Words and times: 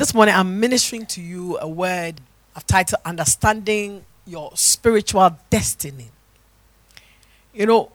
This 0.00 0.14
morning, 0.14 0.34
I'm 0.34 0.58
ministering 0.58 1.04
to 1.08 1.20
you 1.20 1.58
a 1.58 1.68
word 1.68 2.22
I've 2.56 2.66
titled 2.66 3.02
Understanding 3.04 4.06
Your 4.26 4.50
Spiritual 4.54 5.36
Destiny. 5.50 6.08
You 7.52 7.66
know, 7.66 7.92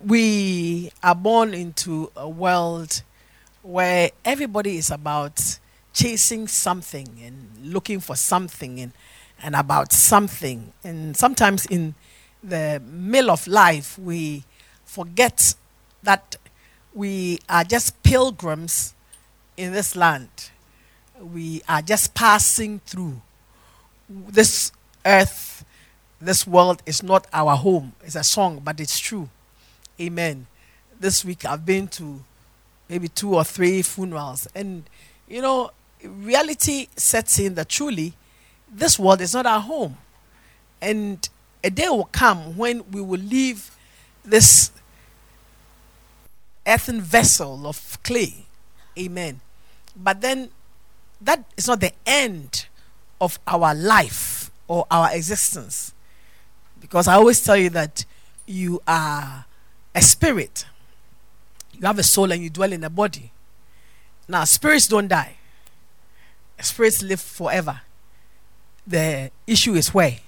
we 0.00 0.90
are 1.02 1.14
born 1.14 1.52
into 1.52 2.10
a 2.16 2.26
world 2.26 3.02
where 3.60 4.08
everybody 4.24 4.78
is 4.78 4.90
about 4.90 5.58
chasing 5.92 6.48
something 6.48 7.06
and 7.22 7.50
looking 7.62 8.00
for 8.00 8.16
something 8.16 8.80
and, 8.80 8.92
and 9.42 9.54
about 9.54 9.92
something. 9.92 10.72
And 10.82 11.14
sometimes 11.14 11.66
in 11.66 11.94
the 12.42 12.80
middle 12.86 13.32
of 13.32 13.46
life, 13.46 13.98
we 13.98 14.44
forget 14.86 15.56
that 16.04 16.36
we 16.94 17.38
are 17.50 17.64
just 17.64 18.02
pilgrims 18.02 18.94
in 19.58 19.74
this 19.74 19.94
land 19.94 20.51
we 21.22 21.62
are 21.68 21.82
just 21.82 22.14
passing 22.14 22.80
through. 22.86 23.20
This 24.08 24.72
earth, 25.06 25.64
this 26.20 26.46
world 26.46 26.82
is 26.84 27.02
not 27.02 27.26
our 27.32 27.56
home. 27.56 27.92
It's 28.04 28.16
a 28.16 28.24
song, 28.24 28.60
but 28.64 28.80
it's 28.80 28.98
true. 28.98 29.28
Amen. 30.00 30.46
This 30.98 31.24
week 31.24 31.44
I've 31.44 31.64
been 31.64 31.88
to 31.88 32.22
maybe 32.88 33.08
two 33.08 33.34
or 33.34 33.44
three 33.44 33.82
funerals. 33.82 34.46
And, 34.54 34.84
you 35.28 35.40
know, 35.40 35.70
reality 36.02 36.88
sets 36.96 37.38
in 37.38 37.54
that 37.54 37.68
truly 37.68 38.14
this 38.70 38.98
world 38.98 39.20
is 39.20 39.34
not 39.34 39.46
our 39.46 39.60
home. 39.60 39.96
And 40.80 41.28
a 41.62 41.70
day 41.70 41.88
will 41.88 42.08
come 42.12 42.56
when 42.56 42.90
we 42.90 43.00
will 43.00 43.20
leave 43.20 43.70
this 44.24 44.72
earthen 46.66 47.00
vessel 47.00 47.66
of 47.66 47.98
clay. 48.02 48.46
Amen. 48.98 49.40
But 49.96 50.20
then 50.20 50.50
that 51.24 51.44
is 51.56 51.68
not 51.68 51.80
the 51.80 51.92
end 52.06 52.66
of 53.20 53.38
our 53.46 53.74
life 53.74 54.50
or 54.68 54.86
our 54.90 55.14
existence. 55.14 55.94
Because 56.80 57.06
I 57.08 57.14
always 57.14 57.42
tell 57.42 57.56
you 57.56 57.70
that 57.70 58.04
you 58.46 58.82
are 58.86 59.44
a 59.94 60.02
spirit. 60.02 60.66
You 61.72 61.86
have 61.86 61.98
a 61.98 62.02
soul 62.02 62.32
and 62.32 62.42
you 62.42 62.50
dwell 62.50 62.72
in 62.72 62.84
a 62.84 62.90
body. 62.90 63.32
Now, 64.28 64.44
spirits 64.44 64.88
don't 64.88 65.08
die, 65.08 65.36
spirits 66.60 67.02
live 67.02 67.20
forever. 67.20 67.80
The 68.86 69.30
issue 69.46 69.74
is 69.74 69.92
where. 69.94 70.18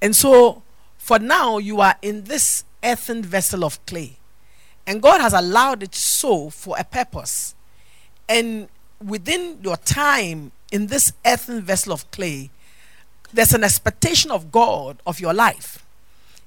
And 0.00 0.16
so, 0.16 0.62
for 0.98 1.18
now, 1.18 1.58
you 1.58 1.80
are 1.80 1.96
in 2.02 2.24
this 2.24 2.64
earthen 2.82 3.22
vessel 3.22 3.64
of 3.64 3.84
clay. 3.86 4.18
And 4.86 5.00
God 5.00 5.20
has 5.20 5.32
allowed 5.32 5.82
it 5.82 5.94
so 5.94 6.50
for 6.50 6.76
a 6.78 6.84
purpose. 6.84 7.54
And 8.28 8.68
within 9.04 9.58
your 9.62 9.76
time 9.76 10.52
in 10.70 10.86
this 10.86 11.12
earthen 11.24 11.62
vessel 11.62 11.92
of 11.92 12.10
clay, 12.10 12.50
there's 13.32 13.54
an 13.54 13.64
expectation 13.64 14.30
of 14.30 14.52
God 14.52 14.98
of 15.06 15.20
your 15.20 15.34
life. 15.34 15.84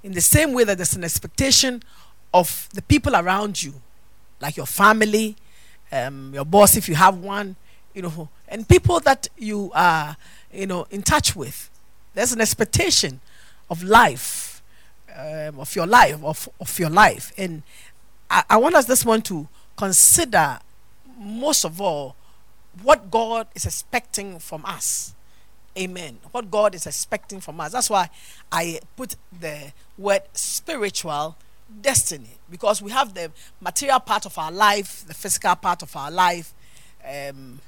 In 0.04 0.14
the 0.14 0.22
same 0.22 0.54
way 0.54 0.64
that 0.64 0.78
there's 0.78 0.96
an 0.96 1.04
expectation 1.04 1.82
of 2.34 2.70
the 2.74 2.82
people 2.82 3.16
around 3.16 3.64
you, 3.64 3.74
like 4.42 4.58
your 4.58 4.66
family, 4.66 5.36
um, 5.92 6.34
your 6.34 6.46
boss 6.46 6.76
if 6.76 6.88
you 6.88 6.96
have 6.96 7.18
one, 7.18 7.56
you 7.94 8.02
know, 8.02 8.30
and 8.48 8.68
people 8.68 9.00
that 9.00 9.28
you 9.38 9.72
are, 9.74 10.18
you 10.54 10.68
know, 10.68 10.86
in 10.92 11.02
touch 11.02 11.36
with. 11.36 11.70
There's 12.14 12.34
an 12.34 12.42
expectation 12.42 13.22
of 13.70 13.84
life, 13.84 14.62
um, 15.16 15.60
of 15.60 15.76
your 15.76 15.88
life, 15.88 16.24
of, 16.24 16.50
of 16.60 16.78
your 16.80 16.90
life. 16.90 17.32
And 17.38 17.64
I, 18.30 18.44
I 18.50 18.58
want 18.58 18.76
us 18.76 18.86
this 18.86 19.06
one 19.06 19.22
to 19.24 19.48
consider 19.76 20.60
most 21.18 21.64
of 21.66 21.82
all 21.82 22.16
what 22.82 23.10
God 23.12 23.48
is 23.56 23.66
expecting 23.66 24.40
from 24.40 24.66
us. 24.66 25.14
Amen. 25.78 26.20
What 26.32 26.50
God 26.50 26.74
is 26.74 26.88
expecting 26.88 27.42
from 27.42 27.60
us. 27.60 27.74
That's 27.74 27.90
why 27.90 28.10
I 28.52 28.80
put 28.96 29.16
the 29.38 29.74
word 29.98 30.22
spiritual 30.34 31.38
destiny 31.82 32.38
because 32.50 32.82
we 32.82 32.92
have 32.92 33.14
the 33.14 33.32
material 33.60 34.00
part 34.00 34.26
of 34.26 34.38
our 34.38 34.52
life, 34.52 35.04
the 35.08 35.14
physical 35.14 35.56
part 35.56 35.82
of 35.82 35.96
our 35.96 36.12
life, 36.12 36.54
um, 37.06 37.60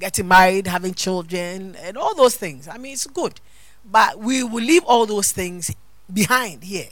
getting 0.00 0.28
married, 0.28 0.66
having 0.66 0.94
children, 0.94 1.76
and 1.76 1.96
all 1.96 2.14
those 2.14 2.36
things. 2.36 2.68
I 2.68 2.78
mean, 2.78 2.94
it's 2.94 3.06
good. 3.06 3.40
But 3.84 4.18
we 4.18 4.42
will 4.42 4.64
leave 4.64 4.84
all 4.84 5.04
those 5.06 5.30
things 5.30 5.74
behind 6.12 6.64
here. 6.64 6.88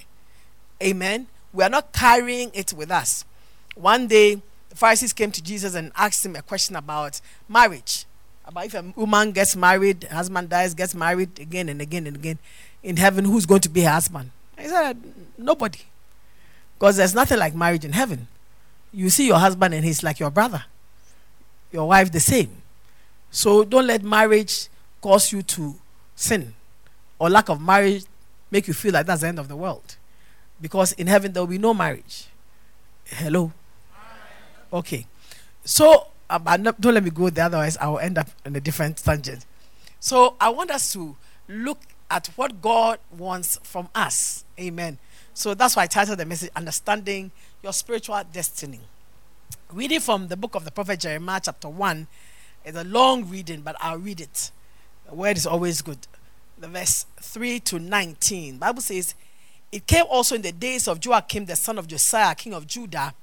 Amen. 0.83 1.29
We 1.53 1.65
are 1.65 1.71
not 1.71 1.93
carrying 1.93 2.51
it 2.55 2.73
with 2.73 2.91
us. 2.91 3.25
One 3.75 4.07
day, 4.09 4.43
the 4.73 4.79
Pharisees 4.79 5.13
came 5.13 5.31
to 5.33 5.43
Jesus 5.43 5.75
and 5.75 5.93
asked 5.95 6.25
him 6.25 6.35
a 6.35 6.41
question 6.41 6.77
about 6.77 7.21
marriage. 7.47 8.07
About 8.47 8.65
if 8.65 8.73
a 8.73 8.83
woman 8.97 9.33
gets 9.33 9.55
married, 9.55 10.05
husband 10.05 10.49
dies, 10.49 10.73
gets 10.73 10.95
married 10.95 11.39
again 11.39 11.69
and 11.69 11.83
again 11.83 12.07
and 12.07 12.17
again 12.17 12.39
in 12.83 12.97
heaven, 12.97 13.27
who's 13.27 13.45
going 13.45 13.61
to 13.61 13.69
be 13.69 13.83
her 13.83 13.91
husband? 13.91 14.31
He 14.59 14.69
said, 14.69 14.97
Nobody. 15.37 15.81
Because 16.79 16.97
there's 16.97 17.15
nothing 17.15 17.39
like 17.39 17.55
marriage 17.55 17.85
in 17.85 17.93
heaven. 17.93 18.29
You 18.95 19.11
see 19.11 19.27
your 19.27 19.39
husband 19.39 19.75
and 19.75 19.85
he's 19.85 20.03
like 20.03 20.19
your 20.19 20.31
brother, 20.31 20.65
your 21.71 21.87
wife 21.87 22.11
the 22.11 22.21
same. 22.21 22.63
So 23.31 23.65
don't 23.65 23.87
let 23.87 24.03
marriage 24.03 24.69
cause 25.03 25.33
you 25.33 25.43
to 25.43 25.75
sin 26.17 26.55
or 27.19 27.29
lack 27.29 27.51
of 27.51 27.61
marriage 27.61 28.07
make 28.51 28.67
you 28.67 28.73
feel 28.73 28.95
like 28.95 29.05
that's 29.05 29.21
the 29.21 29.29
end 29.29 29.39
of 29.39 29.49
the 29.49 29.57
world. 29.57 29.97
Because 30.63 30.93
in 30.93 31.09
heaven 31.09 31.35
there 31.35 31.43
will 31.43 31.49
be 31.49 31.59
no 31.59 31.75
marriage. 31.75 32.29
Hello? 33.05 33.53
Okay. 34.73 35.07
So, 35.65 36.09
um, 36.31 36.45
don't 36.45 36.95
let 36.95 37.05
me 37.05 37.11
go 37.11 37.29
there, 37.29 37.45
otherwise, 37.45 37.77
I 37.77 37.89
will 37.89 37.99
end 37.99 38.17
up 38.17 38.29
in 38.45 38.57
a 38.57 38.61
different 38.61 38.97
tangent. 38.97 39.45
So, 40.01 40.35
I 40.41 40.49
want 40.49 40.71
us 40.71 40.93
to 40.95 41.17
look 41.47 41.81
at 42.11 42.29
what 42.37 42.63
God 42.63 42.99
wants 43.17 43.59
from 43.63 43.89
us. 43.95 44.45
Amen. 44.59 44.99
So, 45.35 45.55
that's 45.55 45.77
why 45.77 45.83
I 45.83 45.87
titled 45.87 46.19
the 46.19 46.25
message 46.25 46.51
Understanding 46.57 47.31
Your 47.63 47.73
Spiritual 47.73 48.23
Destiny. 48.33 48.81
Reading 49.71 50.01
from 50.01 50.29
the 50.29 50.37
book 50.37 50.55
of 50.55 50.65
the 50.65 50.71
prophet 50.71 51.01
Jeremiah, 51.01 51.41
chapter 51.43 51.69
1, 51.69 52.07
is 52.65 52.75
a 52.75 52.85
long 52.85 53.29
reading, 53.29 53.61
but 53.61 53.77
I'll 53.79 53.99
read 53.99 54.21
it. 54.21 54.51
The 55.09 55.15
word 55.15 55.37
is 55.37 55.47
always 55.47 55.83
good. 55.83 55.99
The 56.59 56.69
verse 56.69 57.07
3 57.21 57.61
to 57.61 57.79
19. 57.79 58.57
Bible 58.59 58.81
says, 58.81 59.15
It 59.71 59.87
came 59.87 60.05
also 60.09 60.35
in 60.35 60.43
the 60.43 60.53
days 60.53 60.89
of 60.89 61.01
Jehoiakim, 61.01 61.47
the 61.47 61.57
son 61.57 61.79
of 61.79 61.87
Josiah, 61.87 62.35
king 62.35 62.55
of 62.55 62.67
Judah 62.67 63.15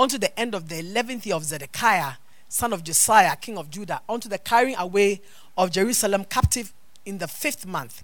unto 0.00 0.16
the 0.16 0.40
end 0.40 0.54
of 0.54 0.70
the 0.70 0.78
eleventh 0.78 1.26
year 1.26 1.36
of 1.36 1.44
Zedekiah, 1.44 2.12
son 2.48 2.72
of 2.72 2.82
Josiah, 2.82 3.36
king 3.36 3.58
of 3.58 3.70
Judah, 3.70 4.00
unto 4.08 4.30
the 4.30 4.38
carrying 4.38 4.76
away 4.76 5.20
of 5.58 5.70
Jerusalem 5.70 6.24
captive 6.24 6.72
in 7.04 7.18
the 7.18 7.28
fifth 7.28 7.66
month. 7.66 8.02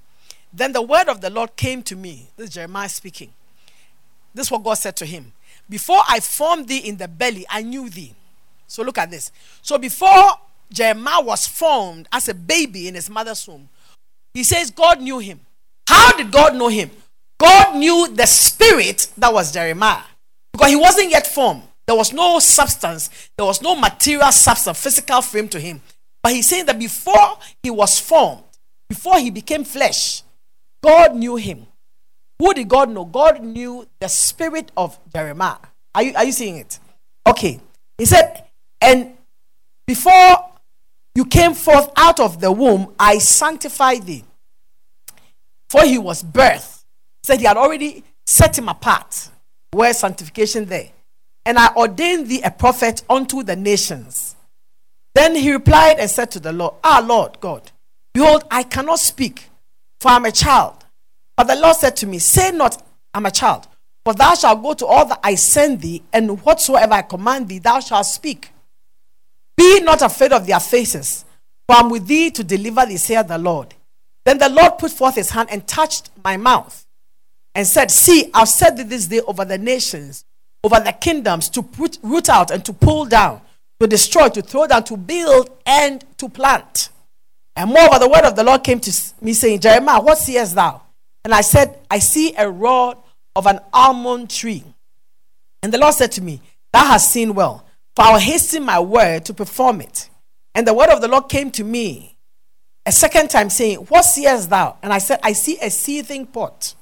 Then 0.53 0.73
the 0.73 0.83
word 0.83 1.09
of 1.09 1.23
the 1.23 1.31
Lord 1.31 1.57
came 1.57 1.83
to 1.85 1.97
me. 1.97 2.29
This 2.37 2.49
is 2.49 2.55
Jeremiah 2.55 2.91
speaking. 2.91 3.33
This 4.35 4.49
is 4.49 4.51
what 4.51 4.63
God 4.63 4.75
said 4.75 4.95
to 4.97 5.07
him. 5.07 5.33
Before 5.71 6.03
I 6.07 6.21
formed 6.21 6.69
thee 6.69 6.79
in 6.79 6.99
the 6.99 7.09
belly, 7.09 7.47
I 7.49 7.63
knew 7.63 7.89
thee. 7.89 8.15
So 8.67 8.83
look 8.83 8.99
at 8.99 9.11
this. 9.11 9.33
So 9.63 9.79
before 9.79 10.33
Jeremiah 10.71 11.23
was 11.23 11.47
formed 11.47 12.09
as 12.13 12.29
a 12.29 12.35
baby 12.35 12.89
in 12.89 12.95
his 12.95 13.09
mother's 13.09 13.49
womb, 13.49 13.71
he 14.35 14.45
says 14.45 14.71
God 14.71 15.01
knew 15.01 15.19
him. 15.19 15.41
How 15.89 16.15
did 16.15 16.31
God 16.31 16.55
know 16.57 16.69
him? 16.69 16.91
God 17.39 17.77
knew 17.77 18.09
the 18.15 18.27
spirit 18.27 19.09
that 19.17 19.33
was 19.33 19.51
Jeremiah 19.51 20.03
because 20.53 20.69
he 20.69 20.77
wasn't 20.77 21.11
yet 21.11 21.27
formed. 21.27 21.63
There 21.87 21.97
was 21.97 22.13
no 22.13 22.39
substance, 22.41 23.11
there 23.37 23.47
was 23.47 23.63
no 23.63 23.77
material 23.77 24.33
substance, 24.33 24.81
physical 24.81 25.23
frame 25.23 25.49
to 25.49 25.61
him. 25.61 25.81
But 26.23 26.33
he's 26.33 26.49
saying 26.49 26.67
that 26.67 26.79
before 26.79 27.39
he 27.63 27.71
was 27.71 28.01
formed, 28.01 28.43
before 28.89 29.19
he 29.21 29.31
became 29.31 29.65
flesh, 29.65 30.23
God 30.83 31.15
knew 31.15 31.37
him. 31.37 31.67
Who 32.39 32.53
did 32.53 32.69
God 32.69 32.91
know? 32.91 33.05
God 33.05 33.43
knew 33.43 33.87
the 34.01 34.09
spirit 34.09 34.73
of 34.77 34.99
Jeremiah. 35.13 35.57
Are 35.95 36.03
you, 36.03 36.15
are 36.15 36.25
you 36.25 36.33
seeing 36.33 36.57
it? 36.57 36.79
Okay. 37.27 37.61
He 37.97 38.05
said, 38.05 38.45
and 38.81 39.17
before 39.87 40.51
you 41.15 41.25
came 41.25 41.55
forth 41.55 41.91
out 41.97 42.21
of 42.21 42.41
the 42.41 42.53
womb, 42.53 42.95
I 42.99 43.19
sanctified 43.19 44.05
thee. 44.05 44.25
For 45.71 45.83
he 45.83 45.99
was 45.99 46.23
birthed. 46.23 46.85
He 47.23 47.27
said 47.27 47.41
he 47.41 47.47
had 47.47 47.57
already 47.57 48.05
set 48.27 48.59
him 48.59 48.69
apart. 48.69 49.31
Where 49.71 49.95
sanctification 49.95 50.67
there? 50.67 50.91
And 51.47 51.59
I 51.59 51.73
ordained 51.77 52.27
thee 52.27 52.43
a 52.43 52.51
prophet 52.51 53.03
unto 53.09 53.45
the 53.45 53.55
nations. 53.55 54.35
Then 55.15 55.35
he 55.37 55.53
replied 55.53 55.99
and 55.99 56.11
said 56.11 56.31
to 56.33 56.41
the 56.41 56.53
Lord, 56.53 56.75
Ah, 56.85 57.03
Lord 57.07 57.41
God, 57.41 57.71
behold, 58.13 58.45
I 58.51 58.65
cannot 58.65 58.99
speak, 58.99 59.49
for 60.01 60.11
I 60.11 60.17
am 60.17 60.25
a 60.25 60.33
child. 60.33 60.85
But 61.37 61.45
the 61.45 61.55
Lord 61.55 61.77
said 61.77 61.97
to 61.99 62.07
me, 62.07 62.19
Say 62.19 62.51
not, 62.51 62.83
I'm 63.15 63.25
a 63.25 63.31
child, 63.31 63.69
for 64.05 64.13
thou 64.13 64.35
shalt 64.35 64.63
go 64.63 64.75
to 64.75 64.87
all 64.87 65.07
that 65.07 65.21
I 65.23 65.37
send 65.37 65.81
thee, 65.81 66.03
and 66.13 66.43
whatsoever 66.43 66.95
I 66.95 67.03
command 67.03 67.49
thee, 67.49 67.61
thou 67.61 67.79
shalt 67.79 68.07
speak. 68.07 68.51
Be 69.57 69.81
not 69.81 70.03
afraid 70.03 70.33
of 70.33 70.47
their 70.47 70.61
faces, 70.61 71.25
for 71.67 71.77
I 71.77 71.81
am 71.81 71.91
with 71.91 72.09
thee 72.09 72.31
to 72.33 72.43
deliver 72.43 72.85
thee, 72.85 72.97
saith 72.97 73.29
the 73.29 73.39
Lord. 73.39 73.73
Then 74.25 74.39
the 74.39 74.49
Lord 74.49 74.79
put 74.79 74.91
forth 74.91 75.15
his 75.15 75.31
hand 75.31 75.49
and 75.53 75.67
touched 75.67 76.11
my 76.25 76.37
mouth, 76.37 76.85
and 77.55 77.67
said, 77.67 77.93
See, 77.93 78.31
I've 78.35 78.49
set 78.49 78.77
thee 78.77 78.83
this 78.83 79.07
day 79.07 79.21
over 79.21 79.45
the 79.45 79.59
nations, 79.59 80.25
over 80.67 80.85
the 80.85 80.93
kingdoms, 80.93 81.49
to 81.51 81.63
put, 81.63 81.99
root 82.03 82.29
out 82.29 82.51
and 82.51 82.65
to 82.65 82.73
pull 82.73 83.07
down 83.07 83.41
to 83.81 83.87
destroy, 83.87 84.29
to 84.29 84.43
throw 84.43 84.67
down, 84.67 84.85
to 84.85 84.97
build, 84.97 85.51
and 85.65 86.05
to 86.19 86.29
plant. 86.29 86.91
And 87.55 87.71
moreover, 87.71 87.99
the 87.99 88.09
word 88.09 88.25
of 88.25 88.37
the 88.37 88.45
Lord 88.45 88.65
came 88.65 88.81
to 88.81 89.03
me 89.21 89.33
saying, 89.33 89.61
Jeremiah, 89.61 90.01
what 90.01 90.19
seest 90.19 90.55
thou? 90.55 90.83
And 91.25 91.35
I 91.35 91.41
said, 91.41 91.79
I 91.91 91.99
see 91.99 92.35
a 92.37 92.49
rod 92.51 92.99
of 93.35 93.47
an 93.47 93.61
almond 93.73 94.31
tree. 94.31 94.65
And 95.63 95.73
the 95.73 95.79
Lord 95.79 95.95
said 95.95 96.13
to 96.13 96.23
me, 96.23 96.41
Thou 96.73 96.85
hast 96.85 97.11
seen 97.11 97.35
well, 97.35 97.67
for 97.95 98.05
I 98.05 98.13
will 98.13 98.21
hasten 98.21 98.63
my 98.63 98.79
word 98.79 99.25
to 99.27 99.35
perform 99.35 99.81
it. 99.81 100.11
And 100.55 100.67
the 100.67 100.75
word 100.75 100.91
of 100.91 101.01
the 101.01 101.09
Lord 101.09 101.29
came 101.29 101.51
to 101.53 101.65
me 101.65 102.17
a 102.85 102.93
second 102.93 103.31
time, 103.31 103.51
saying, 103.51 103.79
What 103.79 104.05
seest 104.05 104.49
thou? 104.49 104.77
And 104.83 104.93
I 104.93 104.99
said, 104.99 105.21
I 105.23 105.33
see 105.33 105.59
a 105.61 105.71
seething 105.71 106.27
pot, 106.27 106.75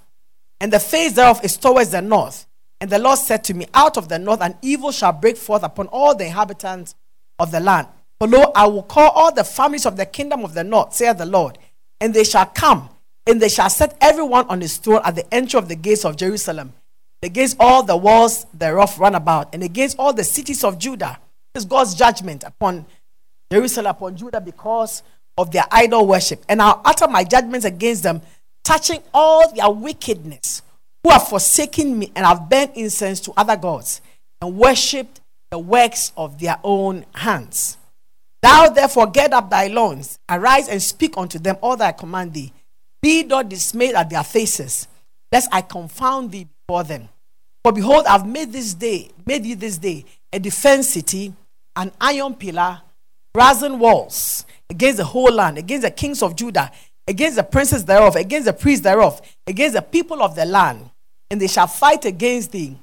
and 0.61 0.73
the 0.73 0.81
face 0.81 1.15
thereof 1.15 1.41
is 1.45 1.57
towards 1.57 1.91
the 1.91 2.03
north. 2.03 2.47
And 2.81 2.91
the 2.91 2.99
Lord 2.99 3.19
said 3.19 3.45
to 3.45 3.55
me, 3.55 3.67
Out 3.73 3.97
of 3.97 4.09
the 4.09 4.19
north 4.19 4.41
an 4.43 4.57
evil 4.63 4.93
shall 4.93 5.13
break 5.13 5.37
forth 5.37 5.63
upon 5.63 5.89
all 5.89 6.15
the 6.15 6.27
inhabitants 6.27 6.95
of 7.39 7.51
the 7.51 7.61
land. 7.61 7.89
For 8.19 8.29
lo, 8.29 8.53
I 8.55 8.67
will 8.67 8.83
call 8.83 9.11
all 9.11 9.33
the 9.33 9.45
families 9.45 9.87
of 9.87 9.97
the 9.97 10.07
kingdom 10.07 10.45
of 10.45 10.55
the 10.55 10.65
north, 10.65 10.95
saith 10.95 11.19
the 11.19 11.27
Lord, 11.27 11.59
and 12.01 12.15
they 12.15 12.25
shall 12.25 12.47
come, 12.47 12.89
and 13.27 13.41
they 13.41 13.49
shall 13.49 13.71
set 13.71 13.97
everyone 14.01 14.47
on 14.49 14.61
his 14.61 14.77
throne 14.77 15.03
at 15.05 15.15
the 15.15 15.35
entry 15.35 15.59
of 15.59 15.69
the 15.69 15.77
gates 15.77 16.05
of 16.05 16.17
Jerusalem, 16.17 16.73
against 17.23 17.57
all 17.59 17.83
the 17.83 17.97
walls 17.97 18.47
thereof 18.55 18.99
run 18.99 19.15
about, 19.15 19.55
and 19.55 19.63
against 19.63 19.99
all 19.99 20.13
the 20.13 20.25
cities 20.25 20.63
of 20.63 20.79
Judah. 20.79 21.19
This 21.55 21.63
is 21.65 21.69
God's 21.69 21.95
judgment 21.95 22.45
upon 22.45 22.87
Jerusalem, 23.51 23.91
upon 23.91 24.17
Judah, 24.17 24.41
because 24.41 25.03
of 25.37 25.51
their 25.51 25.65
idol 25.71 26.07
worship. 26.07 26.45
And 26.49 26.61
I'll 26.63 26.81
utter 26.85 27.09
my 27.09 27.25
judgments 27.25 27.65
against 27.65 28.03
them, 28.03 28.23
touching 28.63 29.03
all 29.13 29.53
their 29.53 29.71
wickedness 29.71 30.63
who 31.05 31.11
have 31.11 31.29
forsaken 31.29 31.99
me 31.99 32.11
and 32.17 32.25
have 32.25 32.49
burnt 32.49 32.73
incense 32.75 33.21
to 33.21 33.33
other 33.37 33.57
gods 33.57 34.01
and 34.41 34.57
worshipped 34.57 35.21
the 35.51 35.59
works 35.59 36.13
of 36.17 36.41
their 36.41 36.59
own 36.65 37.05
hands. 37.15 37.77
Thou 38.43 38.71
therefore 38.71 39.07
get 39.07 39.33
up 39.33 39.51
thy 39.51 39.69
loins, 39.69 40.19
arise 40.29 40.69
and 40.69 40.83
speak 40.83 41.17
unto 41.17 41.39
them 41.39 41.57
all 41.61 41.77
that 41.77 41.89
I 41.89 41.93
command 41.93 42.33
thee. 42.33 42.53
Be 43.03 43.23
not 43.23 43.51
dismayed 43.51 43.95
at 43.95 44.09
their 44.09 44.25
faces, 44.25 44.89
lest 45.31 45.49
I 45.53 45.61
confound 45.61 46.33
thee 46.33 46.49
before 46.67 46.85
them. 46.85 47.11
For 47.63 47.73
behold, 47.73 48.07
I've 48.07 48.27
made 48.27 48.53
this 48.53 48.75
day, 48.75 49.11
made 49.27 49.45
you 49.45 49.57
this 49.57 49.79
day 49.79 50.05
a 50.33 50.39
defense 50.39 50.89
city, 50.89 51.35
an 51.77 51.93
iron 52.01 52.35
pillar, 52.35 52.81
brazen 53.33 53.79
walls 53.79 54.47
against 54.71 54.99
the 54.99 55.05
whole 55.05 55.33
land, 55.33 55.59
against 55.59 55.83
the 55.83 55.91
kings 55.91 56.23
of 56.23 56.35
Judah, 56.35 56.71
against 57.07 57.37
the 57.37 57.43
princes 57.43 57.85
thereof, 57.85 58.17
against 58.17 58.47
the 58.47 58.53
priests 58.53 58.83
thereof, 58.83 59.21
against 59.47 59.75
the 59.75 59.83
people 59.83 60.23
of 60.23 60.35
the 60.35 60.45
land 60.45 60.91
and 61.31 61.41
they 61.41 61.47
shall 61.47 61.67
fight 61.67 62.05
against 62.05 62.53
thee, 62.53 62.79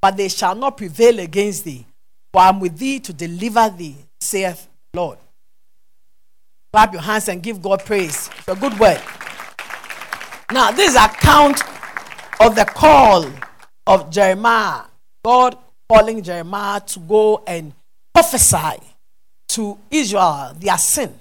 but 0.00 0.16
they 0.16 0.28
shall 0.28 0.54
not 0.54 0.76
prevail 0.76 1.18
against 1.18 1.64
thee. 1.64 1.86
For 2.32 2.40
I 2.40 2.48
am 2.48 2.60
with 2.60 2.78
thee 2.78 3.00
to 3.00 3.12
deliver 3.12 3.70
thee, 3.70 3.96
saith 4.20 4.68
the 4.92 5.00
Lord. 5.00 5.18
Clap 6.72 6.92
your 6.92 7.02
hands 7.02 7.28
and 7.28 7.42
give 7.42 7.62
God 7.62 7.84
praise. 7.84 8.28
It's 8.38 8.48
a 8.48 8.54
good 8.54 8.78
word. 8.78 9.00
Now, 10.52 10.70
this 10.70 10.90
is 10.90 10.96
account 10.96 11.62
of 12.40 12.54
the 12.54 12.64
call 12.64 13.26
of 13.86 14.10
Jeremiah. 14.10 14.82
God 15.24 15.56
calling 15.88 16.22
Jeremiah 16.22 16.80
to 16.80 17.00
go 17.00 17.42
and 17.46 17.72
prophesy 18.12 18.80
to 19.48 19.78
Israel 19.90 20.52
their 20.58 20.78
sin. 20.78 21.14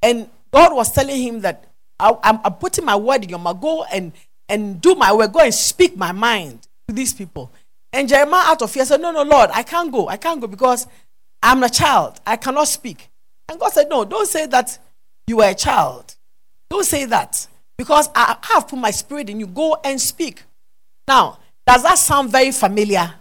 And 0.00 0.28
God 0.52 0.74
was 0.74 0.92
telling 0.92 1.20
him 1.20 1.40
that 1.40 1.64
I, 1.98 2.40
am 2.44 2.54
putting 2.54 2.84
my 2.84 2.96
word 2.96 3.24
in 3.24 3.30
your 3.30 3.38
mouth. 3.38 3.60
Go 3.60 3.84
and 3.84 4.12
and 4.52 4.82
do 4.82 4.94
my 4.94 5.12
work, 5.14 5.32
go 5.32 5.40
and 5.40 5.54
speak 5.54 5.96
my 5.96 6.12
mind 6.12 6.68
to 6.86 6.94
these 6.94 7.14
people. 7.14 7.50
And 7.90 8.06
Jeremiah, 8.06 8.50
out 8.50 8.60
of 8.60 8.70
fear, 8.70 8.84
said, 8.84 9.00
No, 9.00 9.10
no, 9.10 9.22
Lord, 9.22 9.50
I 9.52 9.62
can't 9.62 9.90
go. 9.90 10.08
I 10.08 10.18
can't 10.18 10.40
go 10.40 10.46
because 10.46 10.86
I'm 11.42 11.62
a 11.62 11.70
child. 11.70 12.20
I 12.26 12.36
cannot 12.36 12.68
speak. 12.68 13.08
And 13.48 13.58
God 13.58 13.70
said, 13.72 13.88
No, 13.88 14.04
don't 14.04 14.28
say 14.28 14.46
that 14.46 14.78
you 15.26 15.40
are 15.40 15.50
a 15.50 15.54
child. 15.54 16.14
Don't 16.68 16.84
say 16.84 17.06
that 17.06 17.46
because 17.78 18.10
I 18.14 18.36
have 18.42 18.68
put 18.68 18.78
my 18.78 18.90
spirit 18.90 19.30
in 19.30 19.40
you. 19.40 19.46
Go 19.46 19.78
and 19.82 19.98
speak. 19.98 20.42
Now, 21.08 21.38
does 21.66 21.82
that 21.82 21.96
sound 21.98 22.30
very 22.30 22.52
familiar? 22.52 23.14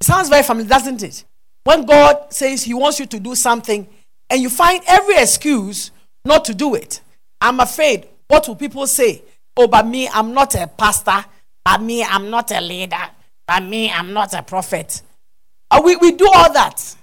It 0.00 0.06
sounds 0.06 0.28
very 0.28 0.42
familiar, 0.42 0.68
doesn't 0.68 1.04
it? 1.04 1.24
When 1.62 1.84
God 1.84 2.32
says 2.32 2.64
He 2.64 2.74
wants 2.74 2.98
you 2.98 3.06
to 3.06 3.20
do 3.20 3.36
something 3.36 3.86
and 4.28 4.42
you 4.42 4.50
find 4.50 4.82
every 4.88 5.18
excuse 5.18 5.92
not 6.24 6.44
to 6.46 6.54
do 6.54 6.74
it, 6.74 7.00
I'm 7.40 7.60
afraid, 7.60 8.08
what 8.26 8.48
will 8.48 8.56
people 8.56 8.88
say? 8.88 9.22
Oh, 9.62 9.66
but 9.66 9.86
me, 9.86 10.08
I'm 10.08 10.32
not 10.32 10.54
a 10.54 10.66
pastor. 10.66 11.22
But 11.62 11.82
me, 11.82 12.02
I'm 12.02 12.30
not 12.30 12.50
a 12.50 12.62
leader. 12.62 13.10
But 13.46 13.62
me, 13.62 13.90
I'm 13.90 14.14
not 14.14 14.32
a 14.32 14.42
prophet. 14.42 15.02
Uh, 15.70 15.82
we, 15.84 15.96
we 15.96 16.12
do 16.12 16.26
all 16.32 16.50
that. 16.50 16.96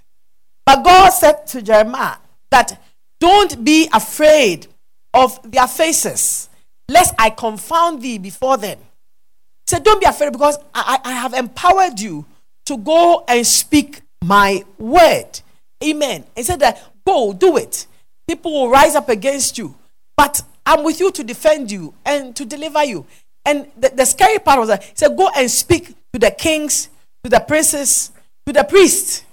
But 0.66 0.84
God 0.84 1.10
said 1.10 1.46
to 1.48 1.62
Jeremiah 1.62 2.16
that 2.50 2.82
don't 3.20 3.64
be 3.64 3.88
afraid 3.94 4.66
of 5.14 5.40
their 5.52 5.68
faces, 5.68 6.50
lest 6.90 7.14
I 7.20 7.30
confound 7.30 8.02
thee 8.02 8.18
before 8.18 8.58
them. 8.58 8.80
He 8.80 9.68
said, 9.68 9.84
Don't 9.84 10.00
be 10.00 10.08
afraid 10.08 10.32
because 10.32 10.58
I, 10.74 11.00
I 11.04 11.12
have 11.12 11.36
empowered 11.36 12.00
you 12.00 12.26
to 12.66 12.78
go 12.78 13.24
and 13.28 13.46
speak 13.46 14.02
my 14.24 14.64
word. 14.80 15.42
Amen. 15.84 16.26
He 16.36 16.42
said 16.42 16.60
that 16.62 16.84
go, 17.06 17.34
do 17.34 17.56
it. 17.58 17.86
People 18.28 18.52
will 18.52 18.70
rise 18.72 18.96
up 18.96 19.10
against 19.10 19.60
you. 19.60 19.76
But 20.16 20.42
I'm 20.68 20.84
with 20.84 21.00
you 21.00 21.12
to 21.12 21.24
defend 21.24 21.72
you 21.72 21.94
and 22.06 22.36
to 22.36 22.46
deliver 22.46 22.84
you. 22.84 23.06
And 23.46 23.72
the, 23.78 23.88
the 23.88 24.06
scary 24.06 24.38
part 24.38 24.60
was 24.60 24.68
that 24.68 24.84
he 24.84 24.92
said, 24.96 25.16
Go 25.16 25.30
and 25.34 25.50
speak 25.50 25.96
to 26.12 26.20
the 26.20 26.30
kings, 26.30 26.90
to 27.24 27.30
the 27.30 27.40
princes, 27.40 28.12
to 28.46 28.52
the 28.52 28.66
priests. 28.66 29.24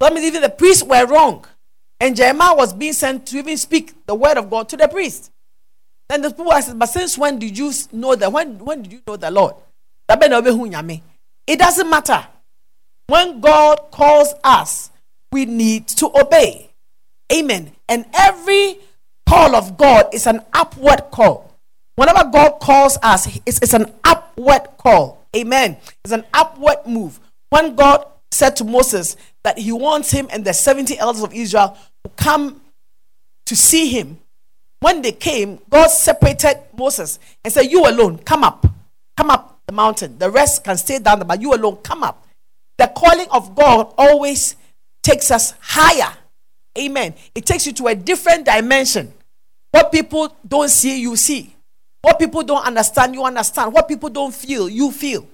That 0.00 0.12
means 0.12 0.26
even 0.26 0.42
the 0.42 0.50
priests 0.50 0.82
were 0.82 1.06
wrong. 1.06 1.44
And 2.00 2.16
Jeremiah 2.16 2.56
was 2.56 2.74
being 2.74 2.94
sent 2.94 3.26
to 3.28 3.38
even 3.38 3.56
speak 3.56 3.94
the 4.06 4.14
word 4.16 4.38
of 4.38 4.50
God 4.50 4.68
to 4.70 4.76
the 4.76 4.88
priest. 4.88 5.30
Then 6.08 6.22
the 6.22 6.30
people 6.30 6.52
asked, 6.52 6.76
But 6.76 6.86
since 6.86 7.16
when 7.16 7.38
did 7.38 7.56
you 7.56 7.70
know 7.92 8.16
that? 8.16 8.32
When, 8.32 8.58
when 8.58 8.82
did 8.82 8.92
you 8.92 9.00
know 9.06 9.16
the 9.16 9.30
Lord? 9.30 9.54
It 10.08 11.58
doesn't 11.60 11.88
matter. 11.88 12.26
When 13.06 13.40
God 13.40 13.92
calls 13.92 14.34
us, 14.42 14.90
we 15.30 15.44
need 15.44 15.86
to 15.88 16.10
obey. 16.20 16.70
Amen. 17.32 17.70
And 17.88 18.04
every 18.12 18.80
call 19.26 19.54
of 19.54 19.76
God 19.76 20.14
is 20.14 20.26
an 20.26 20.40
upward 20.52 21.10
call. 21.10 21.54
Whenever 21.96 22.24
God 22.30 22.58
calls 22.60 22.98
us, 23.02 23.26
it's, 23.46 23.58
it's 23.60 23.74
an 23.74 23.92
upward 24.04 24.62
call. 24.78 25.26
Amen. 25.34 25.76
It's 26.04 26.12
an 26.12 26.24
upward 26.32 26.86
move. 26.86 27.18
When 27.50 27.74
God 27.74 28.06
said 28.30 28.56
to 28.56 28.64
Moses 28.64 29.16
that 29.42 29.58
he 29.58 29.72
wants 29.72 30.10
him 30.10 30.28
and 30.30 30.44
the 30.44 30.52
70 30.52 30.98
elders 30.98 31.22
of 31.22 31.32
Israel 31.32 31.76
to 32.04 32.10
come 32.16 32.60
to 33.46 33.56
see 33.56 33.88
him, 33.88 34.18
when 34.80 35.02
they 35.02 35.12
came, 35.12 35.58
God 35.70 35.88
separated 35.88 36.62
Moses 36.76 37.18
and 37.42 37.52
said, 37.52 37.62
You 37.62 37.86
alone, 37.86 38.18
come 38.18 38.44
up. 38.44 38.66
Come 39.16 39.30
up 39.30 39.60
the 39.66 39.72
mountain. 39.72 40.18
The 40.18 40.30
rest 40.30 40.64
can 40.64 40.76
stay 40.76 40.98
down 40.98 41.26
but 41.26 41.40
you 41.40 41.54
alone, 41.54 41.76
come 41.76 42.02
up. 42.02 42.26
The 42.78 42.92
calling 42.94 43.26
of 43.30 43.54
God 43.54 43.94
always 43.96 44.56
takes 45.02 45.30
us 45.30 45.54
higher. 45.60 46.12
Amen. 46.78 47.14
It 47.34 47.46
takes 47.46 47.66
you 47.66 47.72
to 47.74 47.86
a 47.86 47.94
different 47.94 48.44
dimension. 48.44 49.12
What 49.76 49.92
people 49.92 50.34
don't 50.48 50.70
see, 50.70 51.02
you 51.02 51.16
see. 51.16 51.54
What 52.00 52.18
people 52.18 52.42
don't 52.42 52.64
understand, 52.64 53.14
you 53.14 53.22
understand. 53.22 53.74
What 53.74 53.86
people 53.86 54.08
don't 54.08 54.34
feel, 54.34 54.70
you 54.70 54.90
feel. 54.90 55.28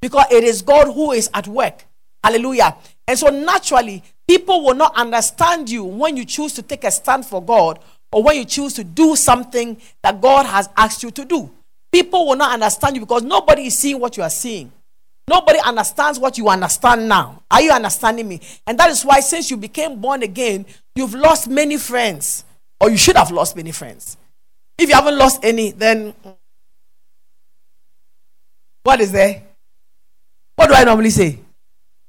Because 0.00 0.24
it 0.30 0.44
is 0.44 0.62
God 0.62 0.86
who 0.94 1.12
is 1.12 1.28
at 1.34 1.46
work. 1.46 1.84
Hallelujah. 2.24 2.74
And 3.06 3.18
so 3.18 3.28
naturally, 3.28 4.02
people 4.26 4.64
will 4.64 4.74
not 4.74 4.96
understand 4.96 5.68
you 5.68 5.84
when 5.84 6.16
you 6.16 6.24
choose 6.24 6.54
to 6.54 6.62
take 6.62 6.84
a 6.84 6.90
stand 6.90 7.26
for 7.26 7.42
God 7.44 7.80
or 8.10 8.22
when 8.22 8.36
you 8.36 8.46
choose 8.46 8.72
to 8.74 8.84
do 8.84 9.14
something 9.14 9.76
that 10.02 10.22
God 10.22 10.46
has 10.46 10.70
asked 10.74 11.02
you 11.02 11.10
to 11.10 11.26
do. 11.26 11.50
People 11.92 12.26
will 12.28 12.36
not 12.36 12.54
understand 12.54 12.96
you 12.96 13.02
because 13.02 13.22
nobody 13.24 13.66
is 13.66 13.76
seeing 13.76 14.00
what 14.00 14.16
you 14.16 14.22
are 14.22 14.30
seeing. 14.30 14.72
Nobody 15.28 15.58
understands 15.58 16.18
what 16.18 16.38
you 16.38 16.48
understand 16.48 17.06
now. 17.06 17.42
Are 17.50 17.60
you 17.60 17.70
understanding 17.70 18.26
me? 18.26 18.40
And 18.66 18.78
that 18.78 18.88
is 18.88 19.04
why, 19.04 19.20
since 19.20 19.50
you 19.50 19.58
became 19.58 20.00
born 20.00 20.22
again, 20.22 20.64
you've 20.94 21.12
lost 21.12 21.46
many 21.46 21.76
friends 21.76 22.46
or 22.82 22.90
you 22.90 22.96
should 22.96 23.16
have 23.16 23.30
lost 23.30 23.54
many 23.54 23.70
friends. 23.70 24.16
If 24.76 24.88
you 24.88 24.94
haven't 24.96 25.16
lost 25.16 25.44
any, 25.44 25.70
then 25.70 26.12
what 28.82 29.00
is 29.00 29.12
there? 29.12 29.44
What 30.56 30.66
do 30.66 30.74
I 30.74 30.82
normally 30.82 31.10
say? 31.10 31.38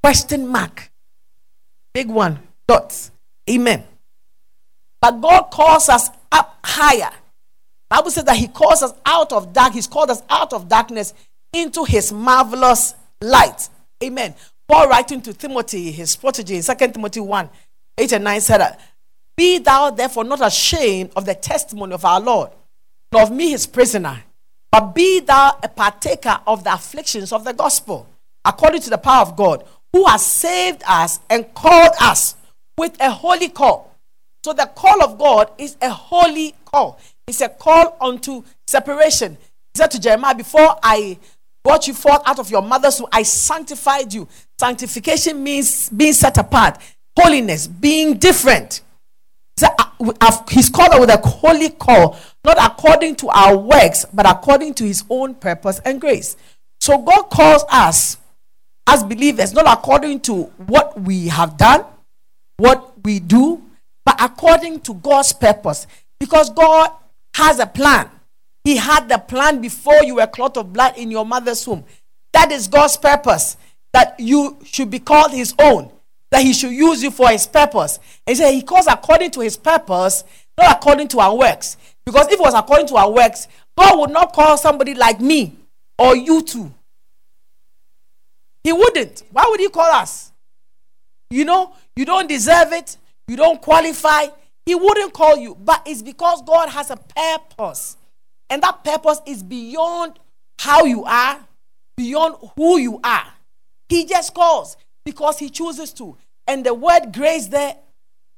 Question 0.02 0.48
mark. 0.48 0.92
Big 1.94 2.10
one. 2.10 2.40
Dots. 2.68 3.12
Amen. 3.48 3.84
But 5.00 5.22
God 5.22 5.44
calls 5.52 5.90
us 5.90 6.10
up 6.32 6.58
higher. 6.66 7.12
Bible 7.88 8.10
says 8.10 8.24
that 8.24 8.38
He 8.38 8.48
calls 8.48 8.82
us 8.82 8.94
out 9.06 9.32
of 9.32 9.54
dark. 9.54 9.74
He's 9.74 9.86
called 9.86 10.10
us 10.10 10.24
out 10.28 10.54
of 10.54 10.68
darkness 10.68 11.14
into 11.54 11.84
His 11.84 12.12
marvelous 12.12 12.96
light. 13.22 13.70
Amen. 14.04 14.34
Paul 14.68 14.88
writing 14.88 15.22
to 15.22 15.34
Timothy, 15.34 15.92
his 15.92 16.16
protege, 16.16 16.56
in 16.56 16.64
2 16.64 16.74
Timothy 16.94 17.20
1, 17.20 17.50
8 17.98 18.14
and 18.14 18.24
9 18.24 18.42
said, 18.42 18.78
Be 19.36 19.58
thou 19.58 19.90
therefore 19.90 20.24
not 20.24 20.46
ashamed 20.46 21.12
of 21.16 21.26
the 21.26 21.36
testimony 21.36 21.94
of 21.94 22.06
our 22.06 22.20
Lord, 22.20 22.52
of 23.14 23.32
me 23.32 23.52
his 23.52 23.68
prisoner, 23.68 24.24
but 24.72 24.94
be 24.94 25.20
thou 25.20 25.58
a 25.62 25.68
partaker 25.68 26.40
of 26.48 26.64
the 26.64 26.74
afflictions 26.74 27.32
of 27.32 27.44
the 27.44 27.54
gospel, 27.54 28.08
according 28.46 28.82
to 28.82 28.90
the 28.90 28.98
power 28.98 29.22
of 29.22 29.36
God, 29.36 29.66
who 29.92 30.06
has 30.06 30.26
saved 30.26 30.84
us 30.88 31.20
and 31.30 31.54
called 31.54 31.94
us 32.02 32.36
with 32.78 33.00
a 33.00 33.12
holy 33.12 33.50
call 33.50 33.94
so 34.44 34.52
the 34.52 34.70
call 34.76 35.02
of 35.02 35.18
God 35.18 35.52
is 35.58 35.78
a 35.82 35.90
holy 35.90 36.54
call. 36.66 37.00
It's 37.26 37.40
a 37.40 37.48
call 37.48 37.96
unto 38.02 38.44
separation. 38.68 39.38
He 39.74 39.78
said 39.78 39.92
to 39.92 40.00
Jeremiah, 40.00 40.36
Before 40.36 40.76
I 40.84 41.18
brought 41.64 41.88
you 41.88 41.94
forth 41.94 42.22
out 42.26 42.40
of 42.40 42.52
your 42.52 42.62
mother's 42.62 43.00
womb, 43.00 43.10
I 43.12 43.24
sanctified 43.24 44.14
you. 44.14 44.28
Sanctification 44.60 45.42
means 45.42 45.90
being 45.90 46.12
set 46.12 46.38
apart, 46.38 46.78
holiness, 47.18 47.68
being 47.68 48.18
different. 48.18 48.82
Ah, 49.62 50.46
he's 50.50 50.70
called 50.70 50.94
us 50.94 51.00
with 51.00 51.10
a 51.10 51.18
holy 51.18 51.70
call, 51.70 52.18
not 52.44 52.58
according 52.60 53.16
to 53.18 53.30
our 53.30 53.56
works, 53.58 54.06
but 54.14 54.30
according 54.30 54.74
to 54.76 54.84
his 54.84 55.04
own 55.10 55.36
purpose 55.36 55.80
and 55.86 56.02
grace. 56.02 56.36
So 56.82 56.98
God 56.98 57.24
calls 57.30 57.64
us 57.70 58.18
as 58.88 59.04
believers, 59.04 59.54
not 59.54 59.68
according 59.68 60.22
to 60.22 60.44
what 60.68 61.00
we 61.00 61.28
have 61.28 61.58
done, 61.58 61.86
what 62.58 62.94
we 63.04 63.20
do, 63.20 63.64
but 64.06 64.22
according 64.22 64.82
to 64.82 64.96
God's 64.96 65.32
purpose. 65.34 65.88
Because 66.20 66.50
God 66.50 66.92
has 67.36 67.60
a 67.60 67.66
plan. 67.66 68.10
He 68.64 68.78
had 68.78 69.08
the 69.10 69.18
plan 69.18 69.62
before 69.62 70.04
you 70.04 70.16
were 70.16 70.28
clot 70.28 70.58
of 70.58 70.74
blood 70.74 70.98
in 70.98 71.12
your 71.12 71.26
mother's 71.26 71.68
womb. 71.68 71.84
That 72.34 72.52
is 72.52 72.68
God's 72.68 72.98
purpose. 72.98 73.58
That 73.94 74.20
you 74.20 74.58
should 74.64 74.90
be 74.90 75.00
called 75.00 75.32
his 75.32 75.54
own. 75.60 75.92
That 76.34 76.42
he 76.42 76.54
should 76.54 76.72
use 76.72 77.04
you 77.04 77.12
for 77.12 77.30
his 77.30 77.46
purpose. 77.46 78.00
And 78.26 78.36
he 78.36 78.44
said 78.44 78.52
he 78.52 78.64
calls 78.64 78.88
according 78.88 79.32
to 79.32 79.42
his 79.42 79.56
purpose, 79.56 80.24
not 80.58 80.76
according 80.78 81.08
to 81.10 81.20
our 81.20 81.38
works. 81.38 81.78
Because 82.06 82.28
if 82.28 82.34
it 82.34 82.40
was 82.40 82.56
according 82.56 82.88
to 82.88 82.96
our 82.96 83.12
works, 83.12 83.48
God 83.78 84.00
would 84.00 84.10
not 84.10 84.34
call 84.34 84.58
somebody 84.58 84.96
like 84.96 85.22
me 85.22 85.56
or 85.98 86.16
you 86.16 86.42
too. 86.42 86.74
He 88.64 88.74
wouldn't. 88.74 89.24
Why 89.32 89.46
would 89.48 89.60
he 89.60 89.70
call 89.70 89.92
us? 89.92 90.32
You 91.30 91.46
know, 91.46 91.76
you 91.96 92.06
don't 92.06 92.28
deserve 92.28 92.74
it 92.74 92.98
you 93.28 93.36
don't 93.36 93.62
qualify, 93.62 94.28
he 94.66 94.76
wouldn't 94.76 95.14
call 95.14 95.38
you. 95.38 95.56
But 95.56 95.84
it's 95.86 96.02
because 96.02 96.42
God 96.42 96.70
has 96.70 96.90
a 96.90 96.98
purpose. 96.98 97.98
And 98.50 98.62
that 98.64 98.84
purpose 98.84 99.22
is 99.26 99.42
beyond 99.42 100.20
how 100.60 100.84
you 100.84 101.06
are, 101.06 101.40
beyond 101.96 102.36
who 102.56 102.78
you 102.78 103.00
are. 103.04 103.28
He 103.90 104.06
just 104.06 104.34
calls 104.34 104.78
because 105.06 105.40
he 105.40 105.50
chooses 105.50 105.94
to. 105.94 106.18
And 106.48 106.66
the 106.66 106.74
word 106.74 107.14
grace 107.14 107.48
there 107.48 107.76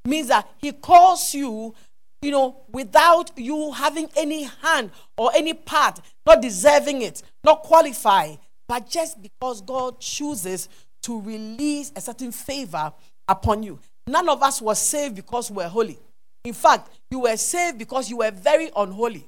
means 0.06 0.28
that 0.28 0.48
he 0.58 0.72
calls 0.72 1.34
you, 1.34 1.74
you 2.22 2.32
know, 2.32 2.64
without 2.72 3.32
you 3.38 3.72
having 3.72 4.10
any 4.16 4.44
hand 4.44 4.92
or 5.18 5.32
any 5.36 5.54
part, 5.54 6.00
not 6.26 6.42
deserving 6.42 7.02
it, 7.02 7.24
not 7.44 7.64
qualifying, 7.64 8.38
but 8.68 8.90
just 8.90 9.22
because 9.22 9.62
God 9.62 10.00
chooses 10.00 10.70
to 11.04 11.22
release 11.22 11.92
a 11.96 12.02
certain 12.02 12.32
favor 12.32 12.92
upon 13.28 13.64
you. 13.64 13.80
None 14.08 14.30
of 14.30 14.42
us 14.44 14.62
was 14.62 14.80
saved 14.80 15.16
because 15.16 15.50
we 15.50 15.58
were 15.58 15.68
holy. 15.70 16.00
In 16.44 16.54
fact, 16.54 16.90
you 17.10 17.20
were 17.20 17.38
saved 17.38 17.78
because 17.80 18.10
you 18.10 18.18
were 18.18 18.32
very 18.32 18.70
unholy. 18.76 19.28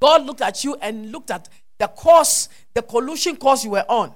God 0.00 0.26
looked 0.26 0.40
at 0.40 0.64
you 0.64 0.76
and 0.80 1.12
looked 1.12 1.30
at 1.30 1.48
the 1.78 1.86
course, 1.86 2.48
the 2.74 2.82
collusion 2.82 3.36
course 3.36 3.64
you 3.64 3.70
were 3.70 3.84
on, 3.88 4.12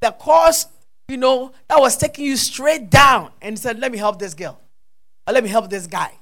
the 0.00 0.10
course, 0.12 0.66
you 1.08 1.16
know, 1.16 1.52
that 1.68 1.78
was 1.78 1.96
taking 1.96 2.24
you 2.24 2.36
straight 2.36 2.90
down, 2.90 3.30
and 3.40 3.58
said, 3.58 3.78
Let 3.78 3.92
me 3.92 3.98
help 3.98 4.18
this 4.18 4.34
girl, 4.34 4.58
or 5.26 5.34
let 5.34 5.44
me 5.44 5.50
help 5.50 5.70
this 5.70 5.86
guy. 5.86 6.12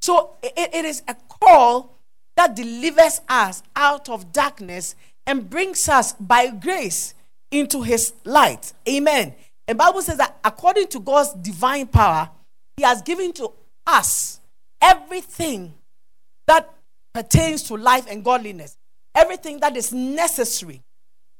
So 0.00 0.36
it, 0.42 0.70
it 0.74 0.84
is 0.84 1.02
a 1.08 1.14
call 1.28 1.98
that 2.36 2.56
delivers 2.56 3.20
us 3.28 3.62
out 3.76 4.08
of 4.08 4.32
darkness 4.32 4.94
and 5.26 5.48
brings 5.48 5.88
us 5.88 6.12
by 6.14 6.48
grace 6.48 7.14
into 7.50 7.82
his 7.82 8.12
light. 8.24 8.72
Amen. 8.88 9.34
The 9.66 9.74
Bible 9.74 10.02
says 10.02 10.18
that 10.18 10.38
according 10.44 10.88
to 10.88 11.00
God's 11.00 11.32
divine 11.34 11.86
power, 11.86 12.28
He 12.76 12.82
has 12.82 13.02
given 13.02 13.32
to 13.34 13.52
us 13.86 14.40
everything 14.80 15.74
that 16.46 16.68
pertains 17.14 17.62
to 17.64 17.76
life 17.76 18.06
and 18.10 18.24
godliness, 18.24 18.76
everything 19.14 19.60
that 19.60 19.76
is 19.76 19.92
necessary, 19.92 20.82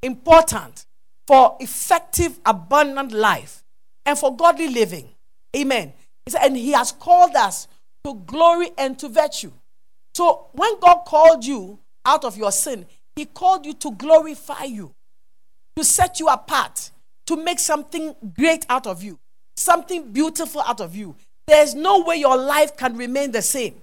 important 0.03 0.87
for 1.27 1.57
effective, 1.61 2.41
abundant 2.45 3.13
life 3.13 3.65
and 4.05 4.19
for 4.19 4.37
godly 4.37 4.69
living. 4.69 5.09
Amen. 5.57 5.93
And 6.41 6.57
He 6.57 6.73
has 6.73 6.93
called 6.93 7.35
us 7.37 7.69
to 8.05 8.15
glory 8.27 8.71
and 8.79 8.99
to 8.99 9.09
virtue. 9.09 9.53
So 10.15 10.49
when 10.53 10.79
God 10.81 11.05
called 11.07 11.45
you 11.45 11.79
out 12.05 12.25
of 12.25 12.37
your 12.37 12.53
sin, 12.53 12.87
He 13.17 13.25
called 13.25 13.67
you 13.67 13.75
to 13.75 13.93
glorify 13.93 14.65
you, 14.65 14.95
to 15.77 15.85
set 15.85 16.21
you 16.21 16.29
apart, 16.29 16.91
to 17.27 17.37
make 17.37 17.61
something 17.61 18.15
great 18.37 18.67
out 18.69 18.87
of 18.87 19.03
you, 19.03 19.19
something 19.57 20.13
beautiful 20.13 20.61
out 20.63 20.81
of 20.81 20.97
you. 20.97 21.17
There's 21.47 21.75
no 21.75 22.03
way 22.03 22.17
your 22.17 22.37
life 22.37 22.77
can 22.77 22.97
remain 22.97 23.33
the 23.33 23.43
same. 23.43 23.75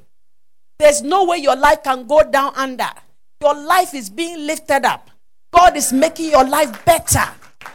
There's 0.77 1.01
no 1.01 1.25
way 1.25 1.37
your 1.37 1.55
life 1.55 1.83
can 1.83 2.07
go 2.07 2.23
down 2.23 2.53
under. 2.55 2.89
Your 3.41 3.53
life 3.53 3.93
is 3.93 4.09
being 4.09 4.45
lifted 4.45 4.85
up. 4.85 5.09
God 5.51 5.75
is 5.75 5.91
making 5.91 6.29
your 6.31 6.47
life 6.47 6.85
better. 6.85 7.23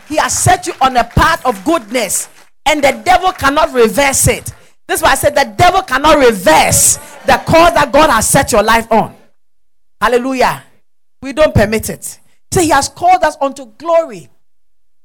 He 0.09 0.17
has 0.17 0.37
set 0.37 0.67
you 0.67 0.75
on 0.81 0.97
a 0.97 1.05
path 1.05 1.45
of 1.45 1.65
goodness, 1.65 2.29
and 2.67 2.83
the 2.83 3.01
devil 3.05 3.33
cannot 3.33 3.73
reverse 3.73 4.29
it. 4.29 4.53
This 4.87 5.01
is 5.01 5.03
why 5.03 5.13
I 5.13 5.15
said 5.15 5.35
the 5.35 5.55
devil 5.57 5.83
cannot 5.83 6.19
reverse 6.19 6.97
the 7.27 7.43
cause 7.47 7.73
that 7.75 7.91
God 7.93 8.11
has 8.11 8.29
set 8.29 8.53
your 8.53 8.63
life 8.63 8.91
on. 8.93 9.17
Hallelujah. 10.01 10.63
We 11.23 11.33
don't 11.33 11.55
permit 11.55 11.89
it. 11.89 12.21
So 12.53 12.61
he 12.61 12.69
has 12.69 12.89
called 12.89 13.23
us 13.23 13.37
unto 13.41 13.67
glory 13.67 14.29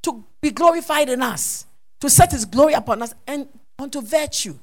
to 0.04 0.24
be 0.42 0.52
glorified 0.52 1.10
in 1.10 1.22
us, 1.22 1.66
to 2.02 2.10
set 2.10 2.32
his 2.32 2.46
glory 2.46 2.74
upon 2.74 3.02
us, 3.02 3.14
and 3.26 3.48
unto 3.78 4.02
virtue, 4.02 4.56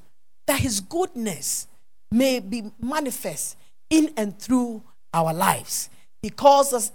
that 0.45 0.59
his 0.59 0.79
goodness 0.79 1.67
may 2.11 2.39
be 2.39 2.71
manifest 2.79 3.57
in 3.89 4.13
and 4.15 4.37
through 4.39 4.83
our 5.13 5.33
lives. 5.33 5.89
He 6.21 6.29
calls 6.29 6.73
us 6.73 6.91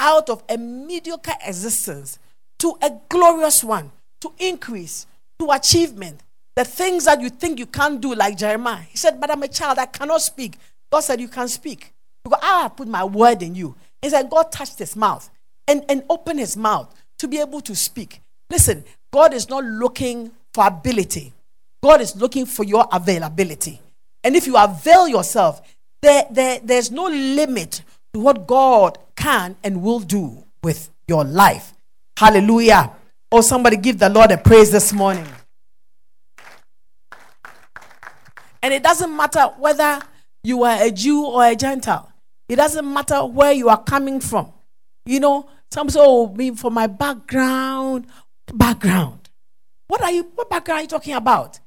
out 0.00 0.30
of 0.30 0.42
a 0.48 0.56
mediocre 0.56 1.34
existence 1.46 2.18
to 2.58 2.74
a 2.82 2.90
glorious 3.08 3.62
one, 3.62 3.92
to 4.20 4.32
increase, 4.38 5.06
to 5.38 5.50
achievement. 5.50 6.20
The 6.56 6.64
things 6.64 7.04
that 7.04 7.20
you 7.20 7.28
think 7.30 7.58
you 7.58 7.66
can't 7.66 8.00
do, 8.00 8.14
like 8.14 8.36
Jeremiah. 8.36 8.82
He 8.82 8.96
said, 8.96 9.20
But 9.20 9.30
I'm 9.30 9.42
a 9.42 9.48
child, 9.48 9.78
I 9.78 9.86
cannot 9.86 10.22
speak. 10.22 10.58
God 10.90 11.00
said, 11.00 11.20
You 11.20 11.28
can 11.28 11.48
speak. 11.48 11.92
Because 12.24 12.40
I 12.42 12.62
have 12.62 12.76
put 12.76 12.88
my 12.88 13.04
word 13.04 13.42
in 13.42 13.54
you. 13.54 13.76
He 14.02 14.10
said, 14.10 14.28
God 14.28 14.50
touched 14.50 14.78
his 14.78 14.96
mouth 14.96 15.30
and, 15.68 15.84
and 15.88 16.02
opened 16.10 16.40
his 16.40 16.56
mouth 16.56 16.92
to 17.18 17.28
be 17.28 17.38
able 17.38 17.60
to 17.62 17.76
speak. 17.76 18.20
Listen, 18.50 18.84
God 19.12 19.32
is 19.32 19.48
not 19.48 19.64
looking 19.64 20.32
for 20.52 20.66
ability, 20.66 21.32
God 21.82 22.00
is 22.00 22.16
looking 22.16 22.46
for 22.46 22.64
your 22.64 22.86
availability. 22.92 23.80
And 24.24 24.36
if 24.36 24.46
you 24.46 24.56
avail 24.56 25.08
yourself, 25.08 25.62
there, 26.02 26.24
there, 26.30 26.60
there's 26.62 26.90
no 26.90 27.06
limit 27.06 27.82
to 28.12 28.20
what 28.20 28.46
God 28.46 28.98
can 29.20 29.56
and 29.62 29.82
will 29.82 30.00
do 30.00 30.44
with 30.62 30.90
your 31.06 31.24
life. 31.24 31.74
Hallelujah. 32.16 32.92
Oh, 33.30 33.42
somebody 33.42 33.76
give 33.76 33.98
the 33.98 34.08
Lord 34.08 34.32
a 34.32 34.38
praise 34.38 34.72
this 34.72 34.92
morning. 34.92 35.26
And 38.62 38.74
it 38.74 38.82
doesn't 38.82 39.14
matter 39.14 39.44
whether 39.58 40.00
you 40.42 40.64
are 40.64 40.82
a 40.82 40.90
Jew 40.90 41.24
or 41.24 41.44
a 41.44 41.54
Gentile, 41.54 42.12
it 42.48 42.56
doesn't 42.56 42.90
matter 42.92 43.24
where 43.24 43.52
you 43.52 43.68
are 43.68 43.82
coming 43.82 44.20
from. 44.20 44.52
You 45.06 45.20
know, 45.20 45.48
some 45.70 45.88
say, 45.88 46.00
oh, 46.02 46.34
me 46.34 46.54
for 46.54 46.70
my 46.70 46.86
background. 46.86 48.06
Background. 48.52 49.28
What 49.86 50.02
are 50.02 50.10
you, 50.10 50.30
what 50.34 50.50
background 50.50 50.78
are 50.78 50.82
you 50.82 50.88
talking 50.88 51.14
about? 51.14 51.60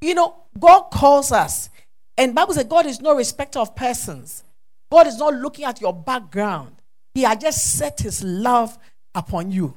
You 0.00 0.14
know, 0.14 0.34
God 0.58 0.90
calls 0.90 1.32
us. 1.32 1.68
And 2.16 2.34
Bible 2.34 2.54
says 2.54 2.64
God 2.64 2.86
is 2.86 3.00
no 3.00 3.14
respecter 3.14 3.58
of 3.58 3.76
persons. 3.76 4.44
God 4.90 5.06
is 5.06 5.18
not 5.18 5.34
looking 5.34 5.64
at 5.64 5.80
your 5.80 5.92
background. 5.94 6.81
He 7.14 7.22
had 7.22 7.40
just 7.40 7.78
set 7.78 8.00
his 8.00 8.22
love 8.22 8.78
upon 9.14 9.50
you. 9.50 9.74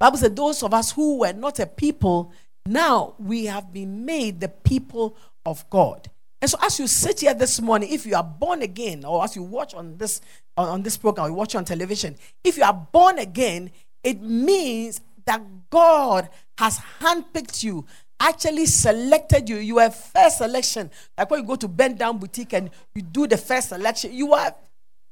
Bible 0.00 0.18
said 0.18 0.34
those 0.34 0.62
of 0.62 0.74
us 0.74 0.92
who 0.92 1.18
were 1.18 1.32
not 1.32 1.58
a 1.58 1.66
people, 1.66 2.32
now 2.66 3.14
we 3.18 3.46
have 3.46 3.72
been 3.72 4.04
made 4.04 4.40
the 4.40 4.48
people 4.48 5.16
of 5.44 5.68
God. 5.70 6.10
And 6.40 6.50
so, 6.50 6.58
as 6.60 6.80
you 6.80 6.88
sit 6.88 7.20
here 7.20 7.34
this 7.34 7.60
morning, 7.60 7.92
if 7.92 8.04
you 8.04 8.16
are 8.16 8.24
born 8.24 8.62
again, 8.62 9.04
or 9.04 9.22
as 9.22 9.36
you 9.36 9.44
watch 9.44 9.74
on 9.74 9.96
this 9.96 10.20
on, 10.56 10.68
on 10.68 10.82
this 10.82 10.96
program, 10.96 11.28
you 11.28 11.34
watch 11.34 11.54
on 11.54 11.64
television, 11.64 12.16
if 12.42 12.56
you 12.56 12.64
are 12.64 12.88
born 12.92 13.20
again, 13.20 13.70
it 14.02 14.20
means 14.20 15.00
that 15.24 15.40
God 15.70 16.28
has 16.58 16.78
handpicked 17.00 17.62
you 17.62 17.86
actually 18.22 18.66
selected 18.66 19.48
you. 19.48 19.56
You 19.56 19.80
are 19.80 19.90
first 19.90 20.38
selection. 20.38 20.90
Like 21.18 21.30
when 21.30 21.40
you 21.40 21.46
go 21.46 21.56
to 21.56 21.68
Bend 21.68 21.98
Down 21.98 22.18
Boutique 22.18 22.52
and 22.52 22.70
you 22.94 23.02
do 23.02 23.26
the 23.26 23.36
first 23.36 23.70
selection, 23.70 24.12
you 24.12 24.32
are. 24.32 24.54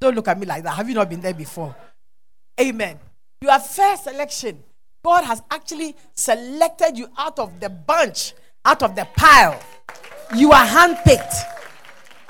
Don't 0.00 0.14
look 0.14 0.28
at 0.28 0.38
me 0.38 0.47
like 0.47 0.62
that. 0.64 0.71
Have 0.71 0.88
you 0.88 0.95
not 0.95 1.11
been 1.11 1.21
there 1.21 1.35
before? 1.35 1.75
Amen. 2.59 2.99
You 3.42 3.50
are 3.50 3.61
first 3.61 4.04
selection. 4.04 4.62
God 5.04 5.25
has 5.25 5.42
actually 5.50 5.95
selected 6.14 6.97
you 6.97 7.09
out 7.16 7.38
of 7.38 7.61
the 7.61 7.69
bunch, 7.69 8.35
out 8.64 8.83
of 8.83 8.97
the 8.97 9.07
pile. 9.16 9.61
You 10.35 10.52
are 10.52 10.66
handpicked. 10.66 11.35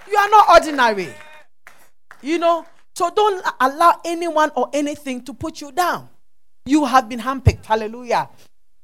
You 0.09 0.17
are 0.17 0.31
not 0.31 0.49
ordinary. 0.50 1.09
You 2.23 2.39
know, 2.39 2.67
so 2.95 3.11
don't 3.11 3.45
allow 3.61 4.00
anyone 4.05 4.50
or 4.55 4.69
anything 4.73 5.23
to 5.25 5.35
put 5.35 5.61
you 5.61 5.73
down. 5.73 6.09
You 6.67 6.85
have 6.85 7.09
been 7.09 7.21
handpicked. 7.21 7.67
Hallelujah. 7.67 8.29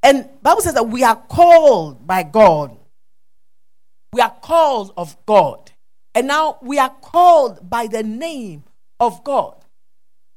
And 0.02 0.28
Bible 0.42 0.62
says 0.62 0.74
that 0.74 0.88
we 0.88 1.02
are 1.02 1.16
called 1.16 2.06
by 2.06 2.22
God. 2.22 2.76
We 4.12 4.20
are 4.20 4.34
called 4.40 4.92
of 4.96 5.16
God. 5.26 5.72
And 6.14 6.28
now 6.28 6.58
we 6.62 6.78
are 6.78 6.90
called 6.90 7.68
by 7.68 7.88
the 7.88 8.02
name 8.02 8.64
of 9.00 9.22
God. 9.24 9.56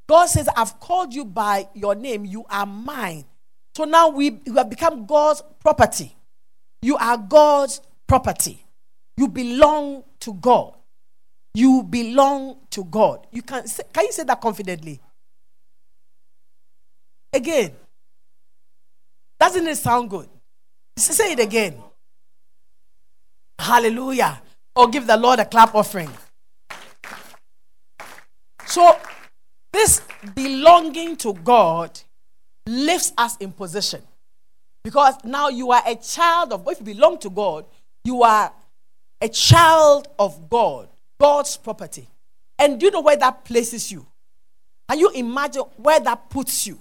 God 0.08 0.26
says, 0.26 0.48
I've 0.56 0.80
called 0.80 1.14
you 1.14 1.24
by 1.24 1.68
your 1.74 1.94
name. 1.94 2.24
You 2.24 2.44
are 2.50 2.66
mine. 2.66 3.24
So 3.76 3.84
now 3.84 4.08
we, 4.08 4.40
have 4.56 4.68
become 4.68 5.06
God's 5.06 5.42
property. 5.60 6.16
You 6.82 6.96
are 6.96 7.16
God's 7.16 7.80
property. 8.06 8.64
You 9.16 9.28
belong 9.28 10.02
to 10.20 10.34
God. 10.34 10.74
You 11.54 11.82
belong 11.82 12.56
to 12.70 12.84
God. 12.84 13.26
You 13.30 13.42
can 13.42 13.64
can 13.92 14.06
you 14.06 14.12
say 14.12 14.24
that 14.24 14.40
confidently? 14.40 15.00
Again. 17.32 17.72
Doesn't 19.38 19.66
it 19.66 19.76
sound 19.76 20.10
good? 20.10 20.28
Say 20.96 21.32
it 21.32 21.40
again. 21.40 21.76
Hallelujah. 23.58 24.42
Or 24.76 24.88
give 24.88 25.06
the 25.06 25.16
Lord 25.16 25.38
a 25.38 25.44
clap 25.44 25.74
offering. 25.74 26.10
So, 28.70 28.96
this 29.72 30.00
belonging 30.36 31.16
to 31.16 31.34
God 31.34 31.98
lifts 32.66 33.12
us 33.18 33.36
in 33.38 33.50
position. 33.50 34.00
Because 34.84 35.16
now 35.24 35.48
you 35.48 35.72
are 35.72 35.82
a 35.84 35.96
child 35.96 36.52
of 36.52 36.64
God. 36.64 36.72
If 36.72 36.78
you 36.78 36.94
belong 36.94 37.18
to 37.18 37.30
God, 37.30 37.64
you 38.04 38.22
are 38.22 38.52
a 39.20 39.28
child 39.28 40.06
of 40.20 40.48
God, 40.48 40.88
God's 41.18 41.56
property. 41.56 42.06
And 42.60 42.78
do 42.78 42.86
you 42.86 42.92
know 42.92 43.00
where 43.00 43.16
that 43.16 43.44
places 43.44 43.90
you? 43.90 44.06
Can 44.88 45.00
you 45.00 45.10
imagine 45.10 45.64
where 45.76 45.98
that 45.98 46.30
puts 46.30 46.64
you? 46.66 46.78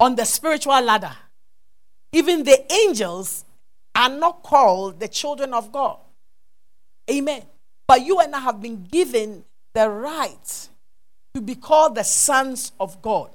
On 0.00 0.14
the 0.14 0.24
spiritual 0.24 0.80
ladder. 0.80 1.14
Even 2.12 2.42
the 2.42 2.72
angels 2.72 3.44
are 3.94 4.08
not 4.08 4.42
called 4.42 4.98
the 4.98 5.08
children 5.08 5.52
of 5.52 5.70
God. 5.70 5.98
Amen. 7.10 7.42
But 7.86 8.00
you 8.00 8.18
and 8.18 8.34
I 8.34 8.40
have 8.40 8.62
been 8.62 8.82
given 8.84 9.44
the 9.74 9.90
right 9.90 10.68
to 11.36 11.42
be 11.42 11.54
called 11.54 11.94
the 11.94 12.02
sons 12.02 12.72
of 12.80 13.02
God. 13.02 13.30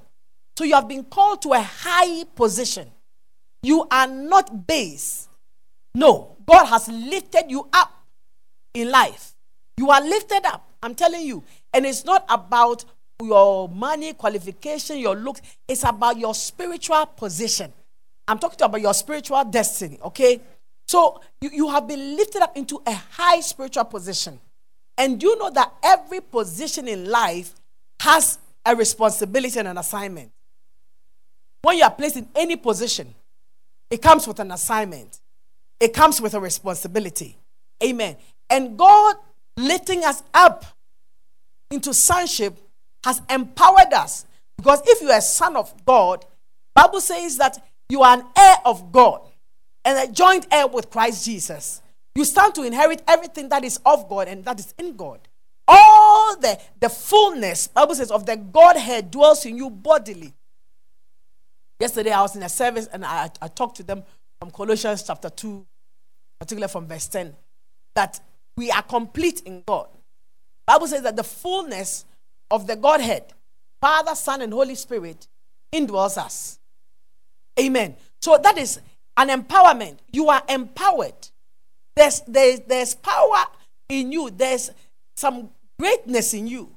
So 0.58 0.64
you 0.64 0.74
have 0.74 0.88
been 0.88 1.04
called 1.04 1.40
to 1.42 1.52
a 1.52 1.60
high 1.60 2.24
position. 2.34 2.90
You 3.62 3.86
are 3.92 4.08
not 4.08 4.66
base. 4.66 5.28
No, 5.94 6.36
God 6.44 6.64
has 6.64 6.88
lifted 6.88 7.44
you 7.46 7.68
up 7.72 7.92
in 8.74 8.90
life. 8.90 9.34
You 9.76 9.90
are 9.90 10.00
lifted 10.00 10.44
up. 10.44 10.68
I'm 10.82 10.96
telling 10.96 11.24
you. 11.24 11.44
And 11.72 11.86
it's 11.86 12.04
not 12.04 12.24
about 12.28 12.84
your 13.22 13.68
money, 13.68 14.14
qualification, 14.14 14.98
your 14.98 15.14
looks. 15.14 15.40
It's 15.68 15.84
about 15.84 16.18
your 16.18 16.34
spiritual 16.34 17.06
position. 17.06 17.72
I'm 18.26 18.40
talking 18.40 18.64
about 18.64 18.80
your 18.80 18.94
spiritual 18.94 19.44
destiny, 19.44 20.00
okay? 20.02 20.40
So 20.88 21.20
you, 21.40 21.50
you 21.52 21.68
have 21.68 21.86
been 21.86 22.16
lifted 22.16 22.42
up 22.42 22.56
into 22.56 22.82
a 22.84 22.94
high 22.94 23.38
spiritual 23.42 23.84
position. 23.84 24.40
And 24.98 25.22
you 25.22 25.38
know 25.38 25.50
that 25.50 25.72
every 25.84 26.20
position 26.20 26.88
in 26.88 27.08
life 27.08 27.54
has 28.02 28.40
a 28.66 28.74
responsibility 28.74 29.60
and 29.60 29.68
an 29.68 29.78
assignment. 29.78 30.32
When 31.62 31.78
you 31.78 31.84
are 31.84 31.90
placed 31.90 32.16
in 32.16 32.28
any 32.34 32.56
position, 32.56 33.14
it 33.88 34.02
comes 34.02 34.26
with 34.26 34.40
an 34.40 34.50
assignment, 34.50 35.20
it 35.78 35.94
comes 35.94 36.20
with 36.20 36.34
a 36.34 36.40
responsibility. 36.40 37.36
Amen. 37.82 38.16
And 38.50 38.76
God 38.76 39.16
lifting 39.56 40.04
us 40.04 40.24
up 40.34 40.64
into 41.70 41.94
sonship 41.94 42.58
has 43.04 43.22
empowered 43.30 43.92
us. 43.92 44.26
Because 44.56 44.82
if 44.84 45.00
you 45.00 45.08
are 45.10 45.18
a 45.18 45.22
son 45.22 45.54
of 45.54 45.72
God, 45.84 46.24
Bible 46.74 47.00
says 47.00 47.36
that 47.36 47.64
you 47.88 48.02
are 48.02 48.18
an 48.18 48.24
heir 48.36 48.56
of 48.64 48.90
God 48.90 49.20
and 49.84 50.08
a 50.08 50.12
joint 50.12 50.48
heir 50.50 50.66
with 50.66 50.90
Christ 50.90 51.24
Jesus. 51.24 51.82
You 52.16 52.24
stand 52.24 52.56
to 52.56 52.64
inherit 52.64 53.02
everything 53.06 53.48
that 53.50 53.62
is 53.62 53.78
of 53.86 54.08
God 54.08 54.26
and 54.26 54.44
that 54.44 54.58
is 54.58 54.74
in 54.76 54.96
God. 54.96 55.20
All 55.74 56.36
the, 56.36 56.58
the 56.80 56.88
fullness, 56.90 57.68
Bible 57.68 57.94
says, 57.94 58.10
of 58.10 58.26
the 58.26 58.36
Godhead 58.36 59.10
dwells 59.10 59.46
in 59.46 59.56
you 59.56 59.70
bodily. 59.70 60.34
Yesterday 61.80 62.10
I 62.10 62.20
was 62.20 62.36
in 62.36 62.42
a 62.42 62.48
service 62.48 62.88
and 62.92 63.04
I, 63.04 63.30
I 63.40 63.48
talked 63.48 63.78
to 63.78 63.82
them 63.82 64.02
from 64.38 64.50
Colossians 64.50 65.02
chapter 65.02 65.30
2, 65.30 65.66
particularly 66.38 66.70
from 66.70 66.86
verse 66.86 67.08
10, 67.08 67.34
that 67.94 68.20
we 68.56 68.70
are 68.70 68.82
complete 68.82 69.40
in 69.46 69.62
God. 69.66 69.88
Bible 70.66 70.86
says 70.86 71.02
that 71.02 71.16
the 71.16 71.24
fullness 71.24 72.04
of 72.50 72.66
the 72.66 72.76
Godhead, 72.76 73.32
Father, 73.80 74.14
Son, 74.14 74.42
and 74.42 74.52
Holy 74.52 74.74
Spirit, 74.74 75.26
indwells 75.72 76.18
us. 76.18 76.58
Amen. 77.58 77.96
So 78.20 78.38
that 78.42 78.58
is 78.58 78.78
an 79.16 79.28
empowerment. 79.28 79.98
You 80.12 80.28
are 80.28 80.42
empowered. 80.48 81.28
There's, 81.96 82.20
there's, 82.28 82.60
there's 82.60 82.94
power 82.94 83.44
in 83.88 84.12
you, 84.12 84.30
there's 84.30 84.70
some 85.16 85.50
greatness 85.82 86.32
in 86.32 86.46
you. 86.46 86.70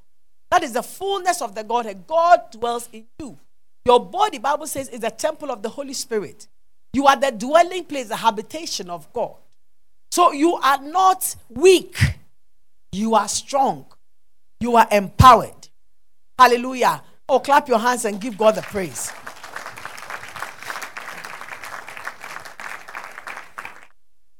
That 0.49 0.63
is 0.63 0.73
the 0.73 0.81
fullness 0.81 1.39
of 1.39 1.53
the 1.53 1.63
Godhead. 1.63 2.07
God 2.07 2.39
dwells 2.51 2.89
in 2.91 3.05
you. 3.19 3.37
Your 3.85 4.03
body, 4.03 4.39
Bible 4.39 4.65
says, 4.65 4.89
is 4.89 5.03
a 5.03 5.11
temple 5.11 5.51
of 5.51 5.61
the 5.61 5.69
Holy 5.69 5.93
Spirit. 5.93 6.47
You 6.91 7.05
are 7.05 7.15
the 7.15 7.29
dwelling 7.29 7.83
place, 7.83 8.07
the 8.07 8.15
habitation 8.15 8.89
of 8.89 9.13
God. 9.13 9.35
So 10.09 10.31
you 10.31 10.55
are 10.55 10.81
not 10.81 11.35
weak. 11.49 11.95
You 12.93 13.13
are 13.13 13.27
strong. 13.27 13.85
You 14.59 14.75
are 14.75 14.87
empowered. 14.91 15.69
Hallelujah. 16.39 17.03
Oh, 17.29 17.39
clap 17.39 17.67
your 17.67 17.77
hands 17.77 18.05
and 18.05 18.19
give 18.19 18.39
God 18.39 18.55
the 18.55 18.63
praise. 18.63 19.11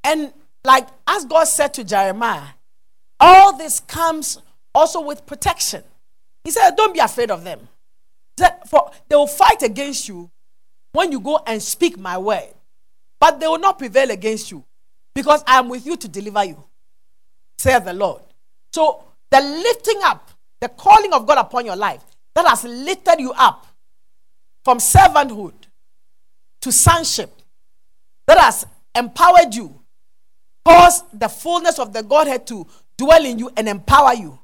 And 0.04 0.34
like 0.64 0.88
as 1.06 1.24
God 1.26 1.44
said 1.44 1.76
to 1.76 1.84
Jeremiah, 1.84 2.48
all 3.20 3.56
this 3.58 3.80
comes 3.80 4.40
also 4.76 5.02
with 5.02 5.26
protection. 5.26 5.84
He 6.44 6.52
said, 6.52 6.76
Don't 6.76 6.94
be 6.94 7.00
afraid 7.00 7.32
of 7.32 7.44
them. 7.44 7.68
For 8.68 8.92
they 9.08 9.16
will 9.16 9.28
fight 9.28 9.64
against 9.64 10.10
you 10.10 10.30
when 10.92 11.12
you 11.12 11.20
go 11.20 11.42
and 11.48 11.62
speak 11.62 11.98
my 11.98 12.18
word, 12.18 12.54
but 13.20 13.40
they 13.40 13.48
will 13.48 13.60
not 13.60 13.80
prevail 13.80 14.12
against 14.12 14.52
you 14.52 14.64
because 15.14 15.44
I 15.48 15.58
am 15.58 15.70
with 15.70 15.86
you 15.86 15.96
to 15.96 16.08
deliver 16.08 16.44
you, 16.44 16.62
says 17.58 17.84
the 17.84 17.94
Lord. 17.94 18.22
So 18.74 19.04
the 19.32 19.40
lifting 19.40 20.02
up, 20.04 20.30
the 20.60 20.68
calling 20.70 21.14
of 21.14 21.26
God 21.26 21.38
upon 21.38 21.66
your 21.66 21.78
life, 21.78 22.04
that 22.36 22.46
has 22.46 22.66
lifted 22.66 23.20
you 23.20 23.32
up 23.32 23.66
from 24.66 24.80
servanthood 24.80 25.54
to 26.62 26.72
sonship, 26.72 27.32
that 28.28 28.38
has 28.38 28.66
empowered 28.94 29.56
you, 29.56 29.80
caused 30.66 31.06
the 31.18 31.30
fullness 31.30 31.80
of 31.80 31.94
the 31.94 32.04
Godhead 32.04 32.46
to 32.48 32.68
dwell 32.98 33.24
in 33.24 33.40
you 33.40 33.50
and 33.56 33.70
empower 33.70 34.14
you. 34.14 34.38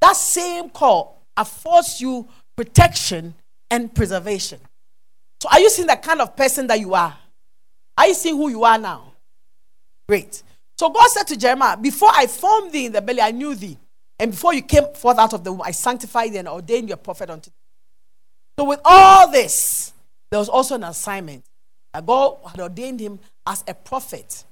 That 0.00 0.16
same 0.16 0.70
call 0.70 1.22
affords 1.36 2.00
you 2.00 2.28
protection, 2.58 3.32
and 3.70 3.94
preservation. 3.94 4.58
So, 5.40 5.48
are 5.48 5.60
you 5.60 5.70
seeing 5.70 5.86
the 5.86 5.94
kind 5.94 6.20
of 6.20 6.34
person 6.34 6.66
that 6.66 6.80
you 6.80 6.92
are? 6.92 7.16
Are 7.96 8.08
you 8.08 8.14
seeing 8.14 8.36
who 8.36 8.48
you 8.48 8.64
are 8.64 8.78
now? 8.78 9.12
Great. 10.08 10.42
So, 10.76 10.90
God 10.90 11.08
said 11.08 11.28
to 11.28 11.36
Jeremiah, 11.36 11.76
Before 11.76 12.10
I 12.12 12.26
formed 12.26 12.72
thee 12.72 12.86
in 12.86 12.92
the 12.92 13.00
belly, 13.00 13.20
I 13.20 13.30
knew 13.30 13.54
thee. 13.54 13.78
And 14.18 14.32
before 14.32 14.54
you 14.54 14.62
came 14.62 14.92
forth 14.94 15.18
out 15.18 15.32
of 15.34 15.44
the 15.44 15.52
womb, 15.52 15.62
I 15.62 15.70
sanctified 15.70 16.32
thee 16.32 16.38
and 16.38 16.48
ordained 16.48 16.88
you 16.88 16.94
a 16.94 16.96
prophet 16.96 17.30
unto 17.30 17.50
thee. 17.50 17.56
So, 18.58 18.64
with 18.64 18.80
all 18.84 19.30
this, 19.30 19.92
there 20.32 20.40
was 20.40 20.48
also 20.48 20.74
an 20.74 20.82
assignment. 20.82 21.44
God 22.04 22.38
had 22.50 22.60
ordained 22.60 22.98
him 22.98 23.20
as 23.46 23.62
a 23.68 23.74
prophet. 23.74 24.44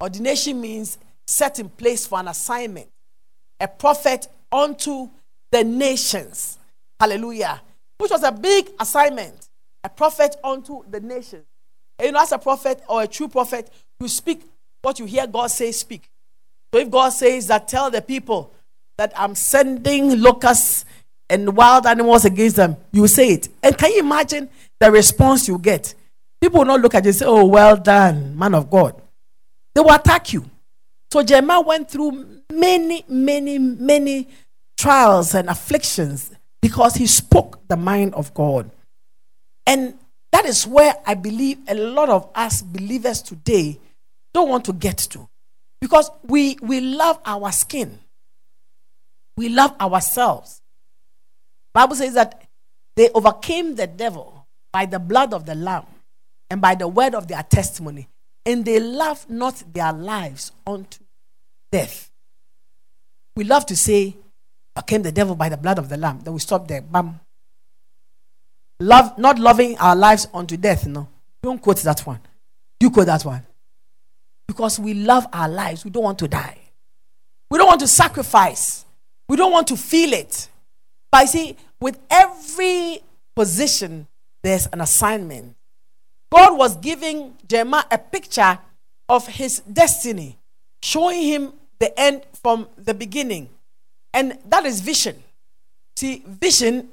Ordination 0.00 0.60
means 0.60 0.98
set 1.26 1.58
in 1.58 1.68
place 1.68 2.06
for 2.06 2.20
an 2.20 2.28
assignment. 2.28 2.88
A 3.58 3.66
prophet 3.66 4.28
unto 4.52 5.08
the 5.50 5.64
nations. 5.64 6.58
Hallelujah. 7.00 7.60
Which 7.98 8.10
was 8.10 8.22
a 8.22 8.32
big 8.32 8.70
assignment. 8.78 9.48
A 9.84 9.88
prophet 9.88 10.36
unto 10.42 10.84
the 10.90 11.00
nation. 11.00 11.42
And 11.98 12.06
you 12.06 12.12
know, 12.12 12.20
as 12.20 12.32
a 12.32 12.38
prophet 12.38 12.82
or 12.88 13.02
a 13.02 13.06
true 13.06 13.28
prophet, 13.28 13.70
you 14.00 14.08
speak 14.08 14.42
what 14.82 14.98
you 14.98 15.06
hear 15.06 15.26
God 15.26 15.48
say, 15.48 15.72
speak. 15.72 16.08
So 16.72 16.80
if 16.80 16.90
God 16.90 17.10
says 17.10 17.46
that, 17.48 17.68
tell 17.68 17.90
the 17.90 18.02
people 18.02 18.52
that 18.98 19.12
I'm 19.16 19.34
sending 19.34 20.20
locusts 20.20 20.84
and 21.30 21.56
wild 21.56 21.86
animals 21.86 22.24
against 22.24 22.56
them, 22.56 22.76
you 22.92 23.06
say 23.06 23.30
it. 23.30 23.48
And 23.62 23.76
can 23.76 23.92
you 23.92 24.00
imagine 24.00 24.48
the 24.80 24.90
response 24.90 25.48
you 25.48 25.58
get? 25.58 25.94
People 26.40 26.60
will 26.60 26.66
not 26.66 26.80
look 26.80 26.94
at 26.94 27.04
you 27.04 27.08
and 27.08 27.16
say, 27.16 27.26
Oh, 27.26 27.44
well 27.44 27.76
done, 27.76 28.36
man 28.38 28.54
of 28.54 28.70
God. 28.70 29.00
They 29.74 29.80
will 29.80 29.92
attack 29.92 30.32
you. 30.32 30.44
So 31.10 31.22
Jeremiah 31.22 31.60
went 31.60 31.90
through 31.90 32.42
many, 32.52 33.04
many, 33.08 33.58
many 33.58 34.28
trials 34.76 35.34
and 35.34 35.48
afflictions 35.48 36.30
because 36.60 36.94
he 36.94 37.06
spoke 37.06 37.66
the 37.68 37.76
mind 37.76 38.14
of 38.14 38.34
God. 38.34 38.70
And 39.66 39.98
that 40.32 40.44
is 40.44 40.66
where 40.66 40.94
I 41.06 41.14
believe 41.14 41.58
a 41.68 41.74
lot 41.74 42.08
of 42.08 42.30
us 42.34 42.62
believers 42.62 43.22
today 43.22 43.78
don't 44.34 44.48
want 44.48 44.64
to 44.66 44.72
get 44.72 44.98
to. 44.98 45.28
Because 45.80 46.10
we, 46.24 46.58
we 46.60 46.80
love 46.80 47.18
our 47.24 47.52
skin. 47.52 47.98
We 49.36 49.48
love 49.48 49.74
ourselves. 49.80 50.60
Bible 51.72 51.94
says 51.94 52.14
that 52.14 52.42
they 52.96 53.08
overcame 53.10 53.76
the 53.76 53.86
devil 53.86 54.46
by 54.72 54.86
the 54.86 54.98
blood 54.98 55.32
of 55.32 55.46
the 55.46 55.54
lamb 55.54 55.86
and 56.50 56.60
by 56.60 56.74
the 56.74 56.88
word 56.88 57.14
of 57.14 57.28
their 57.28 57.42
testimony, 57.42 58.08
and 58.48 58.64
they 58.64 58.80
love 58.80 59.28
not 59.28 59.62
their 59.74 59.92
lives 59.92 60.52
unto 60.66 61.04
death. 61.70 62.10
We 63.36 63.44
love 63.44 63.66
to 63.66 63.76
say, 63.76 64.16
overcame 64.74 65.02
the 65.02 65.12
devil 65.12 65.34
by 65.34 65.50
the 65.50 65.58
blood 65.58 65.78
of 65.78 65.90
the 65.90 65.98
lamb. 65.98 66.20
Then 66.20 66.32
we 66.32 66.40
stop 66.40 66.66
there. 66.66 66.80
Bam. 66.80 67.20
Love, 68.80 69.18
not 69.18 69.38
loving 69.38 69.76
our 69.76 69.94
lives 69.94 70.28
unto 70.32 70.56
death. 70.56 70.86
No, 70.86 71.08
don't 71.42 71.60
quote 71.60 71.76
that 71.82 72.00
one. 72.06 72.20
You 72.80 72.90
quote 72.90 73.06
that 73.06 73.22
one. 73.22 73.44
Because 74.46 74.80
we 74.80 74.94
love 74.94 75.26
our 75.30 75.48
lives. 75.48 75.84
We 75.84 75.90
don't 75.90 76.04
want 76.04 76.18
to 76.20 76.28
die. 76.28 76.58
We 77.50 77.58
don't 77.58 77.66
want 77.66 77.80
to 77.80 77.88
sacrifice. 77.88 78.86
We 79.28 79.36
don't 79.36 79.52
want 79.52 79.68
to 79.68 79.76
feel 79.76 80.14
it. 80.14 80.48
But 81.12 81.22
you 81.22 81.26
see, 81.26 81.56
with 81.80 81.98
every 82.10 83.00
position, 83.36 84.06
there's 84.42 84.68
an 84.72 84.80
assignment. 84.80 85.54
God 86.30 86.58
was 86.58 86.76
giving 86.76 87.34
Jeremiah 87.46 87.84
a 87.90 87.98
picture 87.98 88.58
of 89.08 89.26
his 89.26 89.60
destiny, 89.60 90.38
showing 90.82 91.22
him 91.22 91.52
the 91.78 91.98
end 91.98 92.24
from 92.42 92.68
the 92.76 92.94
beginning. 92.94 93.48
And 94.12 94.38
that 94.46 94.66
is 94.66 94.80
vision. 94.80 95.22
See, 95.96 96.22
vision 96.26 96.88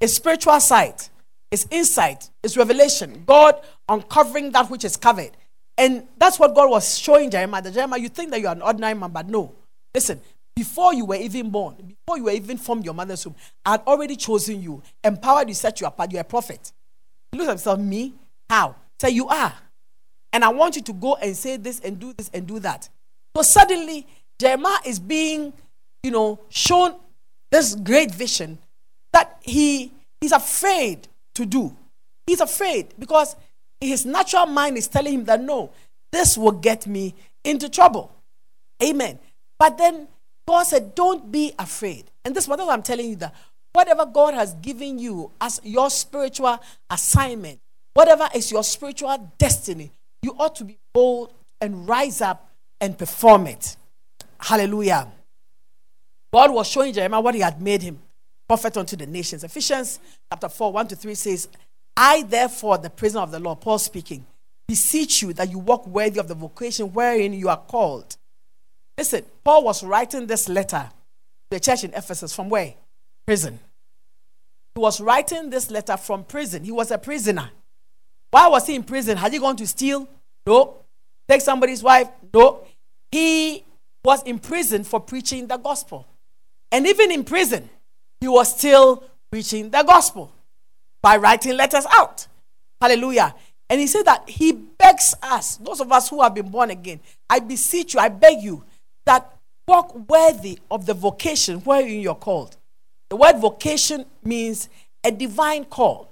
is 0.00 0.16
spiritual 0.16 0.58
sight, 0.60 1.10
it's 1.50 1.66
insight, 1.70 2.28
it's 2.42 2.56
revelation. 2.56 3.22
God 3.24 3.60
uncovering 3.88 4.50
that 4.52 4.68
which 4.68 4.84
is 4.84 4.96
covered. 4.96 5.30
And 5.78 6.06
that's 6.18 6.38
what 6.38 6.54
God 6.54 6.68
was 6.70 6.98
showing 6.98 7.30
Jeremiah. 7.30 7.62
The 7.62 7.70
Jeremiah, 7.70 8.00
you 8.00 8.08
think 8.08 8.30
that 8.30 8.40
you 8.40 8.48
are 8.48 8.54
an 8.54 8.62
ordinary 8.62 8.94
man, 8.94 9.10
but 9.10 9.28
no. 9.28 9.54
Listen, 9.94 10.20
before 10.54 10.92
you 10.92 11.06
were 11.06 11.16
even 11.16 11.50
born, 11.50 11.76
before 11.76 12.18
you 12.18 12.24
were 12.24 12.32
even 12.32 12.58
formed 12.58 12.84
your 12.84 12.94
mother's 12.94 13.24
womb, 13.24 13.36
I 13.64 13.72
had 13.72 13.82
already 13.86 14.16
chosen 14.16 14.62
you, 14.62 14.82
empowered 15.02 15.48
you, 15.48 15.54
set 15.54 15.80
you 15.80 15.86
apart. 15.86 16.12
You're 16.12 16.20
a 16.20 16.24
prophet. 16.24 16.72
He 17.30 17.38
looks 17.38 17.48
at 17.48 17.52
himself, 17.52 17.78
me? 17.78 18.14
How? 18.52 18.76
Say, 19.00 19.08
you 19.08 19.28
are. 19.28 19.54
And 20.30 20.44
I 20.44 20.50
want 20.50 20.76
you 20.76 20.82
to 20.82 20.92
go 20.92 21.14
and 21.14 21.34
say 21.34 21.56
this 21.56 21.80
and 21.80 21.98
do 21.98 22.12
this 22.12 22.30
and 22.34 22.46
do 22.46 22.58
that. 22.58 22.86
So 23.34 23.40
suddenly, 23.40 24.06
Jeremiah 24.38 24.76
is 24.84 24.98
being, 24.98 25.54
you 26.02 26.10
know, 26.10 26.38
shown 26.50 26.96
this 27.50 27.74
great 27.74 28.10
vision 28.10 28.58
that 29.14 29.38
he 29.40 29.90
he's 30.20 30.32
afraid 30.32 31.08
to 31.36 31.46
do. 31.46 31.74
He's 32.26 32.42
afraid 32.42 32.92
because 32.98 33.36
his 33.80 34.04
natural 34.04 34.44
mind 34.44 34.76
is 34.76 34.86
telling 34.86 35.14
him 35.14 35.24
that 35.24 35.40
no, 35.40 35.70
this 36.12 36.36
will 36.36 36.52
get 36.52 36.86
me 36.86 37.14
into 37.44 37.70
trouble. 37.70 38.14
Amen. 38.84 39.18
But 39.58 39.78
then 39.78 40.08
God 40.46 40.64
said, 40.64 40.94
Don't 40.94 41.32
be 41.32 41.54
afraid. 41.58 42.10
And 42.22 42.36
this 42.36 42.44
is 42.44 42.48
what 42.48 42.60
I'm 42.60 42.82
telling 42.82 43.08
you 43.08 43.16
that 43.16 43.34
whatever 43.72 44.04
God 44.04 44.34
has 44.34 44.52
given 44.52 44.98
you 44.98 45.30
as 45.40 45.58
your 45.64 45.88
spiritual 45.88 46.58
assignment, 46.90 47.58
whatever 47.94 48.28
is 48.34 48.50
your 48.50 48.64
spiritual 48.64 49.32
destiny, 49.38 49.92
you 50.22 50.34
ought 50.38 50.54
to 50.56 50.64
be 50.64 50.78
bold 50.92 51.32
and 51.60 51.88
rise 51.88 52.20
up 52.20 52.50
and 52.80 52.96
perform 52.96 53.46
it. 53.46 53.76
Hallelujah. 54.38 55.08
God 56.32 56.52
was 56.52 56.66
showing 56.66 56.92
Jeremiah 56.92 57.20
what 57.20 57.34
he 57.34 57.40
had 57.40 57.60
made 57.60 57.82
him 57.82 57.98
prophet 58.48 58.76
unto 58.76 58.96
the 58.96 59.06
nations. 59.06 59.44
Ephesians 59.44 60.00
chapter 60.30 60.48
4, 60.48 60.72
1 60.72 60.88
to 60.88 60.96
3 60.96 61.14
says, 61.14 61.48
I, 61.96 62.22
therefore, 62.22 62.78
the 62.78 62.90
prisoner 62.90 63.20
of 63.20 63.30
the 63.30 63.38
Lord, 63.38 63.60
Paul 63.60 63.78
speaking, 63.78 64.26
beseech 64.66 65.22
you 65.22 65.32
that 65.34 65.50
you 65.50 65.58
walk 65.58 65.86
worthy 65.86 66.18
of 66.18 66.28
the 66.28 66.34
vocation 66.34 66.92
wherein 66.92 67.32
you 67.32 67.48
are 67.48 67.58
called 67.58 68.16
Listen, 68.96 69.24
Paul 69.42 69.64
was 69.64 69.82
writing 69.82 70.26
this 70.26 70.48
letter 70.48 70.88
to 70.88 71.56
the 71.56 71.60
church 71.60 71.84
in 71.84 71.94
Ephesus 71.94 72.34
from 72.34 72.48
where? 72.48 72.74
Prison. 73.26 73.58
He 74.74 74.80
was 74.80 75.00
writing 75.00 75.50
this 75.50 75.70
letter 75.70 75.96
from 75.96 76.24
prison. 76.24 76.64
He 76.64 76.72
was 76.72 76.90
a 76.90 76.98
prisoner. 76.98 77.50
Why 78.32 78.48
was 78.48 78.66
he 78.66 78.74
in 78.74 78.82
prison? 78.82 79.18
Had 79.18 79.32
he 79.32 79.38
gone 79.38 79.56
to 79.56 79.66
steal? 79.66 80.08
No. 80.46 80.78
Take 81.28 81.42
somebody's 81.42 81.82
wife? 81.82 82.08
No. 82.34 82.64
He 83.10 83.62
was 84.02 84.22
in 84.24 84.38
prison 84.38 84.84
for 84.84 84.98
preaching 85.00 85.46
the 85.46 85.58
gospel. 85.58 86.06
And 86.72 86.86
even 86.86 87.12
in 87.12 87.24
prison, 87.24 87.68
he 88.20 88.28
was 88.28 88.56
still 88.56 89.04
preaching 89.30 89.68
the 89.68 89.82
gospel 89.82 90.32
by 91.02 91.18
writing 91.18 91.56
letters 91.56 91.84
out. 91.90 92.26
Hallelujah. 92.80 93.34
And 93.68 93.80
he 93.80 93.86
said 93.86 94.04
that 94.04 94.28
he 94.28 94.52
begs 94.52 95.14
us, 95.22 95.56
those 95.56 95.80
of 95.80 95.92
us 95.92 96.08
who 96.08 96.22
have 96.22 96.34
been 96.34 96.48
born 96.48 96.70
again, 96.70 97.00
I 97.28 97.38
beseech 97.38 97.94
you, 97.94 98.00
I 98.00 98.08
beg 98.08 98.42
you, 98.42 98.64
that 99.04 99.30
walk 99.68 100.08
worthy 100.08 100.58
of 100.70 100.86
the 100.86 100.94
vocation 100.94 101.60
wherein 101.60 102.00
you're 102.00 102.14
called. 102.14 102.56
The 103.10 103.16
word 103.16 103.38
vocation 103.38 104.06
means 104.24 104.70
a 105.04 105.10
divine 105.10 105.66
call. 105.66 106.11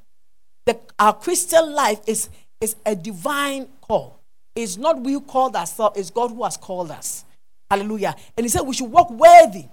The, 0.71 0.79
our 0.99 1.15
Christian 1.15 1.75
life 1.75 2.01
is, 2.07 2.29
is 2.61 2.77
a 2.87 2.95
divine 2.95 3.67
call. 3.81 4.21
It's 4.55 4.77
not 4.77 5.01
we 5.01 5.13
who 5.13 5.21
called 5.21 5.57
ourselves, 5.57 5.99
it's 5.99 6.11
God 6.11 6.31
who 6.31 6.45
has 6.45 6.57
called 6.57 6.91
us. 6.91 7.25
Hallelujah. 7.71 8.15
And 8.37 8.45
he 8.45 8.49
said 8.49 8.63
we 8.63 8.75
should 8.75 8.91
walk 8.91 9.11
worthy 9.11 9.67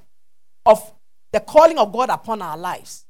of 0.65 0.93
the 1.31 1.39
calling 1.39 1.77
of 1.77 1.91
God 1.91 2.09
upon 2.09 2.41
our 2.41 2.57
lives. 2.57 3.05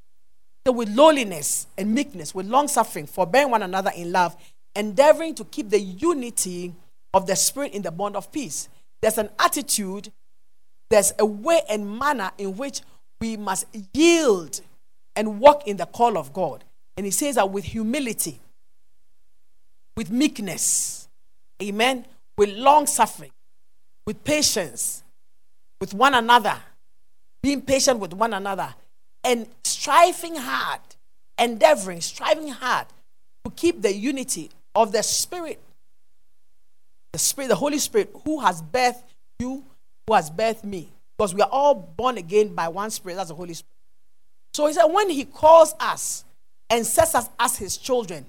So 0.66 0.72
with 0.72 0.88
lowliness 0.90 1.66
and 1.76 1.94
meekness, 1.94 2.34
with 2.34 2.46
long 2.46 2.68
suffering, 2.68 3.06
forbearing 3.06 3.50
one 3.50 3.62
another 3.62 3.92
in 3.96 4.12
love, 4.12 4.36
endeavoring 4.74 5.34
to 5.36 5.44
keep 5.44 5.70
the 5.70 5.80
unity 5.80 6.74
of 7.14 7.26
the 7.26 7.36
Spirit 7.36 7.72
in 7.72 7.82
the 7.82 7.90
bond 7.90 8.16
of 8.16 8.30
peace 8.30 8.68
there's 9.00 9.18
an 9.18 9.30
attitude, 9.38 10.12
there's 10.90 11.12
a 11.18 11.26
way 11.26 11.60
and 11.68 11.98
manner 11.98 12.30
in 12.38 12.56
which 12.56 12.80
we 13.20 13.36
must 13.36 13.66
yield 13.92 14.60
and 15.14 15.40
walk 15.40 15.66
in 15.66 15.76
the 15.76 15.86
call 15.86 16.18
of 16.18 16.32
God. 16.32 16.64
And 16.98 17.06
he 17.06 17.12
says 17.12 17.36
that 17.36 17.48
with 17.48 17.64
humility, 17.64 18.40
with 19.96 20.10
meekness, 20.10 21.08
amen, 21.62 22.04
with 22.36 22.50
long 22.50 22.88
suffering, 22.88 23.30
with 24.04 24.22
patience, 24.24 25.04
with 25.80 25.94
one 25.94 26.14
another, 26.14 26.56
being 27.40 27.62
patient 27.62 28.00
with 28.00 28.12
one 28.12 28.34
another, 28.34 28.74
and 29.22 29.46
striving 29.62 30.34
hard, 30.34 30.80
endeavoring, 31.38 32.00
striving 32.00 32.48
hard 32.48 32.88
to 33.44 33.50
keep 33.52 33.80
the 33.80 33.94
unity 33.94 34.50
of 34.74 34.90
the 34.90 35.02
Spirit 35.02 35.62
the 37.12 37.18
Spirit, 37.18 37.48
the 37.48 37.56
Holy 37.56 37.78
Spirit, 37.78 38.14
who 38.24 38.40
has 38.40 38.60
birthed 38.60 39.02
you, 39.38 39.64
who 40.06 40.14
has 40.14 40.30
birthed 40.30 40.64
me. 40.64 40.88
Because 41.16 41.34
we 41.34 41.40
are 41.40 41.48
all 41.50 41.74
born 41.74 42.18
again 42.18 42.54
by 42.54 42.68
one 42.68 42.90
Spirit, 42.90 43.16
that's 43.16 43.30
the 43.30 43.34
Holy 43.34 43.54
Spirit. 43.54 43.72
So 44.52 44.66
he 44.66 44.72
said, 44.72 44.84
when 44.86 45.08
he 45.10 45.24
calls 45.24 45.74
us 45.80 46.24
and 46.70 46.86
sets 46.86 47.14
us 47.14 47.28
as 47.38 47.56
his 47.56 47.76
children, 47.76 48.26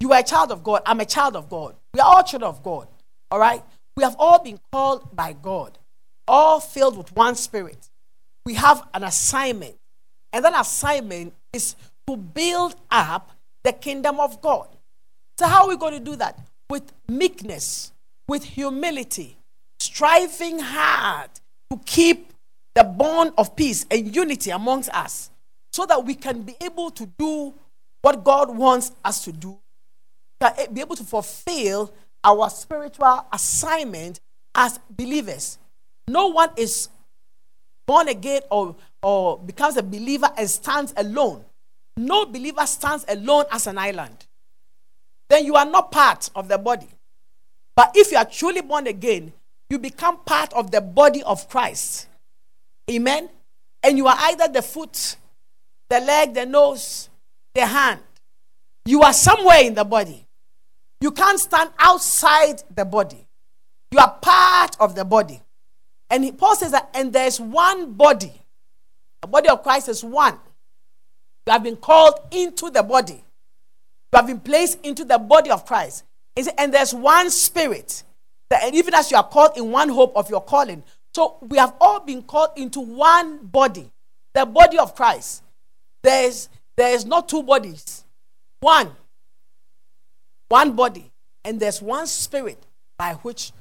you 0.00 0.12
are 0.12 0.20
a 0.20 0.22
child 0.22 0.50
of 0.52 0.62
God, 0.62 0.82
I'm 0.86 1.00
a 1.00 1.06
child 1.06 1.36
of 1.36 1.48
God. 1.48 1.74
We 1.92 2.00
are 2.00 2.16
all 2.16 2.22
children 2.22 2.48
of 2.48 2.62
God. 2.62 2.88
All 3.30 3.38
right? 3.38 3.62
We 3.96 4.02
have 4.04 4.16
all 4.18 4.42
been 4.42 4.58
called 4.72 5.14
by 5.14 5.32
God, 5.32 5.78
all 6.26 6.60
filled 6.60 6.96
with 6.96 7.14
one 7.14 7.36
spirit. 7.36 7.88
We 8.44 8.54
have 8.54 8.86
an 8.92 9.04
assignment, 9.04 9.76
and 10.32 10.44
that 10.44 10.60
assignment 10.60 11.32
is 11.52 11.76
to 12.06 12.16
build 12.16 12.74
up 12.90 13.30
the 13.62 13.72
kingdom 13.72 14.20
of 14.20 14.42
God. 14.42 14.68
So, 15.38 15.46
how 15.46 15.62
are 15.62 15.68
we 15.68 15.76
going 15.76 15.94
to 15.94 16.00
do 16.00 16.16
that? 16.16 16.38
With 16.68 16.92
meekness, 17.08 17.92
with 18.28 18.44
humility, 18.44 19.36
striving 19.78 20.58
hard 20.58 21.30
to 21.70 21.80
keep 21.86 22.32
the 22.74 22.84
bond 22.84 23.32
of 23.38 23.54
peace 23.56 23.86
and 23.90 24.14
unity 24.14 24.50
amongst 24.50 24.90
us 24.90 25.30
so 25.74 25.84
that 25.86 26.04
we 26.04 26.14
can 26.14 26.42
be 26.42 26.54
able 26.60 26.88
to 26.88 27.04
do 27.18 27.52
what 28.00 28.22
God 28.22 28.56
wants 28.56 28.92
us 29.04 29.24
to 29.24 29.32
do, 29.32 29.58
be 30.72 30.80
able 30.80 30.94
to 30.94 31.02
fulfill 31.02 31.92
our 32.22 32.48
spiritual 32.48 33.26
assignment 33.32 34.20
as 34.54 34.78
believers. 34.88 35.58
No 36.06 36.28
one 36.28 36.50
is 36.56 36.90
born 37.86 38.06
again 38.06 38.42
or, 38.52 38.76
or 39.02 39.36
becomes 39.40 39.76
a 39.76 39.82
believer 39.82 40.30
and 40.38 40.48
stands 40.48 40.94
alone. 40.96 41.44
No 41.96 42.24
believer 42.24 42.66
stands 42.66 43.04
alone 43.08 43.46
as 43.50 43.66
an 43.66 43.76
island. 43.76 44.28
Then 45.28 45.44
you 45.44 45.56
are 45.56 45.66
not 45.66 45.90
part 45.90 46.30
of 46.36 46.46
the 46.46 46.56
body. 46.56 46.88
But 47.74 47.96
if 47.96 48.12
you 48.12 48.18
are 48.18 48.24
truly 48.24 48.60
born 48.60 48.86
again, 48.86 49.32
you 49.68 49.80
become 49.80 50.18
part 50.18 50.52
of 50.52 50.70
the 50.70 50.80
body 50.80 51.24
of 51.24 51.48
Christ. 51.48 52.06
Amen. 52.88 53.28
And 53.82 53.98
you 53.98 54.06
are 54.06 54.16
either 54.20 54.46
the 54.46 54.62
foot, 54.62 55.16
the 55.88 56.00
leg, 56.00 56.34
the 56.34 56.46
nose, 56.46 57.08
the 57.54 57.66
hand. 57.66 58.00
You 58.84 59.02
are 59.02 59.12
somewhere 59.12 59.62
in 59.62 59.74
the 59.74 59.84
body. 59.84 60.26
You 61.00 61.10
can't 61.10 61.38
stand 61.38 61.70
outside 61.78 62.62
the 62.74 62.84
body. 62.84 63.26
You 63.90 63.98
are 63.98 64.18
part 64.20 64.76
of 64.80 64.94
the 64.94 65.04
body. 65.04 65.40
And 66.10 66.36
Paul 66.36 66.56
says 66.56 66.72
that, 66.72 66.90
and 66.94 67.12
there's 67.12 67.40
one 67.40 67.92
body. 67.92 68.32
The 69.22 69.28
body 69.28 69.48
of 69.48 69.62
Christ 69.62 69.88
is 69.88 70.02
one. 70.02 70.38
You 71.46 71.52
have 71.52 71.62
been 71.62 71.76
called 71.76 72.14
into 72.30 72.70
the 72.70 72.82
body. 72.82 73.22
You 74.12 74.16
have 74.16 74.26
been 74.26 74.40
placed 74.40 74.80
into 74.82 75.04
the 75.04 75.18
body 75.18 75.50
of 75.50 75.64
Christ. 75.64 76.04
And 76.58 76.74
there's 76.74 76.92
one 76.92 77.30
spirit. 77.30 78.02
And 78.50 78.74
even 78.74 78.94
as 78.94 79.10
you 79.10 79.16
are 79.16 79.26
called 79.26 79.56
in 79.56 79.70
one 79.70 79.88
hope 79.88 80.16
of 80.16 80.28
your 80.28 80.42
calling. 80.42 80.82
So 81.14 81.36
we 81.42 81.58
have 81.58 81.74
all 81.80 82.00
been 82.00 82.22
called 82.22 82.50
into 82.56 82.80
one 82.80 83.46
body, 83.46 83.90
the 84.34 84.44
body 84.44 84.78
of 84.78 84.94
Christ. 84.96 85.43
There 86.04 86.26
is, 86.28 86.50
there 86.76 86.92
is 86.92 87.06
not 87.06 87.30
two 87.30 87.42
bodies, 87.42 88.04
one. 88.60 88.92
One 90.48 90.76
body. 90.76 91.10
And 91.44 91.58
there's 91.58 91.80
one 91.80 92.06
spirit 92.06 92.62
by 92.98 93.14
which 93.14 93.52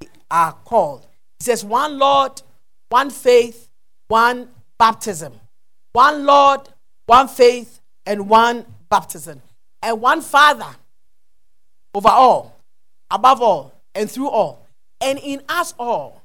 we 0.00 0.08
are 0.28 0.52
called. 0.52 1.06
It 1.38 1.44
says 1.44 1.64
one 1.64 1.96
Lord, 1.96 2.42
one 2.88 3.10
faith, 3.10 3.68
one 4.08 4.48
baptism. 4.78 5.32
One 5.92 6.26
Lord, 6.26 6.68
one 7.06 7.28
faith, 7.28 7.80
and 8.04 8.28
one 8.28 8.66
baptism. 8.90 9.40
And 9.80 10.00
one 10.00 10.22
Father 10.22 10.74
over 11.94 12.08
all, 12.08 12.58
above 13.12 13.40
all, 13.40 13.72
and 13.94 14.10
through 14.10 14.28
all, 14.28 14.66
and 15.00 15.20
in 15.20 15.40
us 15.48 15.72
all. 15.78 16.22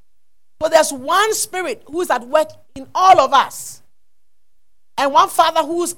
So 0.60 0.70
there's 0.70 0.92
one 0.92 1.36
Spirit 1.36 1.84
who's 1.86 2.10
at 2.10 2.28
work 2.28 2.50
in 2.76 2.88
all 2.96 3.20
of 3.20 3.32
us, 3.32 3.81
and 5.02 5.12
one 5.12 5.30
Father 5.30 5.62
who's 5.62 5.96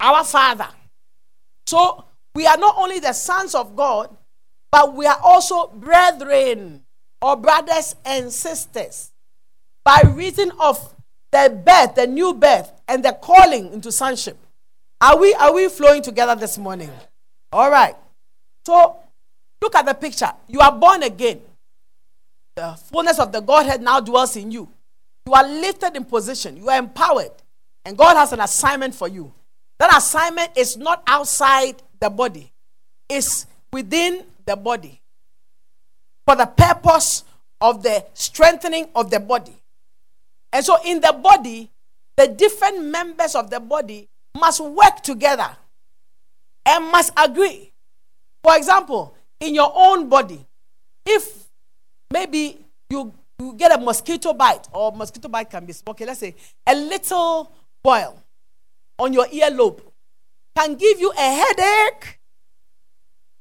our 0.00 0.24
Father. 0.24 0.68
So 1.66 2.04
we 2.34 2.46
are 2.46 2.56
not 2.56 2.76
only 2.78 2.98
the 2.98 3.12
sons 3.12 3.54
of 3.54 3.76
God, 3.76 4.08
but 4.70 4.94
we 4.96 5.04
are 5.04 5.18
also 5.22 5.66
brethren 5.68 6.82
or 7.20 7.36
brothers 7.36 7.94
and 8.06 8.32
sisters 8.32 9.12
by 9.84 10.00
reason 10.14 10.50
of 10.58 10.94
the 11.30 11.60
birth, 11.64 11.94
the 11.94 12.06
new 12.06 12.32
birth, 12.32 12.72
and 12.88 13.04
the 13.04 13.12
calling 13.12 13.70
into 13.70 13.92
sonship. 13.92 14.38
Are 15.02 15.18
we 15.18 15.34
are 15.34 15.52
we 15.52 15.68
flowing 15.68 16.00
together 16.02 16.34
this 16.34 16.56
morning? 16.56 16.90
All 17.52 17.70
right. 17.70 17.94
So 18.64 18.96
look 19.60 19.74
at 19.74 19.84
the 19.84 19.94
picture. 19.94 20.32
You 20.48 20.60
are 20.60 20.72
born 20.72 21.02
again. 21.02 21.42
The 22.56 22.78
fullness 22.90 23.18
of 23.18 23.30
the 23.30 23.40
Godhead 23.40 23.82
now 23.82 24.00
dwells 24.00 24.36
in 24.36 24.50
you. 24.50 24.70
You 25.26 25.34
are 25.34 25.46
lifted 25.46 25.96
in 25.96 26.04
position. 26.06 26.56
You 26.56 26.70
are 26.70 26.78
empowered. 26.78 27.32
And 27.84 27.96
God 27.96 28.16
has 28.16 28.32
an 28.32 28.40
assignment 28.40 28.94
for 28.94 29.08
you. 29.08 29.32
That 29.78 29.96
assignment 29.96 30.56
is 30.56 30.76
not 30.76 31.02
outside 31.06 31.82
the 31.98 32.10
body, 32.10 32.52
it's 33.08 33.46
within 33.72 34.24
the 34.44 34.56
body 34.56 35.00
for 36.24 36.36
the 36.36 36.46
purpose 36.46 37.24
of 37.60 37.82
the 37.82 38.04
strengthening 38.14 38.88
of 38.94 39.10
the 39.10 39.20
body. 39.20 39.56
And 40.52 40.64
so, 40.64 40.76
in 40.84 41.00
the 41.00 41.12
body, 41.12 41.70
the 42.16 42.28
different 42.28 42.84
members 42.84 43.34
of 43.34 43.50
the 43.50 43.60
body 43.60 44.08
must 44.38 44.60
work 44.60 45.02
together 45.02 45.48
and 46.66 46.84
must 46.90 47.12
agree. 47.16 47.72
For 48.42 48.56
example, 48.56 49.14
in 49.40 49.54
your 49.54 49.72
own 49.74 50.08
body, 50.08 50.44
if 51.06 51.48
maybe 52.12 52.58
you, 52.90 53.12
you 53.38 53.54
get 53.54 53.72
a 53.72 53.78
mosquito 53.78 54.32
bite, 54.34 54.68
or 54.72 54.92
mosquito 54.92 55.28
bite 55.28 55.50
can 55.50 55.64
be 55.64 55.72
okay, 55.88 56.04
let's 56.04 56.20
say 56.20 56.34
a 56.66 56.74
little 56.74 57.52
boil 57.82 58.22
on 58.98 59.12
your 59.12 59.26
earlobe 59.26 59.80
can 60.56 60.74
give 60.74 61.00
you 61.00 61.12
a 61.12 61.20
headache 61.20 62.18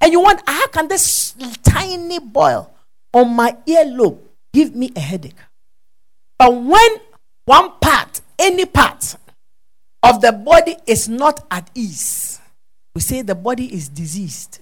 and 0.01 0.12
you 0.12 0.19
want, 0.19 0.41
how 0.47 0.67
can 0.67 0.88
this 0.88 1.36
tiny 1.63 2.19
boil 2.19 2.73
on 3.13 3.36
my 3.36 3.56
earlobe 3.67 4.17
give 4.51 4.75
me 4.75 4.91
a 4.95 4.99
headache? 4.99 5.36
But 6.39 6.56
when 6.56 6.89
one 7.45 7.73
part, 7.80 8.21
any 8.39 8.65
part 8.65 9.15
of 10.01 10.21
the 10.21 10.32
body 10.32 10.75
is 10.88 11.08
not 11.08 11.45
at 11.51 11.69
ease, 11.75 12.39
we 12.95 13.01
say 13.01 13.21
the 13.21 13.36
body 13.36 13.71
is 13.73 13.89
diseased. 13.89 14.60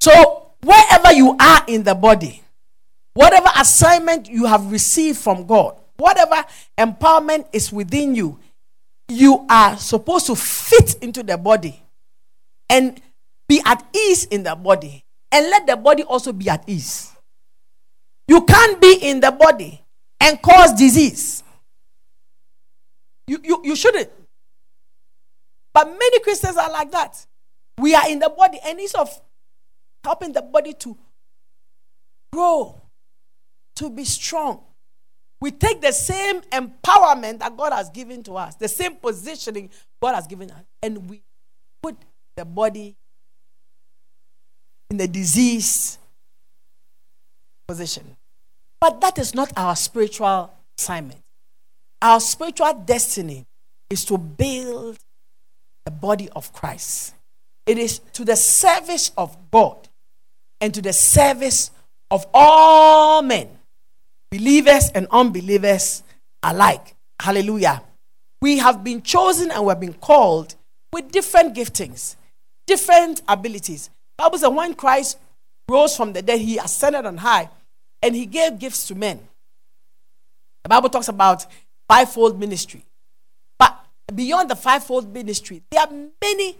So, 0.00 0.50
wherever 0.62 1.12
you 1.12 1.36
are 1.38 1.64
in 1.68 1.84
the 1.84 1.94
body, 1.94 2.42
whatever 3.14 3.48
assignment 3.56 4.28
you 4.28 4.46
have 4.46 4.70
received 4.72 5.18
from 5.18 5.46
God, 5.46 5.78
whatever 5.98 6.44
empowerment 6.78 7.46
is 7.52 7.72
within 7.72 8.14
you, 8.14 8.38
you 9.08 9.44
are 9.50 9.76
supposed 9.76 10.26
to 10.26 10.34
fit 10.34 10.96
into 11.02 11.22
the 11.22 11.36
body 11.36 11.82
and 12.70 13.00
be 13.48 13.60
at 13.64 13.84
ease 13.94 14.24
in 14.26 14.42
the 14.42 14.54
body 14.54 15.04
and 15.32 15.46
let 15.50 15.66
the 15.66 15.76
body 15.76 16.02
also 16.04 16.32
be 16.32 16.48
at 16.48 16.66
ease. 16.66 17.12
You 18.26 18.42
can't 18.44 18.80
be 18.80 18.98
in 19.02 19.20
the 19.20 19.30
body 19.30 19.82
and 20.20 20.40
cause 20.40 20.72
disease. 20.74 21.42
You, 23.26 23.40
you, 23.42 23.60
you 23.64 23.76
shouldn't. 23.76 24.10
But 25.72 25.86
many 25.88 26.20
Christians 26.20 26.56
are 26.56 26.70
like 26.70 26.90
that. 26.92 27.24
We 27.78 27.94
are 27.94 28.08
in 28.10 28.18
the 28.18 28.28
body, 28.30 28.58
and 28.64 28.80
instead 28.80 29.00
of 29.00 29.20
helping 30.02 30.32
the 30.32 30.42
body 30.42 30.72
to 30.74 30.96
grow, 32.32 32.80
to 33.76 33.90
be 33.90 34.04
strong, 34.04 34.64
we 35.40 35.50
take 35.50 35.80
the 35.80 35.92
same 35.92 36.40
empowerment 36.52 37.38
that 37.40 37.56
God 37.56 37.72
has 37.72 37.90
given 37.90 38.22
to 38.24 38.36
us, 38.36 38.56
the 38.56 38.68
same 38.68 38.96
positioning 38.96 39.70
God 40.02 40.14
has 40.14 40.26
given 40.26 40.50
us, 40.50 40.64
and 40.82 41.08
we 41.08 41.22
put 41.82 41.96
the 42.36 42.44
body 42.44 42.96
in 44.90 44.96
the 44.96 45.06
disease 45.06 45.98
position. 47.66 48.16
But 48.80 49.00
that 49.00 49.18
is 49.18 49.34
not 49.34 49.52
our 49.56 49.76
spiritual 49.76 50.52
assignment. 50.78 51.20
Our 52.00 52.20
spiritual 52.20 52.74
destiny 52.84 53.44
is 53.90 54.04
to 54.06 54.18
build 54.18 54.98
the 55.84 55.90
body 55.90 56.28
of 56.30 56.52
Christ. 56.52 57.14
It 57.66 57.78
is 57.78 57.98
to 58.14 58.24
the 58.24 58.36
service 58.36 59.10
of 59.16 59.36
God 59.50 59.88
and 60.60 60.72
to 60.74 60.80
the 60.80 60.92
service 60.92 61.70
of 62.10 62.26
all 62.32 63.22
men, 63.22 63.57
believers 64.30 64.90
and 64.94 65.06
unbelievers 65.10 66.02
alike. 66.42 66.94
Hallelujah. 67.20 67.82
We 68.40 68.58
have 68.58 68.84
been 68.84 69.02
chosen 69.02 69.50
and 69.50 69.64
we 69.64 69.70
have 69.70 69.80
been 69.80 69.94
called 69.94 70.54
with 70.92 71.10
different 71.10 71.54
giftings, 71.54 72.16
different 72.66 73.22
abilities. 73.28 73.90
Bible 74.16 74.38
says 74.38 74.50
when 74.50 74.74
Christ 74.74 75.18
rose 75.68 75.96
from 75.96 76.12
the 76.12 76.22
dead, 76.22 76.40
he 76.40 76.58
ascended 76.58 77.06
on 77.06 77.18
high 77.18 77.50
and 78.02 78.14
he 78.14 78.26
gave 78.26 78.58
gifts 78.58 78.86
to 78.88 78.94
men. 78.94 79.20
The 80.64 80.68
Bible 80.68 80.88
talks 80.88 81.08
about 81.08 81.46
fivefold 81.88 82.38
ministry. 82.38 82.84
But 83.58 83.78
beyond 84.14 84.50
the 84.50 84.56
fivefold 84.56 85.12
ministry, 85.12 85.62
there 85.70 85.82
are 85.82 85.90
many, 86.22 86.58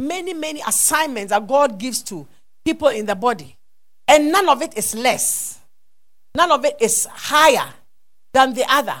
many, 0.00 0.34
many 0.34 0.60
assignments 0.66 1.30
that 1.30 1.46
God 1.46 1.78
gives 1.78 2.02
to 2.04 2.26
people 2.64 2.88
in 2.88 3.06
the 3.06 3.14
body. 3.14 3.56
And 4.08 4.30
none 4.30 4.48
of 4.48 4.62
it 4.62 4.76
is 4.76 4.94
less, 4.94 5.60
none 6.36 6.52
of 6.52 6.64
it 6.64 6.76
is 6.80 7.06
higher 7.10 7.68
than 8.32 8.54
the 8.54 8.64
other. 8.68 8.96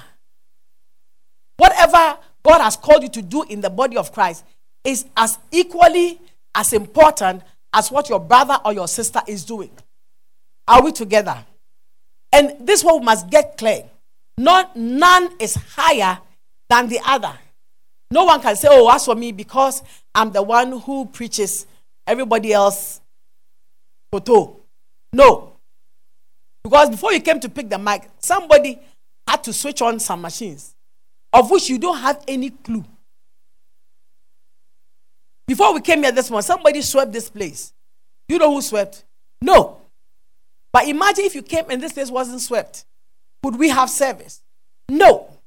Whatever 1.56 2.18
God 2.42 2.60
has 2.62 2.76
called 2.76 3.02
you 3.02 3.08
to 3.10 3.22
do 3.22 3.42
in 3.44 3.60
the 3.60 3.70
body 3.70 3.96
of 3.96 4.12
Christ 4.12 4.44
is 4.84 5.04
as 5.16 5.38
equally 5.50 6.20
as 6.54 6.72
important 6.72 7.42
as 7.72 7.90
what 7.90 8.08
your 8.08 8.20
brother 8.20 8.58
or 8.64 8.72
your 8.72 8.88
sister 8.88 9.20
is 9.26 9.44
doing. 9.44 9.70
Are 10.68 10.82
we 10.82 10.92
together? 10.92 11.44
And 12.32 12.54
this 12.60 12.82
one 12.82 13.04
must 13.04 13.30
get 13.30 13.56
clear. 13.56 13.84
Not, 14.38 14.76
none 14.76 15.30
is 15.38 15.54
higher 15.54 16.18
than 16.68 16.88
the 16.88 17.00
other. 17.04 17.32
No 18.10 18.24
one 18.24 18.40
can 18.40 18.56
say, 18.56 18.68
Oh, 18.70 18.88
as 18.94 19.04
for 19.04 19.14
me, 19.14 19.32
because 19.32 19.82
I'm 20.14 20.30
the 20.30 20.42
one 20.42 20.80
who 20.80 21.06
preaches, 21.06 21.66
everybody 22.06 22.52
else. 22.52 23.00
No. 25.12 25.55
Because 26.68 26.90
before 26.90 27.12
you 27.12 27.20
came 27.20 27.38
to 27.38 27.48
pick 27.48 27.70
the 27.70 27.78
mic, 27.78 28.08
somebody 28.18 28.80
had 29.24 29.44
to 29.44 29.52
switch 29.52 29.80
on 29.82 30.00
some 30.00 30.20
machines, 30.20 30.74
of 31.32 31.48
which 31.48 31.68
you 31.68 31.78
don't 31.78 31.98
have 31.98 32.24
any 32.26 32.50
clue. 32.50 32.84
Before 35.46 35.72
we 35.72 35.80
came 35.80 36.02
here 36.02 36.10
this 36.10 36.28
morning, 36.28 36.42
somebody 36.42 36.82
swept 36.82 37.12
this 37.12 37.30
place. 37.30 37.72
You 38.28 38.38
know 38.38 38.52
who 38.52 38.60
swept? 38.60 39.04
No. 39.40 39.80
But 40.72 40.88
imagine 40.88 41.26
if 41.26 41.36
you 41.36 41.42
came 41.42 41.66
and 41.70 41.80
this 41.80 41.92
place 41.92 42.10
wasn't 42.10 42.40
swept. 42.40 42.84
Would 43.44 43.56
we 43.60 43.68
have 43.68 43.88
service? 43.88 44.42
No. 44.88 45.38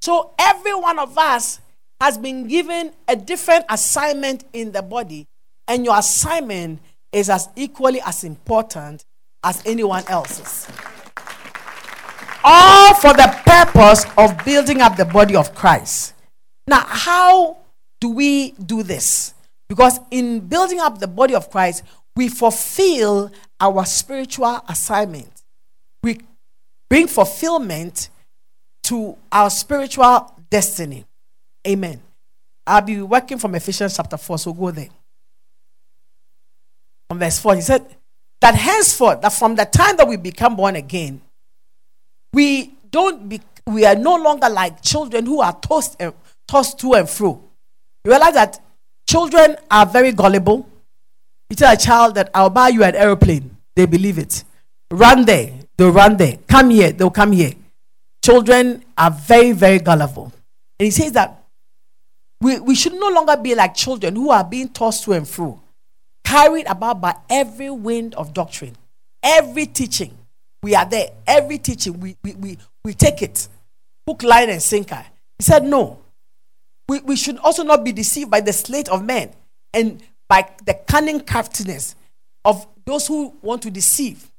So 0.00 0.32
every 0.38 0.74
one 0.74 0.98
of 0.98 1.18
us 1.18 1.60
has 2.00 2.16
been 2.16 2.48
given 2.48 2.92
a 3.06 3.14
different 3.14 3.66
assignment 3.68 4.46
in 4.54 4.72
the 4.72 4.80
body, 4.80 5.26
and 5.68 5.84
your 5.84 5.98
assignment 5.98 6.80
is 7.12 7.28
as 7.28 7.50
equally 7.56 8.00
as 8.00 8.24
important 8.24 9.04
as 9.46 9.62
anyone 9.64 10.02
else's. 10.08 10.66
All 12.42 12.94
for 12.94 13.12
the 13.12 13.34
purpose 13.46 14.04
of 14.18 14.44
building 14.44 14.80
up 14.80 14.96
the 14.96 15.04
body 15.04 15.36
of 15.36 15.54
Christ. 15.54 16.14
Now, 16.66 16.84
how 16.84 17.58
do 18.00 18.10
we 18.10 18.50
do 18.52 18.82
this? 18.82 19.34
Because 19.68 20.00
in 20.10 20.40
building 20.40 20.80
up 20.80 20.98
the 20.98 21.06
body 21.06 21.34
of 21.34 21.48
Christ, 21.48 21.84
we 22.16 22.28
fulfill 22.28 23.30
our 23.60 23.84
spiritual 23.86 24.60
assignment. 24.68 25.30
We 26.02 26.20
bring 26.88 27.06
fulfillment 27.06 28.10
to 28.84 29.16
our 29.30 29.50
spiritual 29.50 30.34
destiny. 30.50 31.04
Amen. 31.66 32.00
I'll 32.66 32.82
be 32.82 33.00
working 33.00 33.38
from 33.38 33.54
Ephesians 33.54 33.96
chapter 33.96 34.16
4, 34.16 34.38
so 34.38 34.52
go 34.52 34.72
there. 34.72 34.88
From 37.08 37.20
verse 37.20 37.38
4, 37.38 37.54
he 37.54 37.60
said, 37.60 37.95
That 38.40 38.54
henceforth, 38.54 39.22
that 39.22 39.32
from 39.32 39.54
the 39.54 39.64
time 39.64 39.96
that 39.96 40.06
we 40.06 40.16
become 40.16 40.56
born 40.56 40.76
again, 40.76 41.20
we 42.32 42.74
don't 42.90 43.28
be, 43.28 43.40
we 43.66 43.84
are 43.84 43.94
no 43.96 44.16
longer 44.16 44.48
like 44.48 44.82
children 44.82 45.26
who 45.26 45.40
are 45.40 45.58
tossed, 45.60 45.96
and 45.98 46.12
tossed 46.46 46.78
to 46.80 46.94
and 46.94 47.08
fro. 47.08 47.42
You 48.04 48.10
realize 48.10 48.34
that 48.34 48.60
children 49.08 49.56
are 49.70 49.86
very 49.86 50.12
gullible. 50.12 50.68
You 51.50 51.56
tell 51.56 51.72
a 51.72 51.76
child 51.76 52.14
that 52.16 52.30
I'll 52.34 52.50
buy 52.50 52.68
you 52.68 52.84
an 52.84 52.94
aeroplane, 52.94 53.56
they 53.74 53.86
believe 53.86 54.18
it. 54.18 54.44
Run 54.90 55.24
there, 55.24 55.52
they'll 55.76 55.90
run 55.90 56.16
there. 56.16 56.38
Come 56.46 56.70
here, 56.70 56.92
they'll 56.92 57.10
come 57.10 57.32
here. 57.32 57.52
Children 58.24 58.84
are 58.98 59.10
very, 59.10 59.52
very 59.52 59.78
gullible. 59.78 60.32
And 60.78 60.84
he 60.84 60.90
says 60.90 61.12
that 61.12 61.44
we, 62.40 62.60
we 62.60 62.74
should 62.74 62.94
no 62.94 63.08
longer 63.08 63.36
be 63.36 63.54
like 63.54 63.74
children 63.74 64.14
who 64.14 64.30
are 64.30 64.44
being 64.44 64.68
tossed 64.68 65.04
to 65.04 65.12
and 65.12 65.26
fro, 65.26 65.60
carried 66.26 66.66
about 66.66 67.00
by 67.00 67.14
every 67.30 67.70
wind 67.70 68.14
of 68.16 68.34
doctrine, 68.34 68.76
every 69.22 69.64
teaching. 69.64 70.18
We 70.62 70.74
are 70.74 70.84
there. 70.84 71.10
Every 71.26 71.58
teaching, 71.58 72.00
we, 72.00 72.16
we, 72.24 72.34
we, 72.34 72.58
we 72.84 72.94
take 72.94 73.22
it. 73.22 73.46
Hook, 74.08 74.24
line, 74.24 74.50
and 74.50 74.60
sinker. 74.60 75.04
He 75.38 75.44
said, 75.44 75.64
No. 75.64 76.00
We, 76.88 77.00
we 77.00 77.16
should 77.16 77.38
also 77.38 77.62
not 77.62 77.84
be 77.84 77.92
deceived 77.92 78.30
by 78.30 78.40
the 78.40 78.52
sleight 78.52 78.88
of 78.88 79.04
men 79.04 79.30
and 79.72 80.02
by 80.28 80.48
the 80.64 80.74
cunning 80.74 81.20
craftiness 81.20 81.94
of 82.44 82.66
those 82.84 83.06
who 83.06 83.34
want 83.42 83.62
to 83.62 83.70
deceive. 83.70 84.30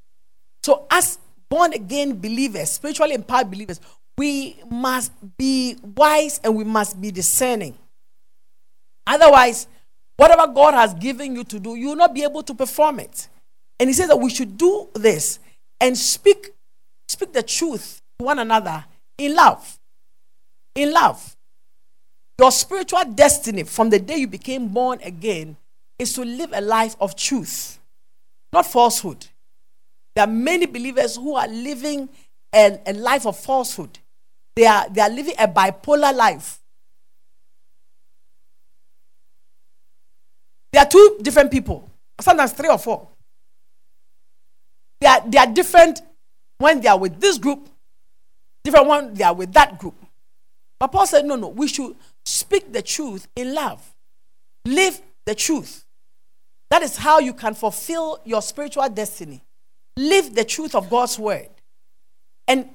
So, 0.63 0.87
as 0.91 1.19
born 1.49 1.73
again 1.73 2.19
believers, 2.19 2.71
spiritually 2.71 3.15
empowered 3.15 3.49
believers, 3.49 3.79
we 4.17 4.57
must 4.69 5.11
be 5.37 5.77
wise 5.95 6.39
and 6.43 6.55
we 6.55 6.63
must 6.63 6.99
be 6.99 7.11
discerning. 7.11 7.77
Otherwise, 9.05 9.67
whatever 10.17 10.51
God 10.51 10.73
has 10.73 10.93
given 10.93 11.35
you 11.35 11.43
to 11.45 11.59
do, 11.59 11.75
you 11.75 11.89
will 11.89 11.95
not 11.95 12.13
be 12.13 12.23
able 12.23 12.43
to 12.43 12.53
perform 12.53 12.99
it. 12.99 13.29
And 13.79 13.89
he 13.89 13.93
says 13.93 14.07
that 14.09 14.17
we 14.17 14.29
should 14.29 14.57
do 14.57 14.89
this 14.93 15.39
and 15.79 15.97
speak, 15.97 16.49
speak 17.07 17.31
the 17.31 17.43
truth 17.43 18.01
to 18.19 18.25
one 18.25 18.39
another 18.39 18.83
in 19.17 19.35
love. 19.35 19.79
In 20.75 20.91
love. 20.91 21.35
Your 22.39 22.51
spiritual 22.51 23.03
destiny 23.05 23.63
from 23.63 23.89
the 23.89 23.99
day 23.99 24.17
you 24.17 24.27
became 24.27 24.67
born 24.67 24.99
again 25.03 25.57
is 25.97 26.13
to 26.13 26.23
live 26.23 26.51
a 26.53 26.61
life 26.61 26.95
of 26.99 27.15
truth, 27.15 27.79
not 28.53 28.65
falsehood. 28.67 29.25
There 30.15 30.23
are 30.23 30.31
many 30.31 30.67
believers 30.67 31.15
who 31.15 31.35
are 31.35 31.47
living 31.47 32.09
a, 32.53 32.79
a 32.85 32.93
life 32.93 33.25
of 33.25 33.37
falsehood. 33.37 33.97
They 34.55 34.65
are, 34.65 34.87
they 34.89 35.01
are 35.01 35.09
living 35.09 35.35
a 35.39 35.47
bipolar 35.47 36.15
life. 36.15 36.59
There 40.71 40.81
are 40.81 40.87
two 40.87 41.17
different 41.21 41.51
people, 41.51 41.89
sometimes 42.19 42.51
three 42.53 42.69
or 42.69 42.77
four. 42.77 43.07
They 44.99 45.07
are, 45.07 45.21
they 45.25 45.37
are 45.37 45.47
different 45.47 46.01
when 46.57 46.81
they 46.81 46.87
are 46.87 46.97
with 46.97 47.19
this 47.19 47.37
group, 47.37 47.69
different 48.63 48.87
when 48.87 49.13
they 49.13 49.23
are 49.23 49.33
with 49.33 49.53
that 49.53 49.79
group. 49.79 49.95
But 50.79 50.87
Paul 50.87 51.07
said, 51.07 51.25
no, 51.25 51.35
no, 51.35 51.47
we 51.49 51.67
should 51.67 51.95
speak 52.25 52.71
the 52.71 52.81
truth 52.81 53.27
in 53.35 53.53
love, 53.53 53.81
live 54.65 55.01
the 55.25 55.35
truth. 55.35 55.85
That 56.69 56.81
is 56.81 56.97
how 56.97 57.19
you 57.19 57.33
can 57.33 57.53
fulfill 57.53 58.19
your 58.25 58.41
spiritual 58.41 58.89
destiny. 58.89 59.41
Live 59.95 60.35
the 60.35 60.43
truth 60.43 60.75
of 60.75 60.89
God's 60.89 61.17
word 61.17 61.49
and 62.47 62.69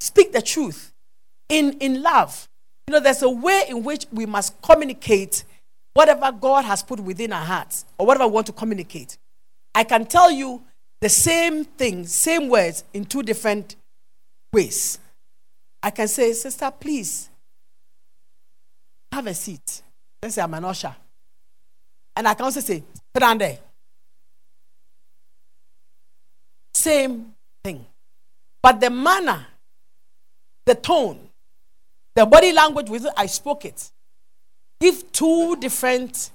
speak 0.00 0.32
the 0.32 0.42
truth 0.42 0.92
in, 1.48 1.72
in 1.78 2.02
love. 2.02 2.48
You 2.86 2.92
know, 2.92 3.00
there's 3.00 3.22
a 3.22 3.30
way 3.30 3.64
in 3.68 3.82
which 3.82 4.06
we 4.12 4.26
must 4.26 4.60
communicate 4.60 5.44
whatever 5.94 6.32
God 6.32 6.64
has 6.64 6.82
put 6.82 7.00
within 7.00 7.32
our 7.32 7.44
hearts 7.44 7.84
or 7.98 8.06
whatever 8.06 8.26
we 8.26 8.34
want 8.34 8.46
to 8.46 8.52
communicate. 8.52 9.18
I 9.74 9.84
can 9.84 10.06
tell 10.06 10.30
you 10.30 10.62
the 11.00 11.08
same 11.08 11.64
thing, 11.64 12.06
same 12.06 12.48
words 12.48 12.84
in 12.92 13.04
two 13.04 13.22
different 13.22 13.76
ways. 14.52 14.98
I 15.82 15.90
can 15.90 16.08
say, 16.08 16.32
Sister, 16.32 16.70
please 16.70 17.30
have 19.12 19.26
a 19.26 19.34
seat. 19.34 19.82
Let's 20.22 20.34
say 20.34 20.42
I'm 20.42 20.54
an 20.54 20.64
usher. 20.64 20.94
And 22.14 22.28
I 22.28 22.34
can 22.34 22.44
also 22.44 22.60
say, 22.60 22.82
sit 23.14 23.20
down 23.20 23.38
there. 23.38 23.58
Same 26.74 27.34
thing. 27.64 27.86
But 28.62 28.80
the 28.80 28.90
manner, 28.90 29.46
the 30.66 30.74
tone, 30.74 31.18
the 32.14 32.26
body 32.26 32.52
language 32.52 32.90
with 32.90 33.04
which 33.04 33.12
I 33.16 33.26
spoke 33.26 33.64
it, 33.64 33.90
give 34.80 35.12
two 35.12 35.56
different 35.56 36.30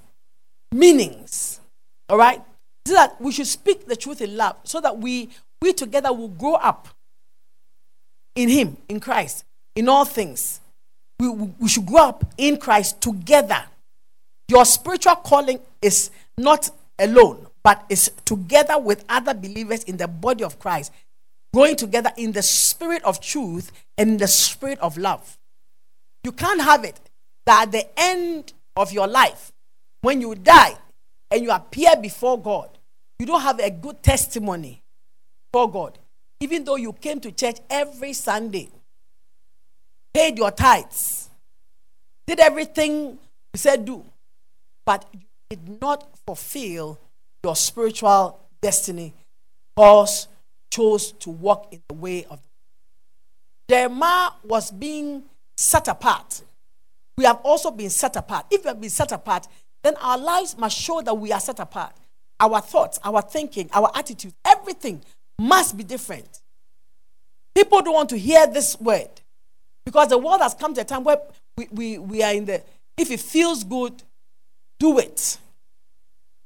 meanings. 0.72 1.60
All 2.08 2.18
right? 2.18 2.42
So 2.86 2.94
that 2.94 3.20
we 3.20 3.32
should 3.32 3.46
speak 3.46 3.86
the 3.86 3.96
truth 3.96 4.20
in 4.20 4.36
love 4.36 4.56
so 4.62 4.80
that 4.80 4.98
we, 4.98 5.30
we 5.60 5.72
together 5.72 6.12
will 6.12 6.28
grow 6.28 6.54
up 6.54 6.88
in 8.36 8.48
Him, 8.48 8.76
in 8.88 9.00
Christ, 9.00 9.44
in 9.74 9.88
all 9.88 10.04
things. 10.04 10.60
We, 11.18 11.28
we 11.28 11.68
should 11.68 11.86
grow 11.86 12.08
up 12.08 12.24
in 12.38 12.58
Christ 12.58 13.00
together. 13.00 13.64
Your 14.48 14.64
spiritual 14.64 15.16
calling 15.16 15.58
is 15.82 16.10
not 16.38 16.70
alone, 16.98 17.46
but 17.64 17.84
is 17.88 18.12
together 18.24 18.78
with 18.78 19.04
other 19.08 19.34
believers 19.34 19.82
in 19.84 19.96
the 19.96 20.06
body 20.06 20.44
of 20.44 20.58
Christ, 20.60 20.92
growing 21.52 21.74
together 21.74 22.12
in 22.16 22.32
the 22.32 22.42
spirit 22.42 23.02
of 23.02 23.20
truth 23.20 23.72
and 23.98 24.10
in 24.10 24.16
the 24.18 24.28
spirit 24.28 24.78
of 24.78 24.96
love. 24.96 25.36
You 26.22 26.30
can't 26.30 26.60
have 26.60 26.84
it 26.84 27.00
that 27.46 27.62
at 27.62 27.72
the 27.72 27.86
end 27.98 28.52
of 28.76 28.92
your 28.92 29.06
life, 29.06 29.52
when 30.02 30.20
you 30.20 30.34
die 30.34 30.76
and 31.30 31.42
you 31.42 31.50
appear 31.50 31.96
before 31.96 32.40
God, 32.40 32.70
you 33.18 33.26
don't 33.26 33.40
have 33.40 33.58
a 33.60 33.70
good 33.70 34.02
testimony 34.02 34.82
for 35.52 35.70
God. 35.70 35.98
Even 36.40 36.64
though 36.64 36.76
you 36.76 36.92
came 36.92 37.18
to 37.20 37.32
church 37.32 37.56
every 37.70 38.12
Sunday, 38.12 38.68
paid 40.12 40.36
your 40.36 40.50
tithes, 40.50 41.30
did 42.26 42.40
everything 42.40 43.18
you 43.54 43.56
said 43.56 43.84
do, 43.84 44.04
but 44.84 45.06
you 45.12 45.20
did 45.48 45.80
not 45.80 46.06
fulfill 46.26 46.98
your 47.42 47.56
spiritual 47.56 48.38
destiny 48.60 49.14
because 49.74 50.28
chose 50.70 51.12
to 51.12 51.30
walk 51.30 51.72
in 51.72 51.80
the 51.88 51.94
way 51.94 52.24
of 52.24 52.40
the 52.42 53.74
Jeremiah 53.74 54.30
was 54.44 54.70
being 54.70 55.22
set 55.56 55.88
apart 55.88 56.42
we 57.16 57.24
have 57.24 57.40
also 57.42 57.70
been 57.70 57.90
set 57.90 58.16
apart. 58.16 58.46
If 58.50 58.64
we 58.64 58.68
have 58.68 58.80
been 58.80 58.90
set 58.90 59.12
apart, 59.12 59.46
then 59.82 59.94
our 59.96 60.18
lives 60.18 60.56
must 60.56 60.76
show 60.76 61.00
that 61.02 61.14
we 61.14 61.32
are 61.32 61.40
set 61.40 61.58
apart. 61.60 61.94
Our 62.38 62.60
thoughts, 62.60 62.98
our 63.02 63.22
thinking, 63.22 63.70
our 63.72 63.90
attitude, 63.94 64.34
everything 64.44 65.02
must 65.38 65.76
be 65.76 65.84
different. 65.84 66.40
People 67.54 67.80
don't 67.82 67.94
want 67.94 68.10
to 68.10 68.18
hear 68.18 68.46
this 68.46 68.78
word 68.78 69.08
because 69.84 70.08
the 70.08 70.18
world 70.18 70.40
has 70.42 70.54
come 70.54 70.74
to 70.74 70.82
a 70.82 70.84
time 70.84 71.04
where 71.04 71.18
we, 71.56 71.68
we, 71.70 71.98
we 71.98 72.22
are 72.22 72.34
in 72.34 72.44
the, 72.44 72.62
if 72.98 73.10
it 73.10 73.20
feels 73.20 73.64
good, 73.64 74.02
do 74.78 74.98
it 74.98 75.38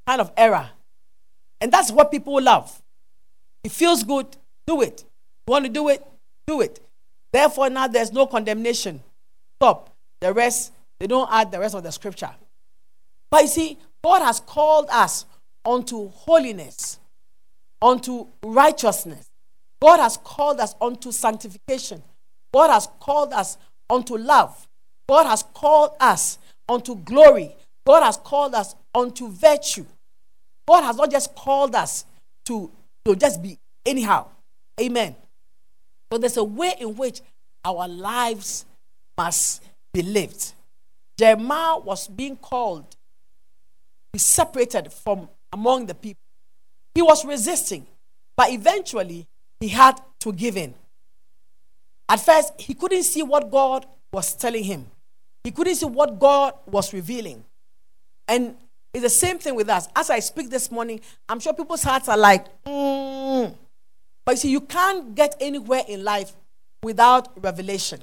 kind 0.07 0.21
of 0.21 0.31
era. 0.35 0.71
And 1.59 1.71
that's 1.71 1.91
what 1.91 2.11
people 2.11 2.41
love. 2.41 2.81
It 3.63 3.71
feels 3.71 4.03
good, 4.03 4.25
do 4.65 4.81
it. 4.81 5.03
You 5.47 5.51
want 5.51 5.65
to 5.65 5.71
do 5.71 5.89
it, 5.89 6.05
do 6.47 6.61
it. 6.61 6.79
Therefore, 7.31 7.69
now 7.69 7.87
there's 7.87 8.11
no 8.11 8.25
condemnation. 8.25 9.01
Stop. 9.57 9.90
The 10.21 10.33
rest, 10.33 10.71
they 10.99 11.07
don't 11.07 11.29
add 11.31 11.51
the 11.51 11.59
rest 11.59 11.75
of 11.75 11.83
the 11.83 11.91
scripture. 11.91 12.29
But 13.29 13.43
you 13.43 13.47
see, 13.47 13.77
God 14.03 14.21
has 14.21 14.39
called 14.39 14.87
us 14.91 15.25
unto 15.65 16.09
holiness, 16.09 16.99
unto 17.81 18.27
righteousness. 18.43 19.29
God 19.81 19.97
has 19.99 20.17
called 20.17 20.59
us 20.59 20.75
unto 20.79 21.11
sanctification. 21.11 22.03
God 22.53 22.69
has 22.69 22.87
called 22.99 23.33
us 23.33 23.57
unto 23.89 24.17
love. 24.17 24.67
God 25.07 25.25
has 25.25 25.43
called 25.53 25.91
us 25.99 26.37
unto 26.69 26.95
glory. 26.95 27.55
God 27.85 28.03
has 28.03 28.17
called 28.17 28.53
us 28.53 28.75
unto 28.93 29.27
virtue. 29.27 29.85
God 30.67 30.83
has 30.83 30.97
not 30.97 31.11
just 31.11 31.33
called 31.35 31.75
us 31.75 32.05
to, 32.45 32.71
to 33.05 33.15
just 33.15 33.41
be 33.41 33.57
anyhow. 33.85 34.27
Amen. 34.79 35.15
So 36.11 36.17
there's 36.17 36.37
a 36.37 36.43
way 36.43 36.73
in 36.79 36.95
which 36.95 37.21
our 37.65 37.87
lives 37.87 38.65
must 39.17 39.63
believed. 39.93 40.53
Jeremiah 41.17 41.77
was 41.79 42.07
being 42.07 42.35
called, 42.35 42.95
be 44.11 44.19
separated 44.19 44.91
from 44.91 45.29
among 45.51 45.85
the 45.85 45.95
people. 45.95 46.21
He 46.95 47.01
was 47.01 47.23
resisting, 47.25 47.85
but 48.35 48.51
eventually 48.51 49.27
he 49.59 49.67
had 49.69 49.99
to 50.19 50.33
give 50.33 50.57
in. 50.57 50.73
At 52.09 52.19
first, 52.19 52.59
he 52.59 52.73
couldn't 52.73 53.03
see 53.03 53.23
what 53.23 53.49
God 53.49 53.85
was 54.11 54.33
telling 54.35 54.63
him, 54.63 54.87
he 55.43 55.51
couldn't 55.51 55.75
see 55.75 55.85
what 55.85 56.19
God 56.19 56.53
was 56.65 56.93
revealing. 56.93 57.43
And 58.27 58.55
It's 58.93 59.03
the 59.03 59.09
same 59.09 59.39
thing 59.39 59.55
with 59.55 59.69
us. 59.69 59.87
As 59.95 60.09
I 60.09 60.19
speak 60.19 60.49
this 60.49 60.69
morning, 60.69 60.99
I'm 61.29 61.39
sure 61.39 61.53
people's 61.53 61.83
hearts 61.83 62.09
are 62.09 62.17
like, 62.17 62.45
mm. 62.65 63.55
but 64.25 64.31
you 64.33 64.37
see, 64.37 64.51
you 64.51 64.61
can't 64.61 65.15
get 65.15 65.35
anywhere 65.39 65.83
in 65.87 66.03
life 66.03 66.33
without 66.83 67.41
revelation. 67.41 68.01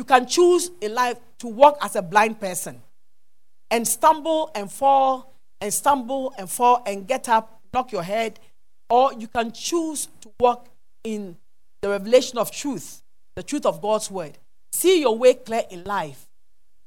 You 0.00 0.04
can 0.04 0.26
choose 0.26 0.70
in 0.80 0.94
life 0.94 1.18
to 1.40 1.46
walk 1.46 1.76
as 1.82 1.94
a 1.94 2.00
blind 2.00 2.40
person 2.40 2.80
and 3.70 3.86
stumble 3.86 4.50
and 4.54 4.72
fall 4.72 5.34
and 5.60 5.70
stumble 5.74 6.32
and 6.38 6.48
fall 6.48 6.82
and 6.86 7.06
get 7.06 7.28
up, 7.28 7.60
knock 7.74 7.92
your 7.92 8.02
head, 8.02 8.40
or 8.88 9.12
you 9.12 9.28
can 9.28 9.52
choose 9.52 10.08
to 10.22 10.30
walk 10.40 10.70
in 11.04 11.36
the 11.82 11.90
revelation 11.90 12.38
of 12.38 12.50
truth, 12.50 13.02
the 13.36 13.42
truth 13.42 13.66
of 13.66 13.82
God's 13.82 14.10
word. 14.10 14.38
See 14.72 15.02
your 15.02 15.18
way 15.18 15.34
clear 15.34 15.64
in 15.68 15.84
life 15.84 16.26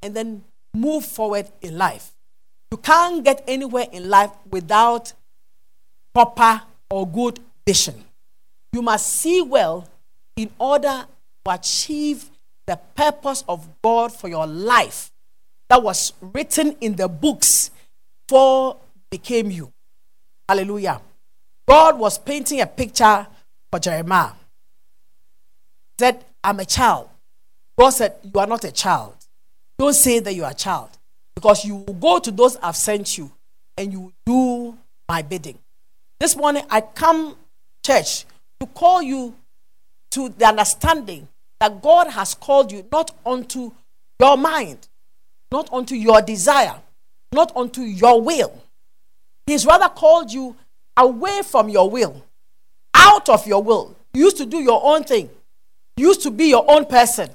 and 0.02 0.16
then 0.16 0.44
move 0.74 1.06
forward 1.06 1.52
in 1.62 1.78
life. 1.78 2.14
You 2.72 2.80
can't 2.80 3.24
get 3.24 3.44
anywhere 3.48 3.86
in 3.92 4.10
life 4.10 4.32
without 4.50 5.14
proper 6.16 6.64
or 6.90 7.08
good 7.08 7.38
vision. 7.64 8.06
You 8.72 8.82
must 8.82 9.06
see 9.06 9.44
well 9.44 9.88
in 10.36 10.50
order 10.58 11.06
to 11.46 11.52
achieve 11.52 12.32
the 12.66 12.78
purpose 12.96 13.44
of 13.48 13.68
God 13.82 14.12
for 14.14 14.28
your 14.28 14.48
life 14.48 15.12
that 15.70 15.82
was 15.82 16.14
written 16.22 16.76
in 16.82 16.96
the 16.96 17.08
books 17.08 17.72
for 18.28 18.78
became 19.10 19.52
you. 19.52 19.72
Hallelujah. 20.48 21.02
God 21.68 21.98
was 21.98 22.18
painting 22.18 22.62
a 22.62 22.68
picture 22.68 23.28
for 23.72 23.80
Jeremiah. 23.80 24.32
He 25.98 26.06
said, 26.06 26.26
I'm 26.44 26.60
a 26.60 26.66
child. 26.66 27.10
God 27.78 27.92
said, 27.92 28.16
You 28.24 28.40
are 28.40 28.48
not 28.48 28.64
a 28.64 28.72
child. 28.72 29.16
Don't 29.78 29.94
say 29.94 30.20
that 30.20 30.34
you 30.34 30.44
are 30.44 30.52
a 30.52 30.56
child. 30.56 30.90
Because 31.36 31.66
you 31.66 31.76
will 31.76 31.94
go 31.94 32.20
to 32.20 32.32
those 32.32 32.58
I've 32.58 32.76
sent 32.76 33.18
you 33.18 33.32
and 33.78 33.92
you 33.92 34.00
will 34.02 34.14
do 34.26 34.78
my 35.10 35.22
bidding. 35.22 35.58
This 36.20 36.36
morning 36.36 36.64
I 36.70 36.82
come, 36.82 37.36
church, 37.86 38.26
to 38.60 38.68
call 38.68 39.02
you 39.02 39.36
to 40.12 40.30
the 40.30 40.46
understanding 40.46 41.28
that 41.64 41.82
God 41.82 42.10
has 42.10 42.36
called 42.36 42.74
you 42.74 42.86
not 42.92 43.12
unto 43.26 43.72
your 44.20 44.36
mind, 44.36 44.90
not 45.50 45.72
unto 45.72 45.96
your 45.96 46.22
desire, 46.22 46.76
not 47.32 47.56
unto 47.56 47.84
your 47.84 48.22
will. 48.22 48.62
He's 49.48 49.66
rather 49.66 49.88
called 49.88 50.30
you 50.30 50.58
away 50.98 51.42
from 51.42 51.70
your 51.70 51.90
will, 51.90 52.22
out 52.94 53.30
of 53.30 53.48
your 53.48 53.64
will. 53.64 53.96
You 54.14 54.26
used 54.26 54.36
to 54.40 54.46
do 54.46 54.58
your 54.58 54.82
own 54.84 55.06
thing, 55.06 55.30
you 55.96 56.08
used 56.08 56.22
to 56.24 56.32
be 56.32 56.48
your 56.48 56.70
own 56.70 56.84
person, 56.84 57.30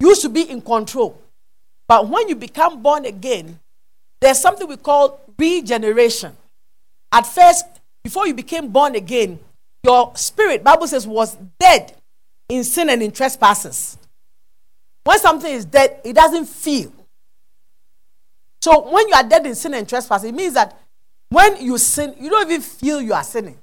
you 0.00 0.08
used 0.08 0.22
to 0.22 0.30
be 0.30 0.48
in 0.48 0.62
control. 0.62 1.20
But 1.86 2.08
when 2.08 2.26
you 2.30 2.36
become 2.36 2.80
born 2.80 3.04
again, 3.04 3.60
there's 4.22 4.40
something 4.40 4.66
we 4.66 4.78
call 4.78 5.20
regeneration. 5.38 6.34
At 7.12 7.26
first, 7.26 7.66
before 8.02 8.26
you 8.26 8.32
became 8.32 8.68
born 8.68 8.94
again, 8.94 9.38
your 9.84 10.16
spirit, 10.16 10.64
Bible 10.64 10.86
says, 10.86 11.06
was 11.06 11.36
dead 11.60 11.97
in 12.48 12.64
sin 12.64 12.88
and 12.90 13.02
in 13.02 13.10
trespasses. 13.10 13.98
When 15.04 15.18
something 15.18 15.52
is 15.52 15.64
dead, 15.64 16.00
it 16.04 16.14
doesn't 16.14 16.46
feel. 16.46 16.92
So 18.60 18.92
when 18.92 19.08
you 19.08 19.14
are 19.14 19.22
dead 19.22 19.46
in 19.46 19.54
sin 19.54 19.74
and 19.74 19.88
trespass, 19.88 20.24
it 20.24 20.34
means 20.34 20.54
that 20.54 20.78
when 21.30 21.62
you 21.64 21.78
sin, 21.78 22.14
you 22.18 22.30
don't 22.30 22.46
even 22.46 22.60
feel 22.60 23.00
you 23.00 23.12
are 23.12 23.22
sinning. 23.22 23.58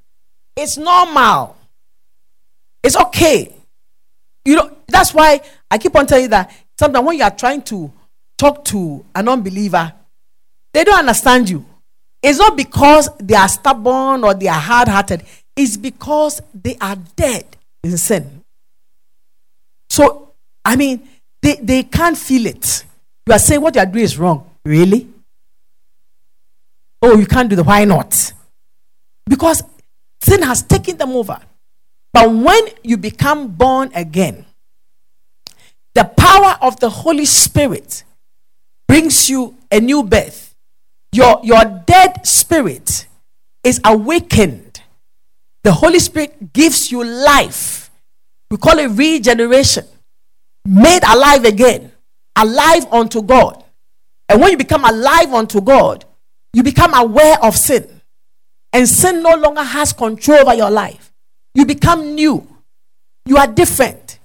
It's 0.56 0.78
normal. 0.78 1.58
It's 2.84 2.96
okay. 2.96 3.54
You 4.46 4.56
know, 4.56 4.78
that's 4.88 5.14
why 5.14 5.42
I 5.70 5.78
keep 5.78 5.96
on 5.96 6.06
telling 6.06 6.24
you 6.24 6.30
that 6.30 6.52
sometimes 6.80 7.06
when 7.06 7.18
you 7.18 7.24
are 7.24 7.36
trying 7.36 7.62
to 7.64 7.92
talk 8.38 8.64
to 8.66 9.04
an 9.14 9.28
unbeliever, 9.28 9.92
they 10.72 10.84
don't 10.84 11.00
understand 11.00 11.50
you. 11.50 11.66
It's 12.22 12.40
not 12.40 12.56
because 12.56 13.10
they 13.20 13.36
are 13.36 13.48
stubborn 13.48 14.24
or 14.24 14.34
they 14.34 14.48
are 14.48 14.60
hard 14.60 14.88
hearted, 14.88 15.24
it's 15.56 15.78
because 15.78 16.42
they 16.54 16.76
are 16.80 16.96
dead 17.16 17.46
in 17.84 17.98
sin. 17.98 18.45
So, 19.90 20.34
I 20.64 20.76
mean, 20.76 21.08
they, 21.42 21.56
they 21.56 21.84
can't 21.84 22.18
feel 22.18 22.46
it. 22.46 22.86
You 23.28 23.34
are 23.34 23.40
saying 23.40 23.62
what 23.62 23.76
you 23.76 23.82
are 23.82 23.86
doing 23.86 24.06
is 24.06 24.18
wrong. 24.18 24.50
Really? 24.64 25.08
Oh, 27.02 27.18
you 27.18 27.26
can't 27.26 27.50
do 27.50 27.56
the 27.56 27.64
why 27.64 27.86
not? 27.86 28.34
Because 29.28 29.64
sin 30.22 30.42
has 30.42 30.64
taken 30.64 30.98
them 30.98 31.12
over. 31.12 31.40
But 32.12 32.34
when 32.34 32.68
you 32.84 32.98
become 32.98 33.50
born 33.50 33.92
again, 33.94 34.46
the 35.94 36.06
power 36.06 36.58
of 36.62 36.80
the 36.80 36.90
Holy 36.90 37.26
Spirit 37.26 38.04
brings 38.88 39.30
you 39.30 39.56
a 39.72 39.80
new 39.80 40.04
birth. 40.04 40.56
Your, 41.12 41.40
your 41.44 41.64
dead 41.86 42.26
spirit 42.26 43.08
is 43.64 43.80
awakened. 43.84 44.82
The 45.64 45.72
Holy 45.72 46.00
Spirit 46.00 46.54
gives 46.54 46.92
you 46.92 47.04
life. 47.04 47.85
We 48.50 48.58
call 48.58 48.80
it 48.80 48.88
regeneration. 48.88 49.86
Made 50.66 51.04
alive 51.04 51.46
again. 51.46 51.92
Alive 52.36 52.86
unto 52.92 53.22
God. 53.22 53.64
And 54.30 54.42
when 54.42 54.52
you 54.52 54.58
become 54.58 54.86
alive 54.86 55.34
unto 55.34 55.62
God, 55.62 56.06
you 56.54 56.64
become 56.64 56.94
aware 56.94 57.38
of 57.44 57.56
sin. 57.56 58.02
And 58.74 58.88
sin 58.88 59.22
no 59.24 59.36
longer 59.36 59.64
has 59.64 59.94
control 59.94 60.40
over 60.40 60.54
your 60.54 60.72
life. 60.72 61.14
You 61.54 61.66
become 61.66 62.16
new. 62.16 62.46
You 63.26 63.38
are 63.38 63.48
different. 63.48 64.20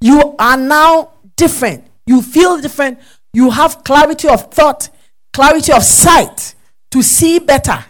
You 0.00 0.36
are 0.38 0.56
now 0.56 1.10
different. 1.36 1.84
You 2.06 2.22
feel 2.22 2.60
different. 2.60 2.98
You 3.32 3.50
have 3.50 3.84
clarity 3.84 4.28
of 4.28 4.52
thought, 4.52 4.88
clarity 5.32 5.72
of 5.72 5.82
sight 5.82 6.54
to 6.92 7.02
see 7.02 7.38
better. 7.38 7.84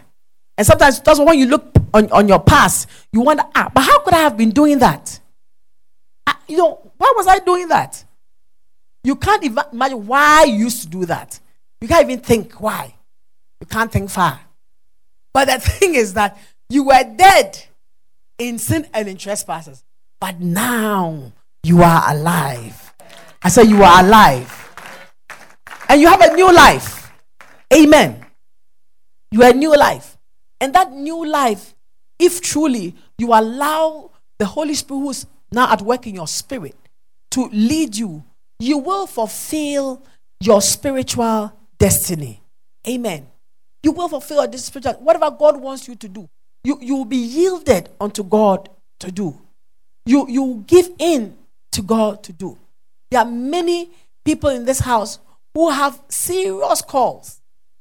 And 0.57 0.65
sometimes 0.65 0.99
that's 1.01 1.19
when 1.19 1.37
you 1.37 1.45
look 1.45 1.71
on, 1.93 2.11
on 2.11 2.27
your 2.27 2.39
past, 2.39 2.89
you 3.13 3.21
wonder, 3.21 3.43
ah, 3.55 3.69
but 3.73 3.81
how 3.81 3.99
could 3.99 4.13
I 4.13 4.19
have 4.19 4.35
been 4.35 4.51
doing 4.51 4.79
that? 4.79 5.19
Ah, 6.27 6.39
you 6.47 6.57
know, 6.57 6.91
why 6.97 7.13
was 7.15 7.25
I 7.25 7.39
doing 7.39 7.69
that? 7.69 8.03
You 9.03 9.15
can't 9.15 9.43
even 9.43 9.63
imagine 9.71 10.05
why 10.05 10.43
you 10.43 10.55
used 10.55 10.83
to 10.83 10.89
do 10.89 11.05
that. 11.05 11.39
You 11.79 11.87
can't 11.87 12.09
even 12.09 12.19
think 12.19 12.59
why. 12.59 12.93
You 13.61 13.67
can't 13.67 13.91
think 13.91 14.09
far. 14.09 14.41
But 15.33 15.45
the 15.45 15.59
thing 15.59 15.95
is 15.95 16.13
that 16.13 16.37
you 16.69 16.83
were 16.83 17.03
dead 17.15 17.63
in 18.37 18.59
sin 18.59 18.87
and 18.93 19.07
in 19.07 19.17
trespasses. 19.17 19.83
But 20.19 20.39
now 20.41 21.31
you 21.63 21.81
are 21.81 22.03
alive. 22.11 22.93
I 23.41 23.49
said 23.49 23.67
you 23.67 23.81
are 23.83 24.03
alive. 24.03 24.53
And 25.87 26.01
you 26.01 26.07
have 26.07 26.21
a 26.21 26.33
new 26.35 26.51
life. 26.53 27.11
Amen. 27.73 28.25
You 29.31 29.43
are 29.43 29.51
a 29.51 29.53
new 29.53 29.75
life. 29.77 30.17
And 30.59 30.73
that 30.73 30.91
new 30.91 31.25
life, 31.25 31.75
if 32.19 32.41
truly 32.41 32.95
you 33.17 33.27
allow 33.33 34.11
the 34.37 34.45
Holy 34.45 34.73
Spirit 34.73 34.99
who's 34.99 35.25
now 35.51 35.71
at 35.71 35.81
work 35.81 36.07
in 36.07 36.15
your 36.15 36.27
spirit 36.27 36.75
to 37.31 37.49
lead 37.51 37.95
you, 37.95 38.23
you 38.59 38.77
will 38.77 39.07
fulfill 39.07 40.01
your 40.39 40.61
spiritual 40.61 41.53
destiny. 41.77 42.41
Amen. 42.87 43.27
You 43.83 43.91
will 43.91 44.09
fulfill 44.09 44.47
this 44.47 44.65
spiritual 44.65 44.93
whatever 44.93 45.29
God 45.31 45.59
wants 45.59 45.87
you 45.87 45.95
to 45.95 46.07
do. 46.07 46.29
You 46.63 46.77
you 46.81 46.95
will 46.95 47.05
be 47.05 47.17
yielded 47.17 47.89
unto 47.99 48.23
God 48.23 48.69
to 48.99 49.11
do. 49.11 49.39
You 50.05 50.27
you 50.27 50.63
give 50.67 50.89
in 50.99 51.37
to 51.73 51.81
God 51.81 52.23
to 52.23 52.33
do. 52.33 52.57
There 53.11 53.21
are 53.21 53.25
many 53.25 53.91
people 54.25 54.49
in 54.49 54.65
this 54.65 54.79
house 54.79 55.19
who 55.53 55.69
have 55.69 56.01
serious 56.09 56.81
calls. 56.81 57.39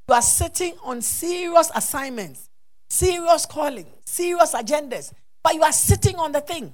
You 0.08 0.14
are 0.14 0.22
sitting 0.22 0.74
on 0.84 1.02
serious 1.02 1.70
assignments, 1.74 2.48
serious 2.88 3.44
calling, 3.46 3.86
serious 4.04 4.54
agendas, 4.54 5.12
but 5.42 5.54
you 5.54 5.62
are 5.62 5.72
sitting 5.72 6.16
on 6.16 6.32
the 6.32 6.40
thing. 6.40 6.72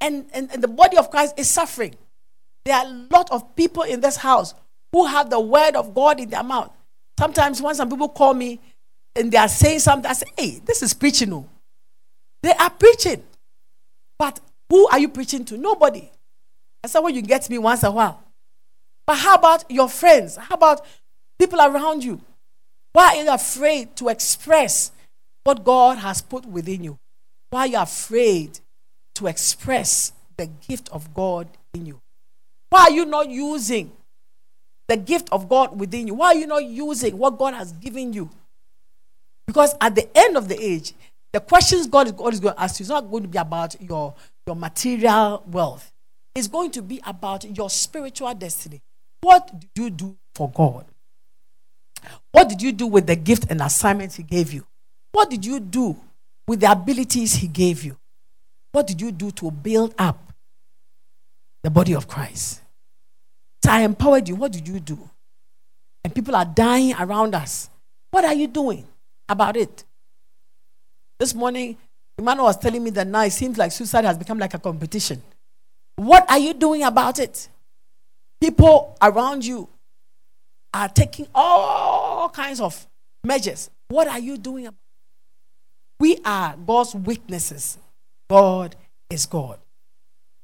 And, 0.00 0.26
and, 0.32 0.50
and 0.52 0.62
the 0.62 0.68
body 0.68 0.96
of 0.96 1.10
Christ 1.10 1.34
is 1.38 1.50
suffering. 1.50 1.94
There 2.64 2.76
are 2.76 2.86
a 2.86 3.06
lot 3.10 3.30
of 3.30 3.56
people 3.56 3.82
in 3.82 4.00
this 4.00 4.16
house 4.16 4.54
who 4.92 5.06
have 5.06 5.30
the 5.30 5.40
word 5.40 5.74
of 5.76 5.94
God 5.94 6.20
in 6.20 6.30
their 6.30 6.42
mouth. 6.42 6.70
Sometimes 7.18 7.60
when 7.60 7.74
some 7.74 7.90
people 7.90 8.08
call 8.08 8.34
me 8.34 8.60
and 9.16 9.32
they 9.32 9.38
are 9.38 9.48
saying 9.48 9.80
something, 9.80 10.08
I 10.08 10.14
say, 10.14 10.26
hey, 10.36 10.60
this 10.64 10.82
is 10.82 10.94
preaching. 10.94 11.30
No. 11.30 11.48
They 12.42 12.52
are 12.52 12.70
preaching. 12.70 13.22
But 14.18 14.40
who 14.68 14.86
are 14.88 14.98
you 14.98 15.08
preaching 15.08 15.44
to? 15.46 15.56
Nobody. 15.56 16.10
That's 16.82 16.94
when 16.94 17.14
you 17.14 17.22
get 17.22 17.48
me 17.50 17.58
once 17.58 17.82
a 17.82 17.90
while. 17.90 18.22
But 19.06 19.16
how 19.16 19.36
about 19.36 19.70
your 19.70 19.88
friends? 19.88 20.36
How 20.36 20.54
about 20.54 20.84
people 21.38 21.60
around 21.60 22.04
you? 22.04 22.20
Why 22.92 23.16
are 23.16 23.24
you 23.24 23.32
afraid 23.32 23.96
to 23.96 24.08
express 24.08 24.92
what 25.44 25.64
God 25.64 25.98
has 25.98 26.20
put 26.20 26.44
within 26.46 26.84
you? 26.84 26.98
Why 27.50 27.60
are 27.60 27.66
you 27.66 27.78
afraid 27.78 28.60
to 29.18 29.26
express 29.26 30.12
the 30.36 30.46
gift 30.68 30.88
of 30.90 31.12
God 31.12 31.48
in 31.74 31.86
you? 31.86 32.00
Why 32.70 32.84
are 32.84 32.90
you 32.90 33.04
not 33.04 33.28
using 33.28 33.92
the 34.86 34.96
gift 34.96 35.28
of 35.32 35.48
God 35.48 35.78
within 35.78 36.06
you? 36.06 36.14
Why 36.14 36.28
are 36.28 36.34
you 36.34 36.46
not 36.46 36.64
using 36.64 37.18
what 37.18 37.38
God 37.38 37.54
has 37.54 37.72
given 37.72 38.12
you? 38.12 38.30
Because 39.46 39.74
at 39.80 39.94
the 39.94 40.08
end 40.16 40.36
of 40.36 40.48
the 40.48 40.62
age, 40.62 40.94
the 41.32 41.40
questions 41.40 41.86
God 41.86 42.06
is, 42.06 42.12
God 42.12 42.32
is 42.32 42.40
going 42.40 42.54
to 42.54 42.60
ask 42.60 42.78
you 42.78 42.84
is 42.84 42.90
not 42.90 43.10
going 43.10 43.22
to 43.24 43.28
be 43.28 43.38
about 43.38 43.80
your, 43.80 44.14
your 44.46 44.56
material 44.56 45.42
wealth. 45.46 45.92
It's 46.34 46.48
going 46.48 46.70
to 46.72 46.82
be 46.82 47.00
about 47.04 47.44
your 47.56 47.68
spiritual 47.68 48.32
destiny. 48.34 48.80
What 49.20 49.58
did 49.58 49.70
you 49.74 49.90
do 49.90 50.16
for 50.34 50.50
God? 50.50 50.86
What 52.30 52.48
did 52.48 52.62
you 52.62 52.72
do 52.72 52.86
with 52.86 53.06
the 53.06 53.16
gift 53.16 53.50
and 53.50 53.60
assignment 53.60 54.14
He 54.14 54.22
gave 54.22 54.52
you? 54.52 54.64
What 55.12 55.30
did 55.30 55.44
you 55.44 55.58
do 55.58 55.96
with 56.46 56.60
the 56.60 56.70
abilities 56.70 57.34
He 57.34 57.48
gave 57.48 57.82
you? 57.82 57.96
What 58.72 58.86
did 58.86 59.00
you 59.00 59.12
do 59.12 59.30
to 59.32 59.50
build 59.50 59.94
up 59.98 60.32
the 61.62 61.70
body 61.70 61.94
of 61.94 62.06
Christ? 62.06 62.60
So 63.64 63.70
I 63.70 63.80
empowered 63.80 64.28
you. 64.28 64.36
What 64.36 64.52
did 64.52 64.68
you 64.68 64.80
do? 64.80 64.98
And 66.04 66.14
people 66.14 66.36
are 66.36 66.44
dying 66.44 66.94
around 66.98 67.34
us. 67.34 67.70
What 68.10 68.24
are 68.24 68.34
you 68.34 68.46
doing 68.46 68.86
about 69.28 69.56
it? 69.56 69.84
This 71.18 71.34
morning, 71.34 71.76
Emmanuel 72.16 72.46
was 72.46 72.56
telling 72.56 72.82
me 72.82 72.90
that 72.90 73.06
now 73.06 73.22
it 73.22 73.32
seems 73.32 73.58
like 73.58 73.72
suicide 73.72 74.04
has 74.04 74.16
become 74.16 74.38
like 74.38 74.54
a 74.54 74.58
competition. 74.58 75.22
What 75.96 76.30
are 76.30 76.38
you 76.38 76.54
doing 76.54 76.84
about 76.84 77.18
it? 77.18 77.48
People 78.40 78.96
around 79.02 79.44
you 79.44 79.68
are 80.72 80.88
taking 80.88 81.26
all 81.34 82.28
kinds 82.28 82.60
of 82.60 82.86
measures. 83.24 83.70
What 83.88 84.06
are 84.06 84.18
you 84.18 84.36
doing? 84.36 84.68
We 85.98 86.18
are 86.24 86.54
God's 86.56 86.94
witnesses. 86.94 87.78
God 88.28 88.76
is 89.10 89.26
God. 89.26 89.58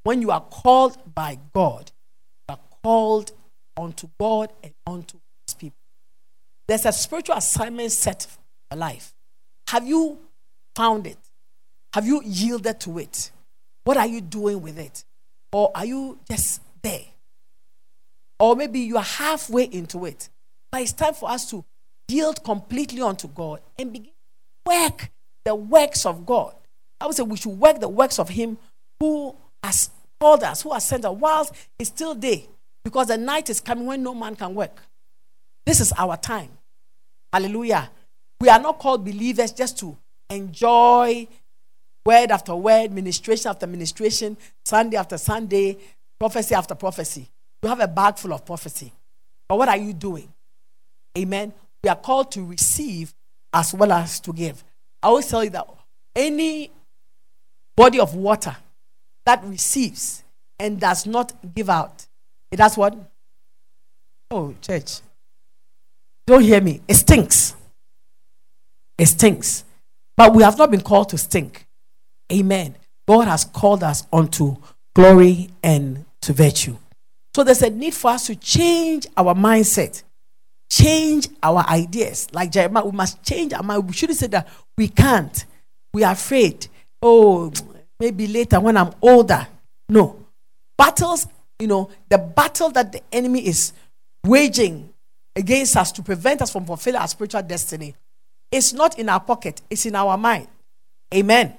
When 0.03 0.21
you 0.21 0.31
are 0.31 0.41
called 0.41 0.97
by 1.13 1.39
God, 1.53 1.91
you 2.47 2.55
are 2.55 2.59
called 2.83 3.31
unto 3.77 4.07
God 4.19 4.51
and 4.63 4.73
unto 4.85 5.17
his 5.47 5.53
people. 5.55 5.77
There's 6.67 6.85
a 6.85 6.91
spiritual 6.91 7.37
assignment 7.37 7.91
set 7.91 8.23
for 8.23 8.39
your 8.71 8.79
life. 8.79 9.13
Have 9.69 9.87
you 9.87 10.19
found 10.75 11.07
it? 11.07 11.17
Have 11.93 12.05
you 12.05 12.21
yielded 12.23 12.79
to 12.81 12.99
it? 12.99 13.31
What 13.83 13.97
are 13.97 14.07
you 14.07 14.21
doing 14.21 14.61
with 14.61 14.77
it? 14.77 15.03
Or 15.51 15.71
are 15.73 15.85
you 15.85 16.19
just 16.29 16.61
there? 16.81 17.05
Or 18.39 18.55
maybe 18.55 18.79
you 18.79 18.97
are 18.97 19.03
halfway 19.03 19.63
into 19.63 20.05
it. 20.05 20.29
But 20.71 20.81
it's 20.81 20.91
time 20.93 21.13
for 21.13 21.29
us 21.29 21.49
to 21.51 21.63
yield 22.07 22.43
completely 22.43 23.01
unto 23.01 23.27
God 23.27 23.61
and 23.79 23.93
begin 23.93 24.11
to 24.11 24.71
work 24.71 25.09
the 25.45 25.55
works 25.55 26.05
of 26.05 26.25
God. 26.25 26.55
I 26.99 27.05
would 27.07 27.15
say 27.15 27.23
we 27.23 27.37
should 27.37 27.59
work 27.59 27.79
the 27.79 27.89
works 27.89 28.19
of 28.19 28.29
Him 28.29 28.57
who 28.99 29.35
has 29.63 29.89
called 30.19 30.43
us, 30.43 30.61
who 30.61 30.73
has 30.73 30.85
sent 30.85 31.05
us, 31.05 31.15
whilst 31.17 31.53
it's 31.77 31.89
still 31.89 32.15
day, 32.15 32.47
because 32.83 33.07
the 33.07 33.17
night 33.17 33.49
is 33.49 33.59
coming 33.59 33.85
when 33.85 34.03
no 34.03 34.13
man 34.13 34.35
can 34.35 34.55
work. 34.55 34.81
This 35.65 35.79
is 35.79 35.91
our 35.97 36.17
time. 36.17 36.49
Hallelujah. 37.33 37.89
We 38.39 38.49
are 38.49 38.59
not 38.59 38.79
called 38.79 39.03
believers 39.03 39.51
just 39.51 39.79
to 39.79 39.97
enjoy 40.29 41.27
word 42.05 42.31
after 42.31 42.55
word, 42.55 42.91
ministration 42.91 43.49
after 43.49 43.67
ministration, 43.67 44.37
Sunday 44.63 44.97
after 44.97 45.17
Sunday, 45.17 45.77
prophecy 46.19 46.55
after 46.55 46.75
prophecy. 46.75 47.29
You 47.63 47.69
have 47.69 47.79
a 47.79 47.87
bag 47.87 48.17
full 48.17 48.33
of 48.33 48.45
prophecy. 48.45 48.93
But 49.49 49.57
what 49.57 49.69
are 49.69 49.77
you 49.77 49.93
doing? 49.93 50.31
Amen. 51.17 51.53
We 51.83 51.89
are 51.89 51.95
called 51.95 52.31
to 52.33 52.45
receive 52.45 53.13
as 53.53 53.73
well 53.73 53.91
as 53.91 54.19
to 54.21 54.33
give. 54.33 54.63
I 55.01 55.07
always 55.07 55.27
tell 55.27 55.43
you 55.43 55.49
that 55.51 55.67
any 56.15 56.71
body 57.75 57.99
of 57.99 58.15
water 58.15 58.55
that 59.25 59.43
receives 59.43 60.23
and 60.59 60.79
does 60.79 61.05
not 61.05 61.33
give 61.53 61.69
out, 61.69 62.05
it 62.51 62.57
does 62.57 62.77
what? 62.77 62.95
Oh, 64.31 64.53
church. 64.61 65.01
Don't 66.25 66.41
hear 66.41 66.61
me. 66.61 66.81
It 66.87 66.95
stinks. 66.95 67.55
It 68.97 69.07
stinks. 69.07 69.63
But 70.17 70.33
we 70.33 70.43
have 70.43 70.57
not 70.57 70.71
been 70.71 70.81
called 70.81 71.09
to 71.09 71.17
stink. 71.17 71.67
Amen. 72.31 72.75
God 73.07 73.27
has 73.27 73.45
called 73.45 73.83
us 73.83 74.07
unto 74.11 74.55
glory 74.95 75.49
and 75.61 76.05
to 76.21 76.33
virtue. 76.33 76.77
So 77.35 77.43
there's 77.43 77.61
a 77.61 77.69
need 77.69 77.93
for 77.93 78.11
us 78.11 78.27
to 78.27 78.35
change 78.35 79.07
our 79.17 79.35
mindset, 79.35 80.01
change 80.71 81.27
our 81.43 81.65
ideas. 81.67 82.29
Like 82.31 82.51
Jeremiah, 82.51 82.85
we 82.85 82.91
must 82.91 83.21
change 83.23 83.53
our 83.53 83.61
mind. 83.61 83.87
We 83.87 83.93
shouldn't 83.93 84.17
say 84.17 84.27
that 84.27 84.47
we 84.77 84.87
can't. 84.87 85.45
We 85.93 86.03
are 86.03 86.13
afraid. 86.13 86.67
Oh, 87.07 87.51
maybe 87.99 88.25
later 88.25 88.59
when 88.59 88.75
I'm 88.75 88.91
older. 88.99 89.45
No. 89.87 90.25
Battles, 90.75 91.27
you 91.59 91.67
know, 91.67 91.87
the 92.09 92.17
battle 92.17 92.71
that 92.71 92.91
the 92.91 92.99
enemy 93.11 93.45
is 93.45 93.73
waging 94.25 94.91
against 95.35 95.77
us 95.77 95.91
to 95.91 96.01
prevent 96.01 96.41
us 96.41 96.51
from 96.51 96.65
fulfilling 96.65 96.99
our 96.99 97.07
spiritual 97.07 97.43
destiny 97.43 97.93
is 98.51 98.73
not 98.73 98.97
in 98.97 99.07
our 99.07 99.19
pocket, 99.19 99.61
it's 99.69 99.85
in 99.85 99.93
our 99.93 100.17
mind. 100.17 100.47
Amen. 101.13 101.53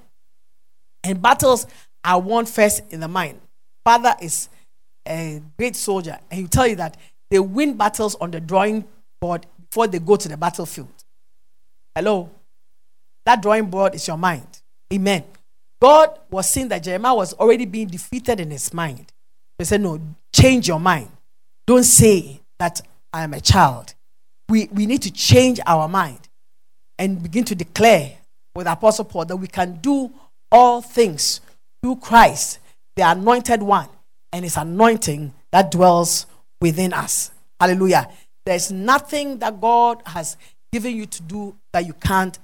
And 1.05 1.23
battles 1.23 1.69
are 2.03 2.21
won 2.21 2.45
first 2.47 2.83
in 2.91 2.99
the 2.99 3.07
mind. 3.07 3.41
Father 3.85 4.17
is 4.21 4.49
a 5.07 5.41
great 5.57 5.77
soldier, 5.77 6.19
and 6.29 6.41
he'll 6.41 6.49
tell 6.49 6.67
you 6.67 6.75
that 6.75 6.97
they 7.31 7.39
win 7.39 7.77
battles 7.77 8.17
on 8.17 8.33
the 8.33 8.41
drawing 8.41 8.85
board 9.21 9.47
before 9.61 9.87
they 9.87 10.01
go 10.01 10.17
to 10.17 10.29
the 10.29 10.37
battlefield. 10.37 10.89
Hello? 11.95 12.31
That 13.25 13.43
drawing 13.43 13.71
board 13.71 13.95
is 13.95 14.09
your 14.09 14.17
mind. 14.17 14.49
Amen. 14.93 15.23
God 15.81 16.19
was 16.31 16.49
seeing 16.49 16.69
that 16.69 16.83
Jeremiah 16.83 17.15
was 17.15 17.35
already 17.35 17.67
being 17.67 17.89
defeated 17.89 18.41
in 18.41 18.51
his 18.51 18.73
mind. 18.73 19.13
He 19.59 19.65
said, 19.65 19.81
No, 19.81 20.01
change 20.35 20.69
your 20.69 20.81
mind. 20.81 21.09
Don't 21.67 21.85
say 21.85 22.41
that 22.59 22.81
I 23.13 23.23
am 23.23 23.35
a 23.35 23.41
child. 23.41 23.95
We, 24.49 24.69
we 24.73 24.87
need 24.87 25.03
to 25.03 25.13
change 25.13 25.61
our 25.67 25.89
mind 25.89 26.29
and 26.99 27.23
begin 27.23 27.45
to 27.45 27.55
declare 27.55 28.13
with 28.55 28.67
Apostle 28.67 29.05
Paul 29.05 29.25
that 29.27 29.37
we 29.37 29.49
can 29.49 29.77
do 29.77 30.13
all 30.51 30.81
things 30.81 31.41
through 31.83 31.97
Christ, 31.97 32.59
the 32.95 33.03
anointed 33.03 33.63
one, 33.63 33.89
and 34.33 34.45
his 34.45 34.57
anointing 34.57 35.35
that 35.53 35.71
dwells 35.71 36.27
within 36.61 36.93
us. 36.93 37.31
Hallelujah. 37.61 38.09
There's 38.45 38.71
nothing 38.71 39.39
that 39.39 39.61
God 39.61 40.03
has 40.07 40.37
given 40.73 40.97
you 40.97 41.07
to 41.07 41.23
do 41.23 41.57
that 41.73 41.87
you 41.87 41.93
can't. 41.95 42.39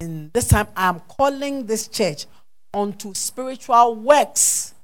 In 0.00 0.30
this 0.34 0.48
time, 0.48 0.68
I'm 0.76 1.00
calling 1.00 1.66
this 1.66 1.88
church 1.88 2.26
onto 2.72 3.14
spiritual 3.14 3.94
works. 3.94 4.74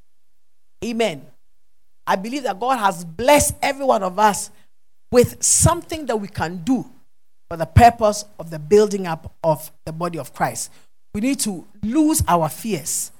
Amen. 0.84 1.26
I 2.06 2.16
believe 2.16 2.44
that 2.44 2.58
God 2.58 2.78
has 2.78 3.04
blessed 3.04 3.56
every 3.62 3.84
one 3.84 4.02
of 4.02 4.18
us 4.18 4.50
with 5.12 5.42
something 5.42 6.06
that 6.06 6.16
we 6.16 6.28
can 6.28 6.58
do 6.58 6.84
for 7.48 7.56
the 7.56 7.66
purpose 7.66 8.24
of 8.38 8.50
the 8.50 8.58
building 8.58 9.06
up 9.06 9.32
of 9.42 9.70
the 9.84 9.92
body 9.92 10.18
of 10.18 10.32
Christ. 10.32 10.70
We 11.14 11.20
need 11.20 11.40
to 11.40 11.66
lose 11.82 12.22
our 12.28 12.48
fears, 12.48 13.10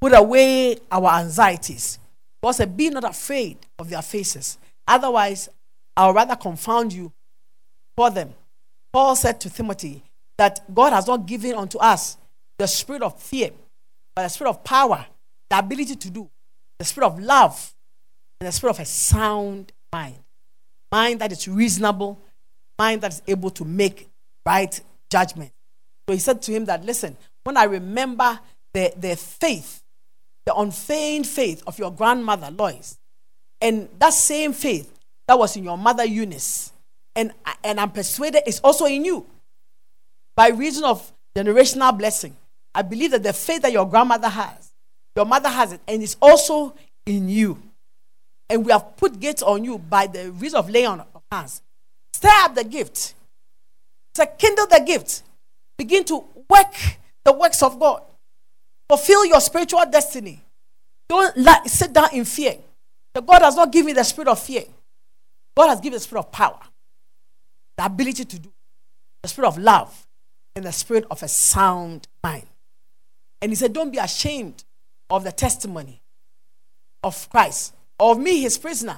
put 0.00 0.12
away 0.12 0.76
our 0.92 1.10
anxieties. 1.20 1.98
God 2.42 2.52
said, 2.52 2.76
Be 2.76 2.90
not 2.90 3.04
afraid 3.04 3.58
of 3.78 3.88
their 3.88 4.02
faces. 4.02 4.58
Otherwise, 4.86 5.48
I'll 5.96 6.12
rather 6.12 6.36
confound 6.36 6.92
you 6.92 7.12
for 7.96 8.10
them. 8.10 8.34
Paul 8.92 9.16
said 9.16 9.40
to 9.40 9.50
Timothy 9.50 10.02
that 10.38 10.72
God 10.72 10.92
has 10.92 11.06
not 11.06 11.26
given 11.26 11.54
unto 11.54 11.78
us 11.78 12.16
the 12.58 12.66
spirit 12.66 13.02
of 13.02 13.20
fear, 13.20 13.50
but 14.14 14.22
the 14.22 14.28
spirit 14.28 14.50
of 14.50 14.64
power, 14.64 15.04
the 15.50 15.58
ability 15.58 15.96
to 15.96 16.10
do, 16.10 16.30
the 16.78 16.84
spirit 16.84 17.08
of 17.08 17.20
love, 17.20 17.74
and 18.40 18.48
the 18.48 18.52
spirit 18.52 18.76
of 18.76 18.80
a 18.80 18.84
sound 18.84 19.72
mind. 19.92 20.18
Mind 20.90 21.20
that 21.20 21.32
is 21.32 21.46
reasonable, 21.46 22.18
mind 22.78 23.02
that 23.02 23.12
is 23.12 23.22
able 23.26 23.50
to 23.50 23.64
make 23.64 24.08
right 24.46 24.80
judgment. 25.10 25.52
So 26.08 26.14
he 26.14 26.20
said 26.20 26.40
to 26.42 26.52
him 26.52 26.64
that, 26.66 26.84
listen, 26.84 27.16
when 27.44 27.56
I 27.56 27.64
remember 27.64 28.38
the, 28.72 28.92
the 28.96 29.16
faith, 29.16 29.82
the 30.46 30.54
unfeigned 30.54 31.26
faith 31.26 31.62
of 31.66 31.78
your 31.78 31.90
grandmother, 31.90 32.50
Lois, 32.50 32.98
and 33.60 33.88
that 33.98 34.14
same 34.14 34.52
faith 34.52 34.92
that 35.26 35.38
was 35.38 35.56
in 35.56 35.64
your 35.64 35.76
mother, 35.76 36.04
Eunice, 36.04 36.72
and, 37.14 37.32
and 37.64 37.80
I'm 37.80 37.90
persuaded 37.90 38.42
it's 38.46 38.60
also 38.60 38.86
in 38.86 39.04
you. 39.04 39.26
By 40.38 40.50
reason 40.50 40.84
of 40.84 41.12
generational 41.36 41.98
blessing, 41.98 42.36
I 42.72 42.82
believe 42.82 43.10
that 43.10 43.24
the 43.24 43.32
faith 43.32 43.62
that 43.62 43.72
your 43.72 43.84
grandmother 43.90 44.28
has, 44.28 44.70
your 45.16 45.24
mother 45.24 45.48
has 45.48 45.72
it, 45.72 45.80
and 45.88 46.00
it's 46.00 46.16
also 46.22 46.76
in 47.04 47.28
you. 47.28 47.60
And 48.48 48.64
we 48.64 48.70
have 48.70 48.96
put 48.96 49.18
gates 49.18 49.42
on 49.42 49.64
you 49.64 49.78
by 49.78 50.06
the 50.06 50.30
reason 50.30 50.60
of 50.60 50.70
laying 50.70 50.86
on 50.86 51.04
hands. 51.32 51.60
Stir 52.12 52.28
up 52.30 52.54
the 52.54 52.62
gift. 52.62 53.14
To 54.14 54.28
kindle 54.38 54.68
the 54.68 54.80
gift. 54.86 55.24
Begin 55.76 56.04
to 56.04 56.22
work 56.48 56.72
the 57.24 57.32
works 57.32 57.60
of 57.64 57.80
God. 57.80 58.02
Fulfill 58.88 59.26
your 59.26 59.40
spiritual 59.40 59.84
destiny. 59.90 60.40
Don't 61.08 61.34
sit 61.66 61.92
down 61.92 62.10
in 62.12 62.24
fear. 62.24 62.58
The 63.12 63.22
God 63.22 63.42
has 63.42 63.56
not 63.56 63.72
given 63.72 63.88
you 63.88 63.94
the 63.96 64.04
spirit 64.04 64.28
of 64.28 64.38
fear. 64.38 64.62
God 65.56 65.70
has 65.70 65.80
given 65.80 65.96
the 65.96 66.00
spirit 66.00 66.20
of 66.20 66.30
power, 66.30 66.60
the 67.76 67.86
ability 67.86 68.24
to 68.24 68.38
do, 68.38 68.52
the 69.20 69.28
spirit 69.28 69.48
of 69.48 69.58
love, 69.58 70.04
and 70.58 70.66
the 70.66 70.72
spirit 70.72 71.04
of 71.10 71.22
a 71.22 71.28
sound 71.28 72.06
mind. 72.22 72.46
And 73.40 73.50
he 73.50 73.56
said, 73.56 73.72
Don't 73.72 73.90
be 73.90 73.98
ashamed 73.98 74.64
of 75.08 75.24
the 75.24 75.32
testimony 75.32 76.02
of 77.02 77.30
Christ, 77.30 77.74
of 77.98 78.18
me, 78.18 78.42
his 78.42 78.58
prisoner. 78.58 78.96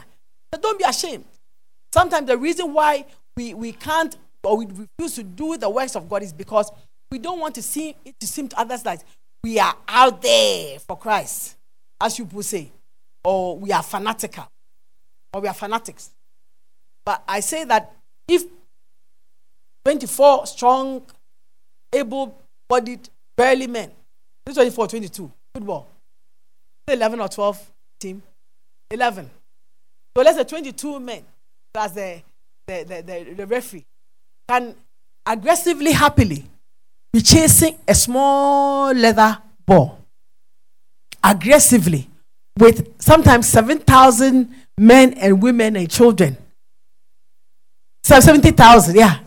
But 0.50 0.62
don't 0.62 0.78
be 0.78 0.84
ashamed. 0.84 1.24
Sometimes 1.92 2.26
the 2.26 2.36
reason 2.36 2.72
why 2.72 3.04
we, 3.36 3.54
we 3.54 3.72
can't 3.72 4.16
or 4.42 4.56
we 4.56 4.66
refuse 4.66 5.14
to 5.16 5.22
do 5.22 5.56
the 5.56 5.68
works 5.68 5.94
of 5.96 6.08
God 6.08 6.22
is 6.22 6.32
because 6.32 6.70
we 7.10 7.18
don't 7.18 7.40
want 7.40 7.54
to 7.56 7.62
seem 7.62 7.94
it 8.04 8.18
to 8.20 8.26
seem 8.26 8.48
to 8.48 8.58
others 8.58 8.84
like 8.84 9.00
we 9.42 9.58
are 9.58 9.74
out 9.88 10.22
there 10.22 10.78
for 10.78 10.96
Christ, 10.96 11.56
as 12.00 12.18
you 12.18 12.24
would 12.26 12.44
say, 12.44 12.70
or 13.24 13.58
we 13.58 13.72
are 13.72 13.82
fanatical, 13.82 14.48
or 15.32 15.40
we 15.40 15.48
are 15.48 15.54
fanatics. 15.54 16.10
But 17.04 17.22
I 17.26 17.40
say 17.40 17.64
that 17.64 17.94
if 18.28 18.44
24 19.84 20.46
strong, 20.46 21.02
able 21.92 22.38
bodied, 22.68 23.08
barely 23.36 23.66
men, 23.66 23.90
24, 24.46 24.88
22, 24.88 25.32
football, 25.54 25.88
11 26.88 27.20
or 27.20 27.28
12 27.28 27.72
team, 27.98 28.22
11. 28.90 29.30
So 30.16 30.22
let's 30.22 30.36
say 30.36 30.44
22 30.44 31.00
men 31.00 31.22
plus 31.72 31.92
the, 31.92 32.22
the, 32.66 32.84
the, 32.84 33.02
the, 33.02 33.34
the 33.34 33.46
referee 33.46 33.84
can 34.48 34.74
aggressively, 35.26 35.92
happily 35.92 36.44
be 37.12 37.20
chasing 37.20 37.78
a 37.86 37.94
small 37.94 38.92
leather 38.92 39.38
ball 39.66 39.98
aggressively 41.22 42.08
with 42.58 42.94
sometimes 43.00 43.48
7,000 43.48 44.48
men 44.78 45.14
and 45.14 45.42
women 45.42 45.76
and 45.76 45.90
children. 45.90 46.36
So 48.02 48.18
70,000, 48.20 48.96
yeah. 48.96 49.18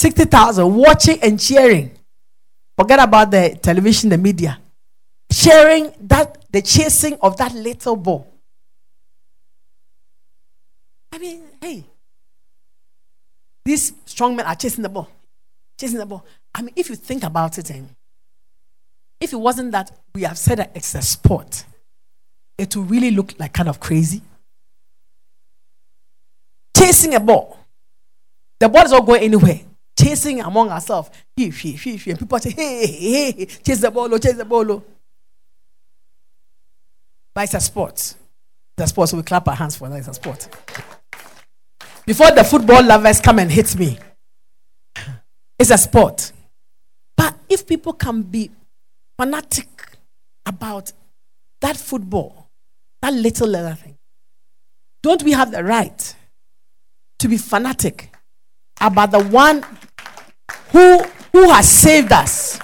60,000 0.00 0.74
watching 0.76 1.18
and 1.22 1.38
cheering. 1.38 1.90
Forget 2.78 3.00
about 3.00 3.30
the 3.30 3.58
television, 3.60 4.08
the 4.08 4.16
media. 4.16 4.58
Sharing 5.30 5.92
that, 6.00 6.46
the 6.50 6.62
chasing 6.62 7.18
of 7.20 7.36
that 7.36 7.52
little 7.52 7.96
ball. 7.96 8.26
I 11.12 11.18
mean, 11.18 11.42
hey, 11.60 11.84
these 13.62 13.92
strong 14.06 14.36
men 14.36 14.46
are 14.46 14.54
chasing 14.54 14.82
the 14.82 14.88
ball, 14.88 15.06
chasing 15.78 15.98
the 15.98 16.06
ball. 16.06 16.24
I 16.54 16.62
mean, 16.62 16.72
if 16.76 16.88
you 16.88 16.96
think 16.96 17.22
about 17.22 17.58
it, 17.58 17.68
and 17.68 17.90
if 19.20 19.34
it 19.34 19.36
wasn't 19.36 19.72
that 19.72 19.90
we 20.14 20.22
have 20.22 20.38
said 20.38 20.60
that 20.60 20.70
it's 20.74 20.94
a 20.94 21.02
sport, 21.02 21.66
it 22.56 22.74
will 22.74 22.84
really 22.84 23.10
look 23.10 23.34
like 23.38 23.52
kind 23.52 23.68
of 23.68 23.80
crazy. 23.80 24.22
Chasing 26.74 27.14
a 27.14 27.20
ball. 27.20 27.58
The 28.60 28.70
ball 28.70 28.86
is 28.86 28.92
not 28.92 29.04
going 29.04 29.22
anywhere. 29.22 29.60
Chasing 30.00 30.40
among 30.40 30.70
ourselves. 30.70 31.10
And 31.36 31.52
people 31.52 32.38
say, 32.38 32.50
hey, 32.50 32.86
hey, 32.86 33.32
hey, 33.32 33.46
chase 33.46 33.80
the 33.80 33.90
ball, 33.90 34.12
oh, 34.12 34.18
chase 34.18 34.34
the 34.34 34.44
ball. 34.44 34.72
Oh. 34.72 34.82
But 37.34 37.44
it's 37.44 37.54
a 37.54 37.60
sport. 37.60 37.94
It's 37.94 38.16
a 38.78 38.86
sport, 38.86 39.08
so 39.10 39.16
we 39.18 39.22
clap 39.22 39.46
our 39.46 39.54
hands 39.54 39.76
for 39.76 39.88
that. 39.88 39.98
It's 39.98 40.08
a 40.08 40.14
sport. 40.14 40.48
Before 42.06 42.30
the 42.30 42.44
football 42.44 42.82
lovers 42.82 43.20
come 43.20 43.40
and 43.40 43.50
hit 43.50 43.78
me, 43.78 43.98
it's 45.58 45.70
a 45.70 45.78
sport. 45.78 46.32
But 47.14 47.36
if 47.48 47.66
people 47.66 47.92
can 47.92 48.22
be 48.22 48.50
fanatic 49.18 49.68
about 50.46 50.92
that 51.60 51.76
football, 51.76 52.48
that 53.02 53.12
little 53.12 53.48
leather 53.48 53.74
thing, 53.74 53.98
don't 55.02 55.22
we 55.22 55.32
have 55.32 55.52
the 55.52 55.62
right 55.62 56.14
to 57.18 57.28
be 57.28 57.36
fanatic 57.36 58.14
about 58.80 59.10
the 59.10 59.22
one 59.22 59.62
who, 60.72 61.02
who 61.32 61.50
has 61.50 61.68
saved 61.68 62.12
us 62.12 62.58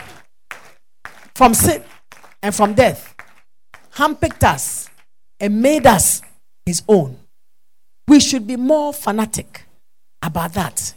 from 1.35 1.55
sin 1.55 1.83
and 2.43 2.55
from 2.55 2.75
death, 2.75 3.15
handpicked 3.95 4.45
us, 4.45 4.89
and 5.41 5.61
made 5.61 5.87
us 5.87 6.23
his 6.65 6.83
own? 6.89 7.19
We 8.09 8.21
should 8.21 8.47
be 8.47 8.57
more 8.57 8.93
fanatic 8.93 9.65
about 10.23 10.55
that. 10.55 10.95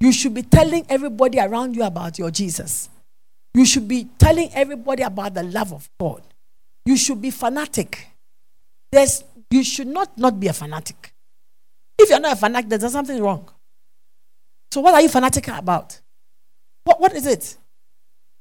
You 0.00 0.12
should 0.12 0.34
be 0.34 0.42
telling 0.42 0.84
everybody 0.88 1.38
around 1.38 1.76
you 1.76 1.84
about 1.84 2.18
your 2.18 2.30
Jesus. 2.30 2.88
You 3.54 3.64
should 3.64 3.86
be 3.86 4.08
telling 4.18 4.50
everybody 4.52 5.02
about 5.02 5.34
the 5.34 5.42
love 5.42 5.72
of 5.72 5.88
God. 5.98 6.22
You 6.84 6.96
should 6.96 7.22
be 7.22 7.30
fanatic. 7.30 8.08
There's, 8.90 9.24
you 9.50 9.62
should 9.62 9.86
not 9.86 10.18
not 10.18 10.38
be 10.40 10.48
a 10.48 10.52
fanatic. 10.52 11.14
If 11.98 12.10
you're 12.10 12.20
not 12.20 12.32
a 12.32 12.36
fanatic, 12.36 12.68
there's 12.68 12.92
something 12.92 13.22
wrong. 13.22 13.48
So 14.72 14.80
what 14.80 14.94
are 14.94 15.00
you 15.00 15.08
fanatic 15.08 15.48
about? 15.48 16.00
What, 16.84 17.00
what 17.00 17.12
is 17.14 17.26
it? 17.26 17.56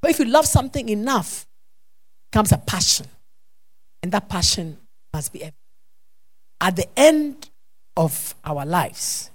But 0.01 0.11
if 0.11 0.19
you 0.19 0.25
love 0.25 0.45
something 0.45 0.89
enough, 0.89 1.45
comes 2.31 2.51
a 2.51 2.57
passion. 2.57 3.07
And 4.01 4.11
that 4.11 4.29
passion 4.29 4.77
must 5.13 5.31
be 5.31 5.43
at 6.61 6.75
the 6.75 6.87
end 6.97 7.49
of 7.97 8.35
our 8.43 8.65
lives. 8.65 9.29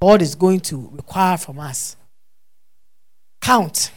God 0.00 0.22
is 0.22 0.34
going 0.34 0.60
to 0.60 0.88
require 0.92 1.36
from 1.36 1.60
us 1.60 1.96
count 3.40 3.92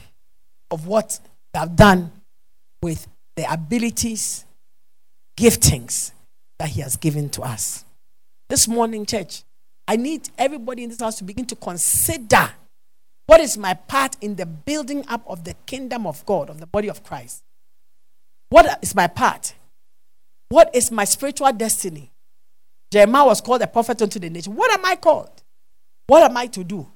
of 0.70 0.88
what 0.88 1.20
we 1.54 1.60
have 1.60 1.76
done 1.76 2.12
with 2.82 3.08
the 3.36 3.52
abilities, 3.52 4.46
giftings 5.38 6.12
that 6.60 6.70
He 6.70 6.82
has 6.82 6.98
given 6.98 7.30
to 7.30 7.42
us. 7.42 7.86
This 8.50 8.68
morning, 8.68 9.06
church, 9.06 9.44
I 9.88 9.96
need 9.96 10.30
everybody 10.38 10.84
in 10.84 10.90
this 10.90 11.00
house 11.00 11.18
to 11.20 11.24
begin 11.24 11.46
to 11.48 11.56
consider 11.56 12.52
what 13.26 13.42
is 13.42 13.58
my 13.58 13.74
part 13.74 14.18
in 14.22 14.36
the 14.36 14.46
building 14.46 15.04
up 15.08 15.24
of 15.28 15.44
the 15.44 15.56
kingdom 15.66 16.06
of 16.06 16.26
God, 16.26 16.50
of 16.50 16.60
the 16.60 16.68
body 16.68 16.90
of 16.90 17.04
Christ. 17.04 17.44
What 18.50 18.80
is 18.84 18.94
my 18.94 19.08
part? 19.08 19.56
What 20.50 20.76
is 20.76 20.92
my 20.92 21.06
spiritual 21.06 21.52
destiny? 21.54 22.12
Jeremiah 22.92 23.26
was 23.26 23.42
called 23.42 23.62
a 23.62 23.68
prophet 23.68 24.02
unto 24.02 24.20
the 24.20 24.30
nation. 24.30 24.56
What 24.56 24.72
am 24.72 24.86
I 24.86 24.96
called? 24.96 25.44
What 26.08 26.24
am 26.24 26.38
I 26.38 26.48
to 26.48 26.64
do? 26.64 26.88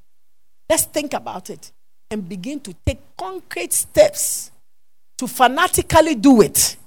Let's 0.69 0.85
think 0.85 1.13
about 1.13 1.49
it 1.49 1.71
and 2.11 2.29
begin 2.29 2.59
to 2.61 2.75
take 2.85 2.99
concrete 3.17 3.73
steps 3.73 4.51
to 5.17 5.27
fanatically 5.27 6.15
do 6.15 6.41
it. 6.41 6.77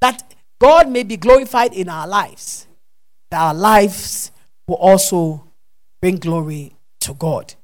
That 0.00 0.34
God 0.58 0.88
may 0.88 1.02
be 1.02 1.16
glorified 1.16 1.74
in 1.74 1.88
our 1.88 2.08
lives, 2.08 2.66
that 3.30 3.40
our 3.40 3.54
lives 3.54 4.32
will 4.66 4.76
also 4.76 5.46
bring 6.00 6.16
glory 6.16 6.74
to 7.00 7.14
God. 7.14 7.54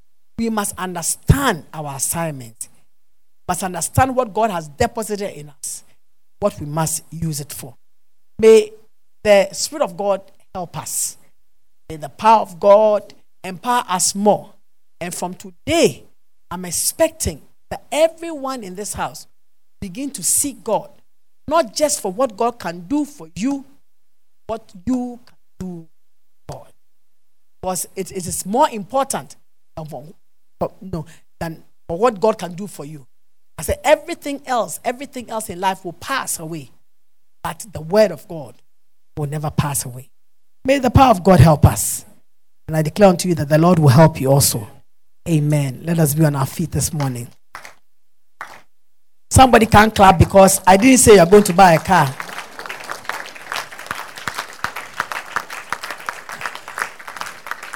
We 0.41 0.49
must 0.49 0.75
understand 0.79 1.67
our 1.71 1.97
assignment, 1.97 2.71
must 3.47 3.63
understand 3.63 4.17
what 4.17 4.33
God 4.33 4.51
has 4.51 4.69
deposited 4.69 5.39
in 5.39 5.51
us, 5.51 5.85
what 6.39 6.59
we 6.59 6.65
must 6.65 7.05
use 7.11 7.43
it 7.43 7.53
for. 7.53 7.77
May 8.39 8.73
the 9.23 9.51
Spirit 9.53 9.85
of 9.85 9.99
God 9.99 10.23
help 10.55 10.79
us. 10.79 11.19
May 11.91 11.97
the 11.97 12.09
power 12.09 12.41
of 12.41 12.59
God 12.59 13.13
empower 13.45 13.85
us 13.87 14.15
more. 14.15 14.55
And 14.99 15.15
from 15.15 15.35
today, 15.35 16.05
I'm 16.51 16.65
expecting 16.65 17.43
that 17.71 17.85
everyone 17.93 18.65
in 18.65 18.75
this 18.77 18.95
house 18.95 19.27
begin 19.79 20.11
to 20.13 20.23
seek 20.23 20.65
God, 20.65 20.89
not 21.49 21.75
just 21.75 22.01
for 22.01 22.11
what 22.11 22.39
God 22.39 22.59
can 22.59 22.81
do 22.89 23.05
for 23.05 23.29
you, 23.37 23.67
what 24.47 24.73
you 24.87 25.21
can 25.27 25.37
do 25.59 25.87
for 26.49 26.57
God. 26.65 26.73
Because 27.61 27.87
it, 27.95 28.11
it 28.11 28.27
is 28.27 28.47
more 28.47 28.71
important 28.71 29.37
than 29.77 29.85
for, 30.61 30.73
no, 30.81 31.07
than 31.41 31.65
for 31.89 31.99
what 31.99 32.21
God 32.21 32.39
can 32.39 32.53
do 32.53 32.67
for 32.67 32.85
you. 32.85 33.07
I 33.59 33.63
said 33.63 33.81
everything 33.83 34.43
else, 34.47 34.79
everything 34.85 35.31
else 35.31 35.51
in 35.51 35.61
life 35.61 35.85
will 35.85 35.95
pass 35.95 36.39
away, 36.39 36.71
but 37.43 37.67
the 37.73 37.81
word 37.81 38.13
of 38.13 38.29
God 38.29 38.55
will 39.17 39.27
never 39.27 39.51
pass 39.51 39.85
away. 39.85 40.11
May 40.65 40.79
the 40.79 40.91
power 40.91 41.11
of 41.11 41.25
God 41.25 41.41
help 41.41 41.67
us. 41.67 42.05
And 42.69 42.77
I 42.77 42.83
declare 42.83 43.09
unto 43.09 43.29
you 43.29 43.35
that 43.35 43.49
the 43.49 43.59
Lord 43.59 43.79
will 43.79 43.89
help 43.89 44.21
you 44.21 44.31
also. 44.31 44.69
Amen. 45.29 45.83
Let 45.85 45.99
us 45.99 46.15
be 46.15 46.25
on 46.25 46.37
our 46.37 46.47
feet 46.47 46.71
this 46.71 46.93
morning. 46.93 47.29
Somebody 49.31 49.67
can't 49.67 49.95
clap 49.95 50.19
because 50.19 50.61
I 50.67 50.77
didn't 50.77 50.99
say 50.99 51.17
you're 51.17 51.27
going 51.27 51.45
to 51.45 51.53
buy 51.53 51.73
a 51.73 51.79
car. 51.79 52.15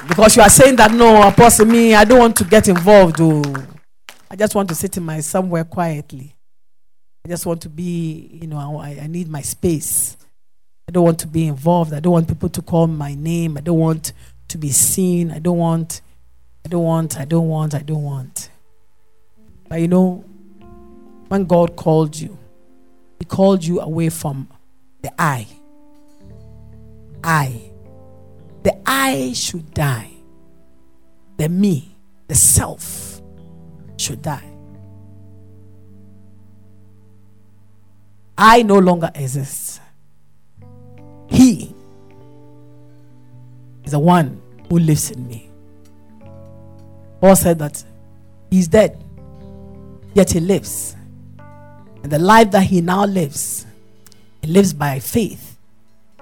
Because 0.08 0.36
you 0.36 0.42
are 0.42 0.50
saying 0.50 0.76
that 0.76 0.92
no, 0.92 1.26
apostle 1.26 1.66
me, 1.66 1.94
I 1.94 2.04
don't 2.04 2.18
want 2.18 2.36
to 2.36 2.44
get 2.44 2.68
involved. 2.68 3.16
Oh. 3.20 3.42
I 4.30 4.36
just 4.36 4.54
want 4.54 4.68
to 4.68 4.74
sit 4.74 4.96
in 4.96 5.04
my 5.04 5.20
somewhere 5.20 5.64
quietly. 5.64 6.34
I 7.24 7.28
just 7.28 7.46
want 7.46 7.62
to 7.62 7.68
be, 7.68 8.30
you 8.32 8.46
know, 8.46 8.78
I, 8.78 8.98
I 9.02 9.06
need 9.06 9.28
my 9.28 9.40
space. 9.40 10.16
I 10.88 10.92
don't 10.92 11.04
want 11.04 11.20
to 11.20 11.26
be 11.26 11.46
involved. 11.46 11.92
I 11.92 12.00
don't 12.00 12.12
want 12.12 12.28
people 12.28 12.48
to 12.50 12.62
call 12.62 12.86
my 12.86 13.14
name. 13.14 13.56
I 13.56 13.60
don't 13.60 13.78
want 13.78 14.12
to 14.48 14.58
be 14.58 14.70
seen. 14.70 15.30
I 15.30 15.38
don't 15.38 15.58
want 15.58 16.02
I 16.66 16.70
don't 16.70 16.84
want, 16.84 17.20
I 17.20 17.26
don't 17.26 17.48
want, 17.48 17.74
I 17.74 17.80
don't 17.80 18.02
want. 18.02 18.48
But 19.68 19.82
you 19.82 19.88
know, 19.88 20.24
when 21.28 21.44
God 21.44 21.76
called 21.76 22.16
you, 22.16 22.38
He 23.18 23.26
called 23.26 23.62
you 23.62 23.80
away 23.80 24.08
from 24.08 24.48
the 25.02 25.12
I. 25.18 25.46
I. 27.22 27.70
The 28.64 28.76
I 28.86 29.34
should 29.34 29.72
die. 29.74 30.10
The 31.36 31.48
me, 31.48 31.96
the 32.26 32.34
self, 32.34 33.20
should 33.98 34.22
die. 34.22 34.50
I 38.36 38.62
no 38.62 38.78
longer 38.78 39.10
exist. 39.14 39.80
He 41.28 41.74
is 43.84 43.92
the 43.92 43.98
one 43.98 44.40
who 44.70 44.78
lives 44.78 45.10
in 45.10 45.28
me. 45.28 45.50
Paul 47.20 47.36
said 47.36 47.58
that 47.58 47.84
he's 48.50 48.66
dead, 48.66 49.02
yet 50.14 50.30
he 50.30 50.40
lives. 50.40 50.96
And 52.02 52.10
the 52.10 52.18
life 52.18 52.50
that 52.52 52.62
he 52.62 52.80
now 52.80 53.04
lives, 53.04 53.66
he 54.40 54.48
lives 54.48 54.72
by 54.72 55.00
faith 55.00 55.58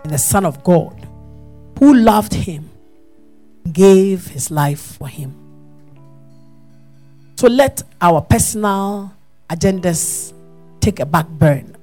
in 0.04 0.10
the 0.10 0.18
Son 0.18 0.44
of 0.44 0.64
God 0.64 1.01
who 1.78 1.94
loved 1.94 2.34
him 2.34 2.70
gave 3.72 4.26
his 4.26 4.50
life 4.50 4.80
for 4.80 5.08
him. 5.08 5.34
So 7.36 7.48
let 7.48 7.82
our 8.00 8.20
personal 8.20 9.12
agendas 9.48 10.32
take 10.80 11.00
a 11.00 11.06
back 11.06 11.28
burn, 11.28 11.76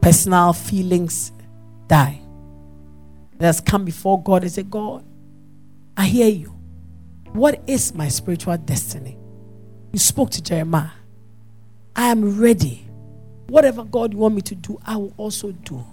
personal 0.00 0.52
feelings 0.52 1.32
die. 1.86 2.20
Let 3.38 3.48
us 3.48 3.60
come 3.60 3.84
before 3.84 4.22
God 4.22 4.42
and 4.42 4.52
say, 4.52 4.62
God, 4.62 5.04
I 5.96 6.06
hear 6.06 6.28
you. 6.28 6.54
What 7.32 7.62
is 7.66 7.94
my 7.94 8.08
spiritual 8.08 8.56
destiny? 8.58 9.18
You 9.92 9.98
spoke 9.98 10.30
to 10.30 10.42
Jeremiah. 10.42 10.90
I 11.94 12.08
am 12.08 12.40
ready. 12.40 12.86
Whatever 13.48 13.84
God 13.84 14.12
you 14.12 14.18
want 14.20 14.34
me 14.34 14.40
to 14.42 14.54
do, 14.54 14.78
I 14.86 14.96
will 14.96 15.12
also 15.16 15.52
do. 15.52 15.84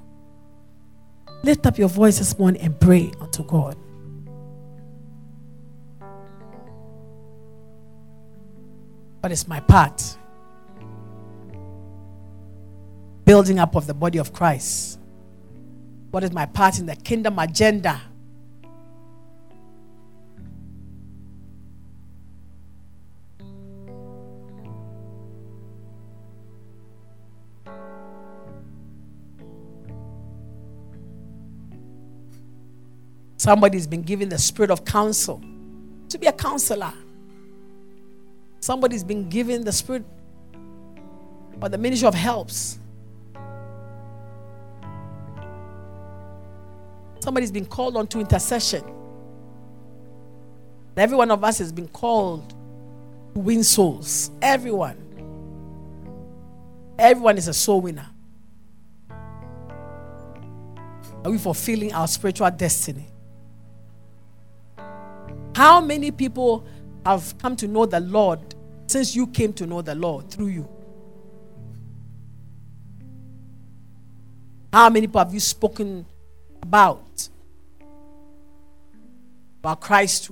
Lift 1.43 1.65
up 1.65 1.77
your 1.77 1.89
voice 1.89 2.17
this 2.17 2.37
morning 2.37 2.61
and 2.61 2.79
pray 2.79 3.11
unto 3.19 3.43
God. 3.43 3.77
But 9.21 9.31
it's 9.31 9.47
my 9.47 9.59
part? 9.59 10.17
Building 13.25 13.59
up 13.59 13.75
of 13.75 13.87
the 13.87 13.93
body 13.93 14.17
of 14.17 14.33
Christ. 14.33 14.99
What 16.11 16.23
is 16.23 16.31
my 16.31 16.45
part 16.45 16.79
in 16.79 16.85
the 16.85 16.95
kingdom 16.95 17.37
agenda? 17.39 18.01
Somebody's 33.49 33.87
been 33.87 34.03
given 34.03 34.29
the 34.29 34.37
spirit 34.37 34.69
of 34.69 34.85
counsel 34.85 35.41
to 36.09 36.19
be 36.19 36.27
a 36.27 36.31
counselor. 36.31 36.93
Somebody's 38.59 39.03
been 39.03 39.27
given 39.27 39.63
the 39.63 39.71
spirit 39.71 40.03
by 41.57 41.67
the 41.67 41.79
ministry 41.79 42.07
of 42.07 42.13
helps. 42.13 42.77
Somebody's 47.21 47.51
been 47.51 47.65
called 47.65 47.97
on 47.97 48.05
to 48.09 48.19
intercession. 48.19 48.83
Every 50.95 51.17
one 51.17 51.31
of 51.31 51.43
us 51.43 51.57
has 51.57 51.71
been 51.71 51.87
called 51.87 52.49
to 53.33 53.39
win 53.39 53.63
souls. 53.63 54.29
Everyone. 54.43 54.95
Everyone 56.99 57.35
is 57.39 57.47
a 57.47 57.53
soul 57.55 57.81
winner. 57.81 58.09
Are 61.25 61.31
we 61.31 61.39
fulfilling 61.39 61.91
our 61.95 62.07
spiritual 62.07 62.51
destiny? 62.51 63.07
How 65.59 65.81
many 65.81 66.09
people 66.09 66.65
have 67.05 67.37
come 67.37 67.57
to 67.57 67.67
know 67.67 67.85
the 67.85 67.99
Lord 67.99 68.39
since 68.87 69.13
you 69.13 69.27
came 69.27 69.51
to 69.51 69.67
know 69.67 69.81
the 69.81 69.93
Lord 69.93 70.31
through 70.31 70.47
you? 70.47 70.69
How 74.71 74.89
many 74.89 75.07
people 75.07 75.19
have 75.19 75.33
you 75.33 75.41
spoken 75.41 76.05
about? 76.61 77.27
About 79.59 79.81
Christ? 79.81 80.31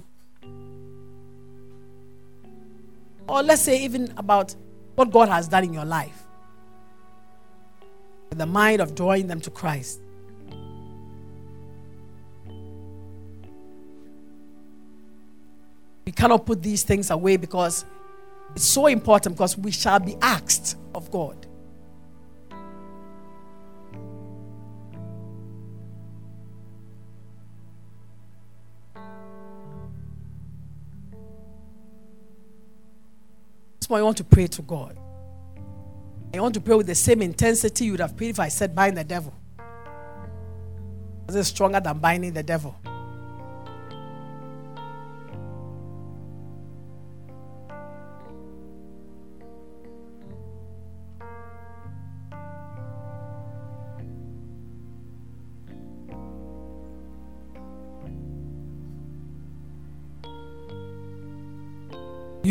Or 3.27 3.43
let's 3.43 3.63
say, 3.63 3.83
even 3.83 4.13
about 4.15 4.55
what 4.95 5.11
God 5.11 5.27
has 5.27 5.49
done 5.49 5.65
in 5.65 5.73
your 5.73 5.83
life. 5.83 6.23
The 8.29 8.45
mind 8.45 8.79
of 8.79 8.95
drawing 8.95 9.27
them 9.27 9.41
to 9.41 9.51
Christ. 9.51 9.99
We 16.07 16.13
cannot 16.13 16.45
put 16.45 16.63
these 16.63 16.83
things 16.83 17.11
away 17.11 17.35
because 17.35 17.83
it's 18.55 18.63
so 18.63 18.87
important 18.87 19.35
because 19.35 19.57
we 19.57 19.71
shall 19.71 19.99
be 19.99 20.15
asked 20.21 20.77
of 20.95 21.11
God. 21.11 21.45
That's 33.75 33.89
why 33.89 33.99
I 33.99 34.01
want 34.01 34.15
to 34.15 34.23
pray 34.23 34.47
to 34.47 34.61
God. 34.61 34.97
I 36.33 36.39
want 36.39 36.53
to 36.53 36.61
pray 36.61 36.75
with 36.75 36.87
the 36.87 36.95
same 36.95 37.21
intensity 37.21 37.83
you 37.83 37.91
would 37.91 37.99
have 37.99 38.15
prayed 38.15 38.29
if 38.29 38.39
I 38.39 38.47
said 38.47 38.73
bind 38.73 38.95
the 38.95 39.03
devil. 39.03 39.33
Is 41.27 41.35
it 41.35 41.43
stronger 41.43 41.81
than 41.81 41.97
binding 41.97 42.31
the 42.31 42.43
devil? 42.43 42.77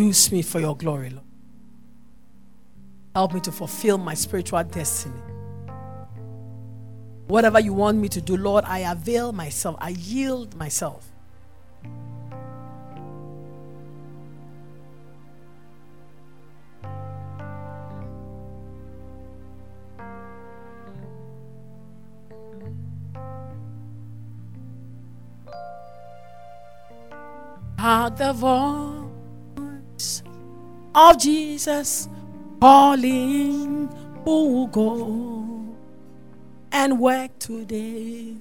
Use 0.07 0.31
me 0.31 0.41
for 0.41 0.61
your 0.61 0.77
glory, 0.77 1.11
Lord. 1.11 1.27
Help 3.17 3.35
me 3.35 3.41
to 3.41 3.51
fulfill 3.51 3.99
my 3.99 4.15
spiritual 4.15 4.63
destiny. 4.63 5.21
Whatever 7.27 7.59
you 7.59 7.73
want 7.73 7.99
me 7.99 8.09
to 8.11 8.21
do, 8.21 8.37
Lord, 8.37 8.63
I 8.65 8.91
avail 8.91 9.33
myself, 9.33 9.75
I 9.81 9.89
yield 9.89 10.55
myself. 10.55 11.11
Heard 27.77 28.17
the 28.19 28.33
voice 28.33 28.86
of 30.97 31.19
Jesus 31.19 32.09
calling, 32.59 33.87
who 34.25 34.49
will 34.53 34.67
go 34.67 35.77
and 36.73 36.99
work 36.99 37.39
today? 37.39 38.35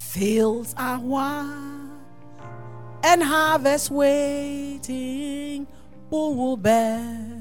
Fields 0.00 0.74
are 0.76 0.98
wide 0.98 1.90
and 3.04 3.22
harvest 3.22 3.92
waiting, 3.92 5.68
who 6.10 6.34
will 6.34 6.56
bear 6.56 7.40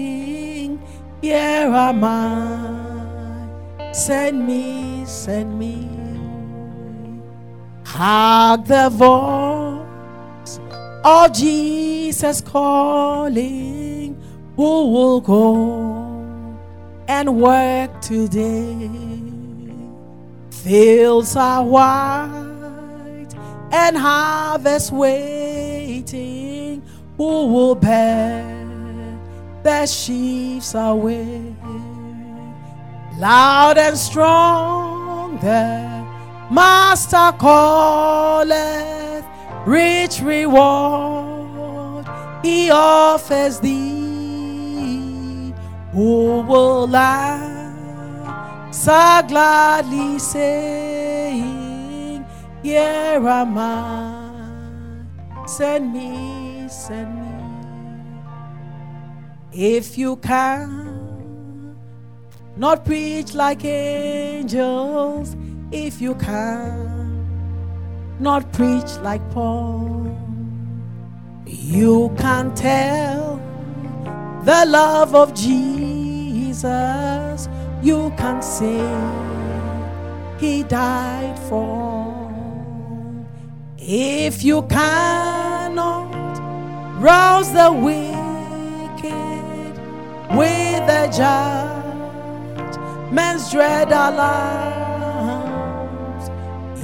Here 1.20 1.68
am 1.68 2.04
I, 2.04 3.90
send 3.92 4.46
me, 4.46 5.04
send 5.04 5.58
me. 5.58 5.88
Hark 7.84 8.66
the 8.66 8.88
voice 8.90 10.60
of 11.04 11.32
Jesus 11.32 12.40
calling, 12.40 14.16
who 14.56 14.90
will 14.92 15.20
go 15.20 16.14
and 17.08 17.40
work 17.40 18.00
today. 18.00 19.13
Fields 20.64 21.36
are 21.36 21.62
white 21.62 23.28
and 23.70 23.98
harvest 23.98 24.92
waiting. 24.92 26.80
Who 27.18 27.46
will 27.48 27.74
bear 27.74 28.46
the 29.62 29.84
sheaves 29.84 30.74
away? 30.74 31.54
Loud 33.18 33.76
and 33.76 33.98
strong, 33.98 35.36
the 35.40 36.02
Master 36.50 37.36
calleth, 37.38 39.26
rich 39.66 40.22
reward 40.22 42.06
he 42.42 42.70
offers 42.70 43.60
thee. 43.60 45.52
Who 45.92 46.40
will 46.40 46.86
answer 48.74 49.22
gladly, 49.28 50.18
saying, 50.18 51.54
Here 52.62 53.22
am 53.24 53.56
I, 53.56 54.20
send 55.46 55.92
me, 55.92 56.66
send 56.68 57.14
me. 57.22 57.28
If 59.52 59.96
you 59.96 60.16
can, 60.16 61.76
not 62.56 62.84
preach 62.84 63.34
like 63.34 63.64
angels 63.64 65.36
if 65.70 66.00
you 66.00 66.16
can, 66.16 66.90
not 68.18 68.52
preach 68.52 68.96
like 69.02 69.22
Paul. 69.30 70.10
You 71.46 72.12
can 72.18 72.52
tell 72.56 73.40
the 74.44 74.64
love 74.66 75.14
of 75.14 75.32
Jesus, 75.34 76.58
you 77.84 78.10
can 78.16 78.40
say 78.40 78.80
he 80.38 80.62
died 80.62 81.38
for. 81.50 82.14
If 83.76 84.42
you 84.42 84.62
cannot 84.62 86.14
rouse 86.98 87.52
the 87.52 87.70
wicked 87.70 88.14
with 90.38 90.86
the 90.90 91.08
judgment's 93.12 93.50
dread 93.52 93.92
alarms, 93.92 95.44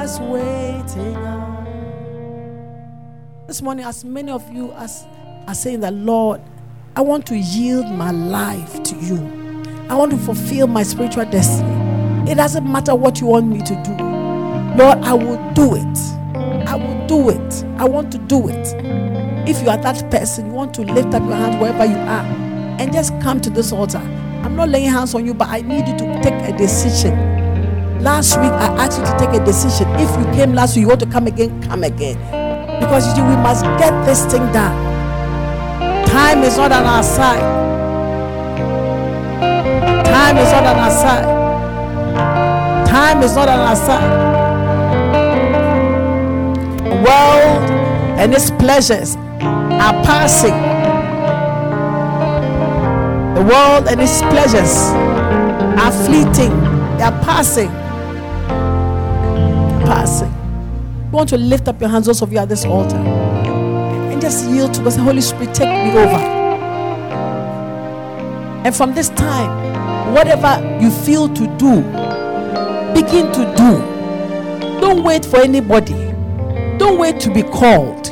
Savior's 0.07 0.19
waiting 0.19 1.15
arms. 1.15 1.67
This 3.47 3.61
morning, 3.61 3.85
as 3.85 4.03
many 4.05 4.31
of 4.31 4.49
you 4.51 4.71
as 4.73 5.05
are 5.47 5.55
saying 5.55 5.81
that, 5.81 5.93
Lord, 5.93 6.41
I 6.95 7.01
want 7.01 7.25
to 7.27 7.37
yield 7.37 7.89
my 7.91 8.11
life 8.11 8.83
to 8.83 8.95
you. 8.97 9.17
I 9.89 9.95
want 9.95 10.11
to 10.11 10.17
fulfill 10.17 10.67
my 10.67 10.83
spiritual 10.83 11.25
destiny. 11.25 12.29
It 12.29 12.35
doesn't 12.35 12.69
matter 12.69 12.95
what 12.95 13.21
you 13.21 13.27
want 13.27 13.47
me 13.47 13.59
to 13.59 13.75
do. 13.83 13.91
Lord, 14.81 14.97
I 14.99 15.13
will 15.13 15.53
do 15.53 15.75
it. 15.75 15.97
I 16.67 16.75
will 16.75 17.07
do 17.07 17.29
it. 17.29 17.63
I 17.77 17.85
want 17.85 18.11
to 18.13 18.17
do 18.17 18.49
it. 18.49 18.67
If 19.47 19.61
you 19.61 19.69
are 19.69 19.77
that 19.77 20.09
person, 20.11 20.47
you 20.47 20.53
want 20.53 20.73
to 20.75 20.81
lift 20.81 21.13
up 21.13 21.23
your 21.23 21.35
hands 21.35 21.55
wherever 21.61 21.85
you 21.85 21.97
are 21.97 22.25
and 22.79 22.91
just 22.93 23.17
come 23.21 23.39
to 23.41 23.49
this 23.49 23.71
altar. 23.71 23.99
I'm 23.99 24.55
not 24.55 24.69
laying 24.69 24.89
hands 24.91 25.13
on 25.15 25.25
you, 25.25 25.33
but 25.33 25.47
I 25.49 25.61
need 25.61 25.87
you 25.87 25.97
to 25.97 26.21
take 26.21 26.33
a 26.33 26.57
decision. 26.57 27.36
Last 28.01 28.37
week, 28.39 28.51
I 28.51 28.67
asked 28.85 28.99
you 28.99 29.05
to 29.05 29.17
take 29.17 29.41
a 29.41 29.43
decision. 29.43 29.87
If 29.95 30.09
you 30.19 30.25
came 30.33 30.53
last 30.53 30.75
week, 30.75 30.83
you 30.83 30.87
want 30.87 30.99
to 30.99 31.07
come 31.07 31.25
again, 31.25 31.61
come 31.63 31.83
again. 31.83 32.17
Because 32.79 33.07
you 33.07 33.15
see, 33.15 33.21
we 33.21 33.35
must 33.37 33.63
get 33.79 33.91
this 34.05 34.23
thing 34.25 34.45
done. 34.53 36.05
Time 36.05 36.43
is 36.43 36.57
not 36.57 36.71
on 36.71 36.85
our 36.85 37.01
side. 37.01 37.41
Time 40.05 40.37
is 40.37 40.51
not 40.51 40.63
on 40.65 40.77
our 40.77 40.91
side. 40.91 42.87
Time 42.87 43.23
is 43.23 43.35
not 43.35 43.49
on 43.49 43.59
our 43.59 43.75
side. 43.75 44.27
The 46.83 46.95
world 46.95 47.71
and 48.19 48.33
its 48.33 48.51
pleasures 48.51 49.15
are 49.15 49.93
passing. 50.05 50.53
The 53.35 53.43
world 53.43 53.87
and 53.87 53.99
its 54.01 54.21
pleasures 54.21 54.91
are 55.81 55.91
fleeting. 56.05 56.51
They 56.97 57.03
are 57.03 57.23
passing. 57.23 57.86
Passing. 59.97 60.31
You 61.05 61.11
want 61.11 61.29
to 61.29 61.37
lift 61.39 61.67
up 61.67 61.81
your 61.81 61.89
hands, 61.89 62.05
those 62.05 62.21
of 62.21 62.31
you 62.31 62.37
at 62.37 62.49
this 62.49 62.65
altar, 62.65 62.97
and 62.97 64.21
just 64.21 64.47
yield 64.47 64.75
to 64.75 64.83
God. 64.83 64.93
Say, 64.93 65.01
Holy 65.01 65.21
Spirit, 65.21 65.55
take 65.55 65.69
me 65.69 65.89
over. 65.89 66.21
And 68.63 68.75
from 68.75 68.93
this 68.93 69.09
time, 69.09 70.13
whatever 70.13 70.61
you 70.79 70.91
feel 70.91 71.27
to 71.29 71.47
do, 71.57 71.81
begin 72.93 73.31
to 73.31 73.43
do. 73.57 74.79
Don't 74.79 75.03
wait 75.03 75.25
for 75.25 75.37
anybody. 75.37 76.13
Don't 76.77 76.99
wait 76.99 77.19
to 77.21 77.33
be 77.33 77.41
called. 77.41 78.03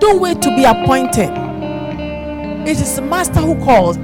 Don't 0.00 0.22
wait 0.22 0.40
to 0.40 0.56
be 0.56 0.64
appointed. 0.64 1.30
It 2.66 2.80
is 2.80 2.96
the 2.96 3.02
Master 3.02 3.40
who 3.40 3.62
calls. 3.62 3.98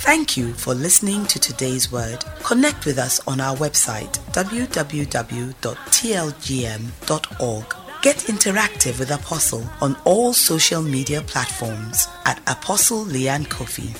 Thank 0.00 0.38
you 0.38 0.54
for 0.54 0.72
listening 0.72 1.26
to 1.26 1.38
today's 1.38 1.92
word. 1.92 2.24
Connect 2.44 2.84
with 2.84 2.98
us 2.98 3.26
on 3.26 3.40
our 3.40 3.56
website 3.56 4.18
www.tlgm.org. 4.32 4.84
Get 8.02 8.16
interactive 8.16 8.98
with 8.98 9.10
Apostle 9.10 9.64
on 9.80 9.96
all 10.04 10.34
social 10.34 10.82
media 10.82 11.22
platforms 11.22 12.06
at 12.26 12.38
Apostle 12.46 13.06
Leanne 13.06 13.48
Coffee. 13.48 13.94